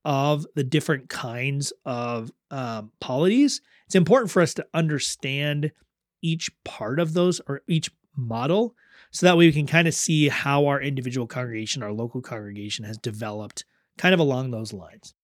of 0.05 0.47
the 0.55 0.65
different 0.65 1.09
kinds 1.09 1.73
of 1.85 2.31
um, 2.51 2.93
polities. 3.01 3.61
It's 3.87 3.95
important 3.95 4.31
for 4.31 4.43
us 4.43 4.55
to 4.55 4.67
understand 4.73 5.73
each 6.23 6.51
part 6.65 7.01
of 7.01 7.13
those 7.13 7.41
or 7.47 7.63
each 7.67 7.91
model 8.17 8.75
so 9.11 9.27
that 9.27 9.37
way 9.37 9.47
we 9.47 9.53
can 9.53 9.67
kind 9.67 9.89
of 9.89 9.95
see 9.95 10.29
how 10.29 10.67
our 10.67 10.81
individual 10.81 11.27
congregation, 11.27 11.83
our 11.83 11.93
local 11.93 12.21
congregation 12.21 12.85
has 12.85 12.97
developed 12.99 13.65
kind 13.99 14.15
of 14.15 14.21
along 14.21 14.51
those 14.51 14.73
lines. 14.73 15.15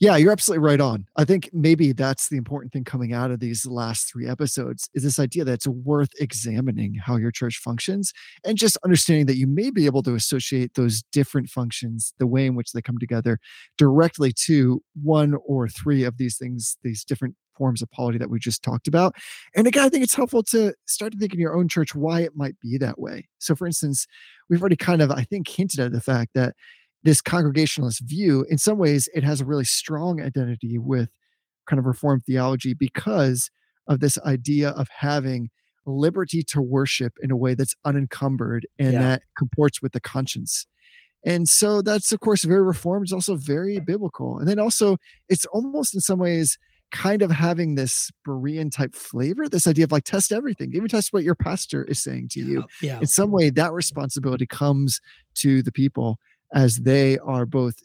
Yeah, 0.00 0.16
you're 0.16 0.32
absolutely 0.32 0.64
right 0.66 0.80
on. 0.80 1.06
I 1.16 1.24
think 1.24 1.48
maybe 1.52 1.92
that's 1.92 2.28
the 2.28 2.36
important 2.36 2.72
thing 2.72 2.82
coming 2.84 3.12
out 3.12 3.30
of 3.30 3.38
these 3.38 3.64
last 3.64 4.10
three 4.10 4.26
episodes 4.28 4.88
is 4.92 5.04
this 5.04 5.20
idea 5.20 5.44
that 5.44 5.52
it's 5.52 5.68
worth 5.68 6.10
examining 6.20 6.94
how 6.94 7.16
your 7.16 7.30
church 7.30 7.58
functions 7.58 8.12
and 8.44 8.58
just 8.58 8.76
understanding 8.84 9.26
that 9.26 9.36
you 9.36 9.46
may 9.46 9.70
be 9.70 9.86
able 9.86 10.02
to 10.02 10.14
associate 10.14 10.74
those 10.74 11.02
different 11.12 11.48
functions, 11.48 12.12
the 12.18 12.26
way 12.26 12.44
in 12.46 12.56
which 12.56 12.72
they 12.72 12.82
come 12.82 12.98
together, 12.98 13.38
directly 13.78 14.32
to 14.32 14.82
one 15.00 15.34
or 15.46 15.68
three 15.68 16.02
of 16.02 16.16
these 16.18 16.36
things, 16.36 16.76
these 16.82 17.04
different 17.04 17.36
forms 17.56 17.80
of 17.80 17.88
polity 17.92 18.18
that 18.18 18.28
we 18.28 18.40
just 18.40 18.64
talked 18.64 18.88
about. 18.88 19.14
And 19.54 19.68
again, 19.68 19.84
I 19.84 19.88
think 19.88 20.02
it's 20.02 20.14
helpful 20.16 20.42
to 20.44 20.74
start 20.86 21.12
to 21.12 21.18
think 21.18 21.34
in 21.34 21.40
your 21.40 21.56
own 21.56 21.68
church 21.68 21.94
why 21.94 22.22
it 22.22 22.32
might 22.34 22.58
be 22.60 22.78
that 22.78 22.98
way. 22.98 23.28
So, 23.38 23.54
for 23.54 23.64
instance, 23.64 24.08
we've 24.50 24.60
already 24.60 24.74
kind 24.76 25.00
of, 25.00 25.12
I 25.12 25.22
think, 25.22 25.46
hinted 25.48 25.78
at 25.78 25.92
the 25.92 26.00
fact 26.00 26.32
that 26.34 26.54
this 27.04 27.20
congregationalist 27.20 28.00
view, 28.00 28.44
in 28.48 28.58
some 28.58 28.78
ways, 28.78 29.08
it 29.14 29.22
has 29.22 29.40
a 29.40 29.44
really 29.44 29.64
strong 29.64 30.20
identity 30.20 30.78
with 30.78 31.10
kind 31.68 31.78
of 31.78 31.86
Reformed 31.86 32.24
theology 32.24 32.74
because 32.74 33.50
of 33.86 34.00
this 34.00 34.18
idea 34.20 34.70
of 34.70 34.88
having 34.88 35.50
liberty 35.86 36.42
to 36.42 36.62
worship 36.62 37.12
in 37.22 37.30
a 37.30 37.36
way 37.36 37.54
that's 37.54 37.74
unencumbered 37.84 38.66
and 38.78 38.94
yeah. 38.94 39.00
that 39.02 39.22
comports 39.36 39.82
with 39.82 39.92
the 39.92 40.00
conscience. 40.00 40.66
And 41.26 41.48
so 41.48 41.82
that's, 41.82 42.10
of 42.12 42.20
course, 42.20 42.44
very 42.44 42.62
Reformed. 42.62 43.04
It's 43.04 43.12
also 43.12 43.36
very 43.36 43.80
biblical. 43.80 44.38
And 44.38 44.48
then 44.48 44.58
also, 44.58 44.96
it's 45.28 45.44
almost 45.46 45.94
in 45.94 46.00
some 46.00 46.18
ways 46.18 46.58
kind 46.90 47.22
of 47.22 47.30
having 47.30 47.74
this 47.74 48.10
Berean 48.26 48.70
type 48.70 48.94
flavor, 48.94 49.48
this 49.48 49.66
idea 49.66 49.84
of 49.84 49.92
like 49.92 50.04
test 50.04 50.32
everything, 50.32 50.72
even 50.74 50.88
test 50.88 51.12
what 51.12 51.24
your 51.24 51.34
pastor 51.34 51.84
is 51.84 52.02
saying 52.02 52.28
to 52.32 52.40
you. 52.40 52.64
Yeah. 52.80 53.00
In 53.00 53.06
some 53.06 53.30
way, 53.30 53.50
that 53.50 53.72
responsibility 53.72 54.46
comes 54.46 55.00
to 55.36 55.62
the 55.62 55.72
people 55.72 56.18
as 56.52 56.78
they 56.78 57.18
are 57.18 57.46
both 57.46 57.76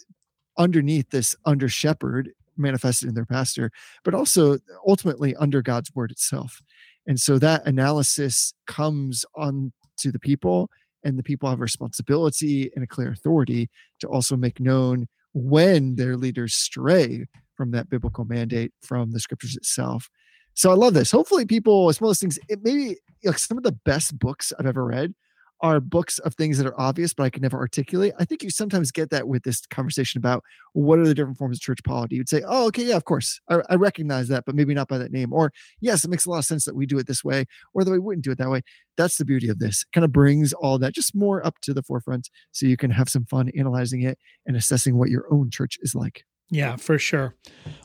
underneath 0.58 1.10
this 1.10 1.36
under 1.46 1.70
shepherd 1.70 2.32
manifested 2.58 3.08
in 3.08 3.16
their 3.16 3.26
pastor, 3.26 3.72
but 4.04 4.14
also 4.14 4.58
ultimately 4.88 5.36
under 5.38 5.62
God's 5.62 5.94
word 5.96 6.12
itself. 6.12 6.62
And 7.08 7.20
so 7.20 7.40
that 7.40 7.66
analysis 7.66 8.54
comes 8.68 9.26
on 9.36 9.72
to 10.00 10.12
the 10.12 10.20
people, 10.20 10.70
and 11.04 11.18
the 11.18 11.24
people 11.24 11.50
have 11.50 11.62
responsibility 11.62 12.70
and 12.76 12.84
a 12.84 12.88
clear 12.88 13.12
authority 13.12 13.70
to 14.02 14.08
also 14.08 14.36
make 14.36 14.60
known 14.60 15.08
when 15.34 15.96
their 15.96 16.18
leaders 16.18 16.54
stray 16.54 17.26
from 17.56 17.72
that 17.72 17.90
biblical 17.90 18.26
mandate 18.26 18.74
from 18.82 19.12
the 19.12 19.20
scriptures 19.20 19.56
itself. 19.56 20.10
So 20.54 20.72
I 20.72 20.74
love 20.74 20.94
this. 20.94 21.12
Hopefully, 21.12 21.46
people, 21.46 21.90
it's 21.90 22.02
one 22.02 22.08
of 22.08 22.10
those 22.10 22.20
things, 22.20 22.40
it 22.50 22.60
maybe 22.64 22.98
like 23.24 23.40
some 23.40 23.58
of 23.58 23.64
the 23.64 23.72
best 23.72 24.20
books 24.20 24.52
I've 24.60 24.66
ever 24.66 24.86
read 24.86 25.14
are 25.62 25.80
books 25.80 26.20
of 26.20 26.36
things 26.36 26.58
that 26.58 26.68
are 26.68 26.80
obvious, 26.80 27.14
but 27.14 27.24
I 27.24 27.30
can 27.30 27.42
never 27.42 27.58
articulate. 27.58 28.14
I 28.18 28.26
think 28.26 28.44
you 28.44 28.50
sometimes 28.50 28.92
get 28.92 29.10
that 29.10 29.28
with 29.28 29.44
this 29.44 29.66
conversation 29.68 30.18
about 30.18 30.44
what 30.74 31.00
are 31.00 31.08
the 31.08 31.14
different 31.14 31.38
forms 31.38 31.58
of 31.58 31.62
church 31.62 31.84
polity. 31.84 32.16
You'd 32.16 32.30
say, 32.30 32.44
oh, 32.48 32.68
okay, 32.68 32.84
yeah, 32.84 32.96
of 32.96 33.06
course. 33.06 33.40
I, 33.50 33.62
I, 33.70 33.76
recognize 33.76 34.28
that, 34.30 34.46
but 34.46 34.56
maybe 34.56 34.74
not 34.74 34.88
by 34.88 34.98
that 34.98 35.12
name. 35.12 35.34
Or, 35.34 35.52
yes, 35.82 36.04
it 36.04 36.10
makes 36.10 36.26
a 36.26 36.30
lot 36.30 36.40
of 36.40 36.46
sense 36.46 36.66
that 36.66 36.76
we 36.76 36.86
do 36.86 36.98
it 36.98 37.08
this 37.08 37.24
way, 37.24 37.46
or 37.74 37.84
that 37.84 37.92
we 37.92 38.00
wouldn't 38.00 38.24
do 38.24 38.32
it 38.32 38.38
that 38.38 38.50
way. 38.50 38.62
That's 38.98 39.18
the 39.18 39.26
beauty 39.26 39.50
of 39.50 39.60
this. 39.60 39.84
It 39.84 39.94
kind 39.94 40.06
of 40.06 40.12
brings 40.12 40.54
all 40.54 40.80
that 40.80 40.94
just 40.94 41.16
more 41.16 41.46
up 41.46 41.56
to 41.64 41.74
the 41.74 41.84
forefront 41.84 42.30
so 42.52 42.66
you 42.66 42.78
can 42.78 42.92
have 42.92 43.10
some 43.10 43.26
fun 43.26 43.50
analyzing 43.58 44.02
it 44.02 44.18
and 44.46 44.56
assessing 44.56 44.98
what 44.98 45.10
your 45.10 45.26
own 45.32 45.50
church 45.50 45.78
is 45.82 45.96
like. 45.96 46.24
Yeah, 46.52 46.78
for 46.78 46.98
sure. 46.98 47.36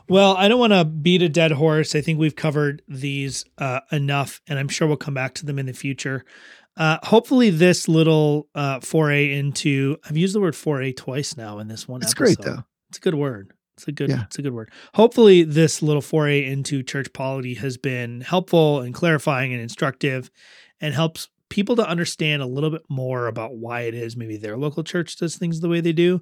Well, 0.09 0.35
I 0.35 0.47
don't 0.47 0.59
want 0.59 0.73
to 0.73 0.85
beat 0.85 1.21
a 1.21 1.29
dead 1.29 1.51
horse. 1.51 1.93
I 1.93 2.01
think 2.01 2.17
we've 2.17 2.35
covered 2.35 2.81
these 2.87 3.45
uh, 3.59 3.81
enough, 3.91 4.41
and 4.47 4.57
I'm 4.57 4.69
sure 4.69 4.87
we'll 4.87 4.97
come 4.97 5.13
back 5.13 5.35
to 5.35 5.45
them 5.45 5.59
in 5.59 5.67
the 5.67 5.73
future. 5.73 6.25
Uh, 6.77 6.97
hopefully, 7.03 7.49
this 7.49 7.87
little 7.87 8.47
uh, 8.53 8.79
foray 8.81 9.33
into 9.33 9.97
I've 10.07 10.17
used 10.17 10.35
the 10.35 10.41
word 10.41 10.55
foray 10.55 10.91
twice 10.91 11.37
now 11.37 11.59
in 11.59 11.67
this 11.67 11.87
one. 11.87 12.01
It's 12.01 12.11
episode. 12.11 12.23
great 12.23 12.41
though. 12.41 12.63
It's 12.89 12.97
a 12.97 13.01
good 13.01 13.15
word. 13.15 13.53
It's 13.77 13.87
a 13.87 13.91
good. 13.91 14.09
Yeah. 14.09 14.23
It's 14.23 14.37
a 14.37 14.41
good 14.41 14.53
word. 14.53 14.71
Hopefully, 14.93 15.43
this 15.43 15.81
little 15.81 16.01
foray 16.01 16.45
into 16.45 16.83
church 16.83 17.11
polity 17.13 17.55
has 17.55 17.77
been 17.77 18.21
helpful 18.21 18.81
and 18.81 18.93
clarifying 18.93 19.53
and 19.53 19.61
instructive, 19.61 20.31
and 20.81 20.93
helps 20.93 21.29
people 21.49 21.75
to 21.75 21.87
understand 21.87 22.41
a 22.41 22.45
little 22.45 22.71
bit 22.71 22.83
more 22.89 23.27
about 23.27 23.55
why 23.55 23.81
it 23.81 23.93
is 23.93 24.17
maybe 24.17 24.37
their 24.37 24.57
local 24.57 24.83
church 24.83 25.15
does 25.17 25.37
things 25.37 25.59
the 25.59 25.69
way 25.69 25.79
they 25.79 25.93
do. 25.93 26.21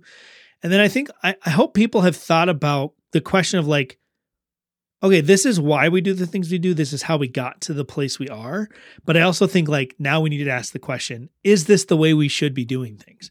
And 0.61 0.71
then 0.71 0.79
I 0.79 0.87
think 0.87 1.09
I, 1.23 1.35
I 1.45 1.49
hope 1.49 1.73
people 1.73 2.01
have 2.01 2.15
thought 2.15 2.49
about 2.49 2.93
the 3.11 3.21
question 3.21 3.59
of 3.59 3.67
like 3.67 3.99
okay, 5.03 5.19
this 5.19 5.45
is 5.45 5.59
why 5.59 5.89
we 5.89 5.99
do 5.99 6.13
the 6.13 6.25
things 6.25 6.49
we 6.49 6.57
do. 6.57 6.73
This 6.73 6.93
is 6.93 7.03
how 7.03 7.17
we 7.17 7.27
got 7.27 7.59
to 7.61 7.73
the 7.73 7.83
place 7.83 8.17
we 8.17 8.29
are. 8.29 8.69
But 9.05 9.17
I 9.17 9.21
also 9.21 9.45
think 9.45 9.67
like 9.67 9.95
now 9.99 10.21
we 10.21 10.29
need 10.29 10.43
to 10.43 10.49
ask 10.49 10.71
the 10.71 10.79
question, 10.79 11.29
is 11.43 11.65
this 11.65 11.85
the 11.85 11.97
way 11.97 12.13
we 12.13 12.29
should 12.29 12.53
be 12.53 12.65
doing 12.65 12.97
things? 12.97 13.29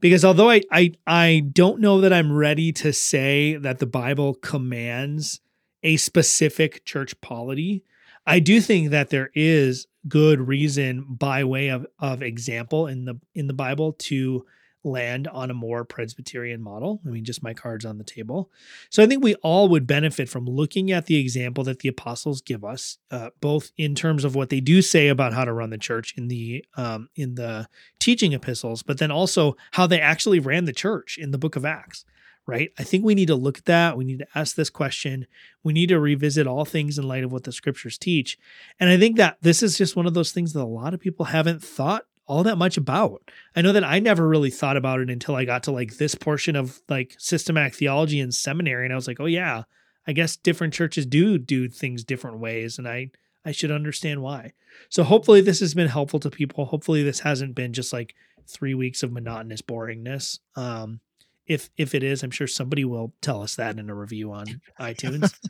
Because 0.00 0.24
although 0.24 0.50
I 0.50 0.62
I 0.72 0.92
I 1.06 1.44
don't 1.52 1.80
know 1.80 2.00
that 2.00 2.12
I'm 2.12 2.32
ready 2.32 2.72
to 2.72 2.92
say 2.92 3.56
that 3.56 3.78
the 3.78 3.86
Bible 3.86 4.34
commands 4.34 5.40
a 5.84 5.96
specific 5.96 6.84
church 6.84 7.18
polity, 7.20 7.84
I 8.26 8.40
do 8.40 8.60
think 8.60 8.90
that 8.90 9.10
there 9.10 9.30
is 9.34 9.86
good 10.08 10.40
reason 10.40 11.06
by 11.08 11.44
way 11.44 11.68
of 11.68 11.86
of 12.00 12.22
example 12.22 12.88
in 12.88 13.04
the 13.04 13.20
in 13.34 13.46
the 13.46 13.54
Bible 13.54 13.92
to 13.92 14.44
land 14.84 15.28
on 15.28 15.50
a 15.50 15.54
more 15.54 15.84
Presbyterian 15.84 16.62
model. 16.62 17.00
I 17.06 17.10
mean, 17.10 17.24
just 17.24 17.42
my 17.42 17.54
cards 17.54 17.84
on 17.84 17.98
the 17.98 18.04
table. 18.04 18.50
So 18.90 19.02
I 19.02 19.06
think 19.06 19.22
we 19.22 19.34
all 19.36 19.68
would 19.68 19.86
benefit 19.86 20.28
from 20.28 20.46
looking 20.46 20.90
at 20.90 21.06
the 21.06 21.16
example 21.16 21.64
that 21.64 21.80
the 21.80 21.88
apostles 21.88 22.40
give 22.40 22.64
us, 22.64 22.98
uh, 23.10 23.30
both 23.40 23.70
in 23.76 23.94
terms 23.94 24.24
of 24.24 24.34
what 24.34 24.50
they 24.50 24.60
do 24.60 24.82
say 24.82 25.08
about 25.08 25.32
how 25.32 25.44
to 25.44 25.52
run 25.52 25.70
the 25.70 25.78
church 25.78 26.14
in 26.16 26.28
the 26.28 26.64
um, 26.76 27.08
in 27.14 27.34
the 27.36 27.68
teaching 28.00 28.32
epistles, 28.32 28.82
but 28.82 28.98
then 28.98 29.10
also 29.10 29.56
how 29.72 29.86
they 29.86 30.00
actually 30.00 30.40
ran 30.40 30.64
the 30.64 30.72
church 30.72 31.18
in 31.18 31.30
the 31.30 31.38
Book 31.38 31.56
of 31.56 31.64
Acts. 31.64 32.04
Right. 32.44 32.72
I 32.76 32.82
think 32.82 33.04
we 33.04 33.14
need 33.14 33.28
to 33.28 33.36
look 33.36 33.58
at 33.58 33.66
that. 33.66 33.96
We 33.96 34.04
need 34.04 34.18
to 34.18 34.26
ask 34.34 34.56
this 34.56 34.68
question. 34.68 35.28
We 35.62 35.72
need 35.72 35.90
to 35.90 36.00
revisit 36.00 36.44
all 36.44 36.64
things 36.64 36.98
in 36.98 37.06
light 37.06 37.22
of 37.22 37.30
what 37.30 37.44
the 37.44 37.52
scriptures 37.52 37.96
teach. 37.96 38.36
And 38.80 38.90
I 38.90 38.98
think 38.98 39.16
that 39.18 39.36
this 39.42 39.62
is 39.62 39.78
just 39.78 39.94
one 39.94 40.06
of 40.06 40.14
those 40.14 40.32
things 40.32 40.52
that 40.52 40.62
a 40.62 40.64
lot 40.64 40.92
of 40.92 40.98
people 40.98 41.26
haven't 41.26 41.62
thought 41.62 42.04
all 42.26 42.42
that 42.44 42.58
much 42.58 42.76
about. 42.76 43.30
I 43.54 43.62
know 43.62 43.72
that 43.72 43.84
I 43.84 43.98
never 43.98 44.26
really 44.28 44.50
thought 44.50 44.76
about 44.76 45.00
it 45.00 45.10
until 45.10 45.34
I 45.34 45.44
got 45.44 45.64
to 45.64 45.72
like 45.72 45.96
this 45.96 46.14
portion 46.14 46.56
of 46.56 46.80
like 46.88 47.14
systematic 47.18 47.74
theology 47.74 48.20
in 48.20 48.32
seminary 48.32 48.84
and 48.84 48.92
I 48.92 48.96
was 48.96 49.08
like, 49.08 49.20
"Oh 49.20 49.26
yeah, 49.26 49.64
I 50.06 50.12
guess 50.12 50.36
different 50.36 50.74
churches 50.74 51.06
do 51.06 51.38
do 51.38 51.68
things 51.68 52.04
different 52.04 52.38
ways 52.38 52.78
and 52.78 52.88
I 52.88 53.10
I 53.44 53.52
should 53.52 53.70
understand 53.70 54.22
why." 54.22 54.52
So 54.88 55.04
hopefully 55.04 55.40
this 55.40 55.60
has 55.60 55.74
been 55.74 55.88
helpful 55.88 56.20
to 56.20 56.30
people. 56.30 56.66
Hopefully 56.66 57.02
this 57.02 57.20
hasn't 57.20 57.54
been 57.54 57.72
just 57.72 57.92
like 57.92 58.14
3 58.46 58.74
weeks 58.74 59.02
of 59.02 59.12
monotonous 59.12 59.62
boringness. 59.62 60.38
Um 60.56 61.00
if 61.46 61.70
if 61.76 61.94
it 61.94 62.02
is, 62.02 62.22
I'm 62.22 62.30
sure 62.30 62.46
somebody 62.46 62.84
will 62.84 63.12
tell 63.20 63.42
us 63.42 63.56
that 63.56 63.78
in 63.78 63.90
a 63.90 63.94
review 63.94 64.32
on 64.32 64.46
iTunes. 64.80 65.34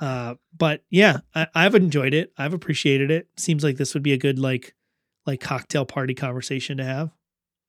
Uh, 0.00 0.34
but 0.58 0.82
yeah, 0.90 1.18
I, 1.34 1.46
I've 1.54 1.76
enjoyed 1.76 2.14
it. 2.14 2.32
I've 2.36 2.52
appreciated 2.52 3.12
it. 3.12 3.28
Seems 3.36 3.62
like 3.62 3.76
this 3.76 3.94
would 3.94 4.02
be 4.02 4.12
a 4.12 4.18
good 4.18 4.38
like 4.40 4.74
like 5.26 5.40
cocktail 5.40 5.84
party 5.84 6.14
conversation 6.14 6.76
to 6.78 6.84
have. 6.84 7.10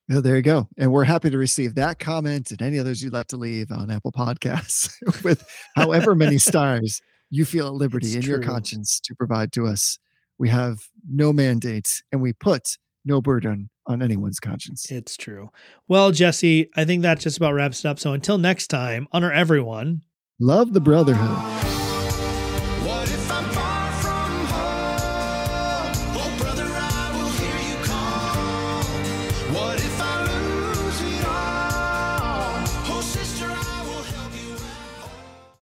Yeah, 0.07 0.19
there 0.19 0.35
you 0.35 0.43
go. 0.43 0.67
And 0.77 0.91
we're 0.91 1.03
happy 1.03 1.31
to 1.31 1.37
receive 1.37 1.75
that 1.75 1.97
comment 1.97 2.51
and 2.51 2.61
any 2.61 2.77
others 2.77 3.01
you'd 3.01 3.13
like 3.13 3.27
to 3.27 3.37
leave 3.37 3.71
on 3.71 3.89
Apple 3.89 4.11
Podcasts 4.11 4.91
with 5.23 5.43
however 5.75 6.13
many 6.13 6.37
stars 6.39 7.01
you 7.31 7.43
feel 7.43 7.67
at 7.67 7.73
liberty 7.73 8.07
it's 8.07 8.15
in 8.15 8.21
true. 8.21 8.31
your 8.35 8.41
conscience 8.43 8.99
to 9.03 9.15
provide 9.15 9.51
to 9.53 9.65
us. 9.65 9.97
We 10.37 10.49
have 10.49 10.77
no 11.09 11.33
mandate 11.33 12.03
and 12.11 12.21
we 12.21 12.33
put 12.33 12.77
no 13.03 13.21
burden 13.21 13.69
on 13.87 14.01
anyone's 14.01 14.39
conscience. 14.39 14.91
It's 14.91 15.17
true. 15.17 15.49
Well, 15.87 16.11
Jesse, 16.11 16.69
I 16.75 16.85
think 16.85 17.01
that 17.03 17.19
just 17.19 17.37
about 17.37 17.53
wraps 17.53 17.83
it 17.83 17.87
up. 17.87 17.99
So 17.99 18.13
until 18.13 18.37
next 18.37 18.67
time, 18.67 19.07
honor 19.11 19.31
everyone. 19.31 20.01
Love 20.39 20.73
the 20.73 20.81
brotherhood. 20.81 21.84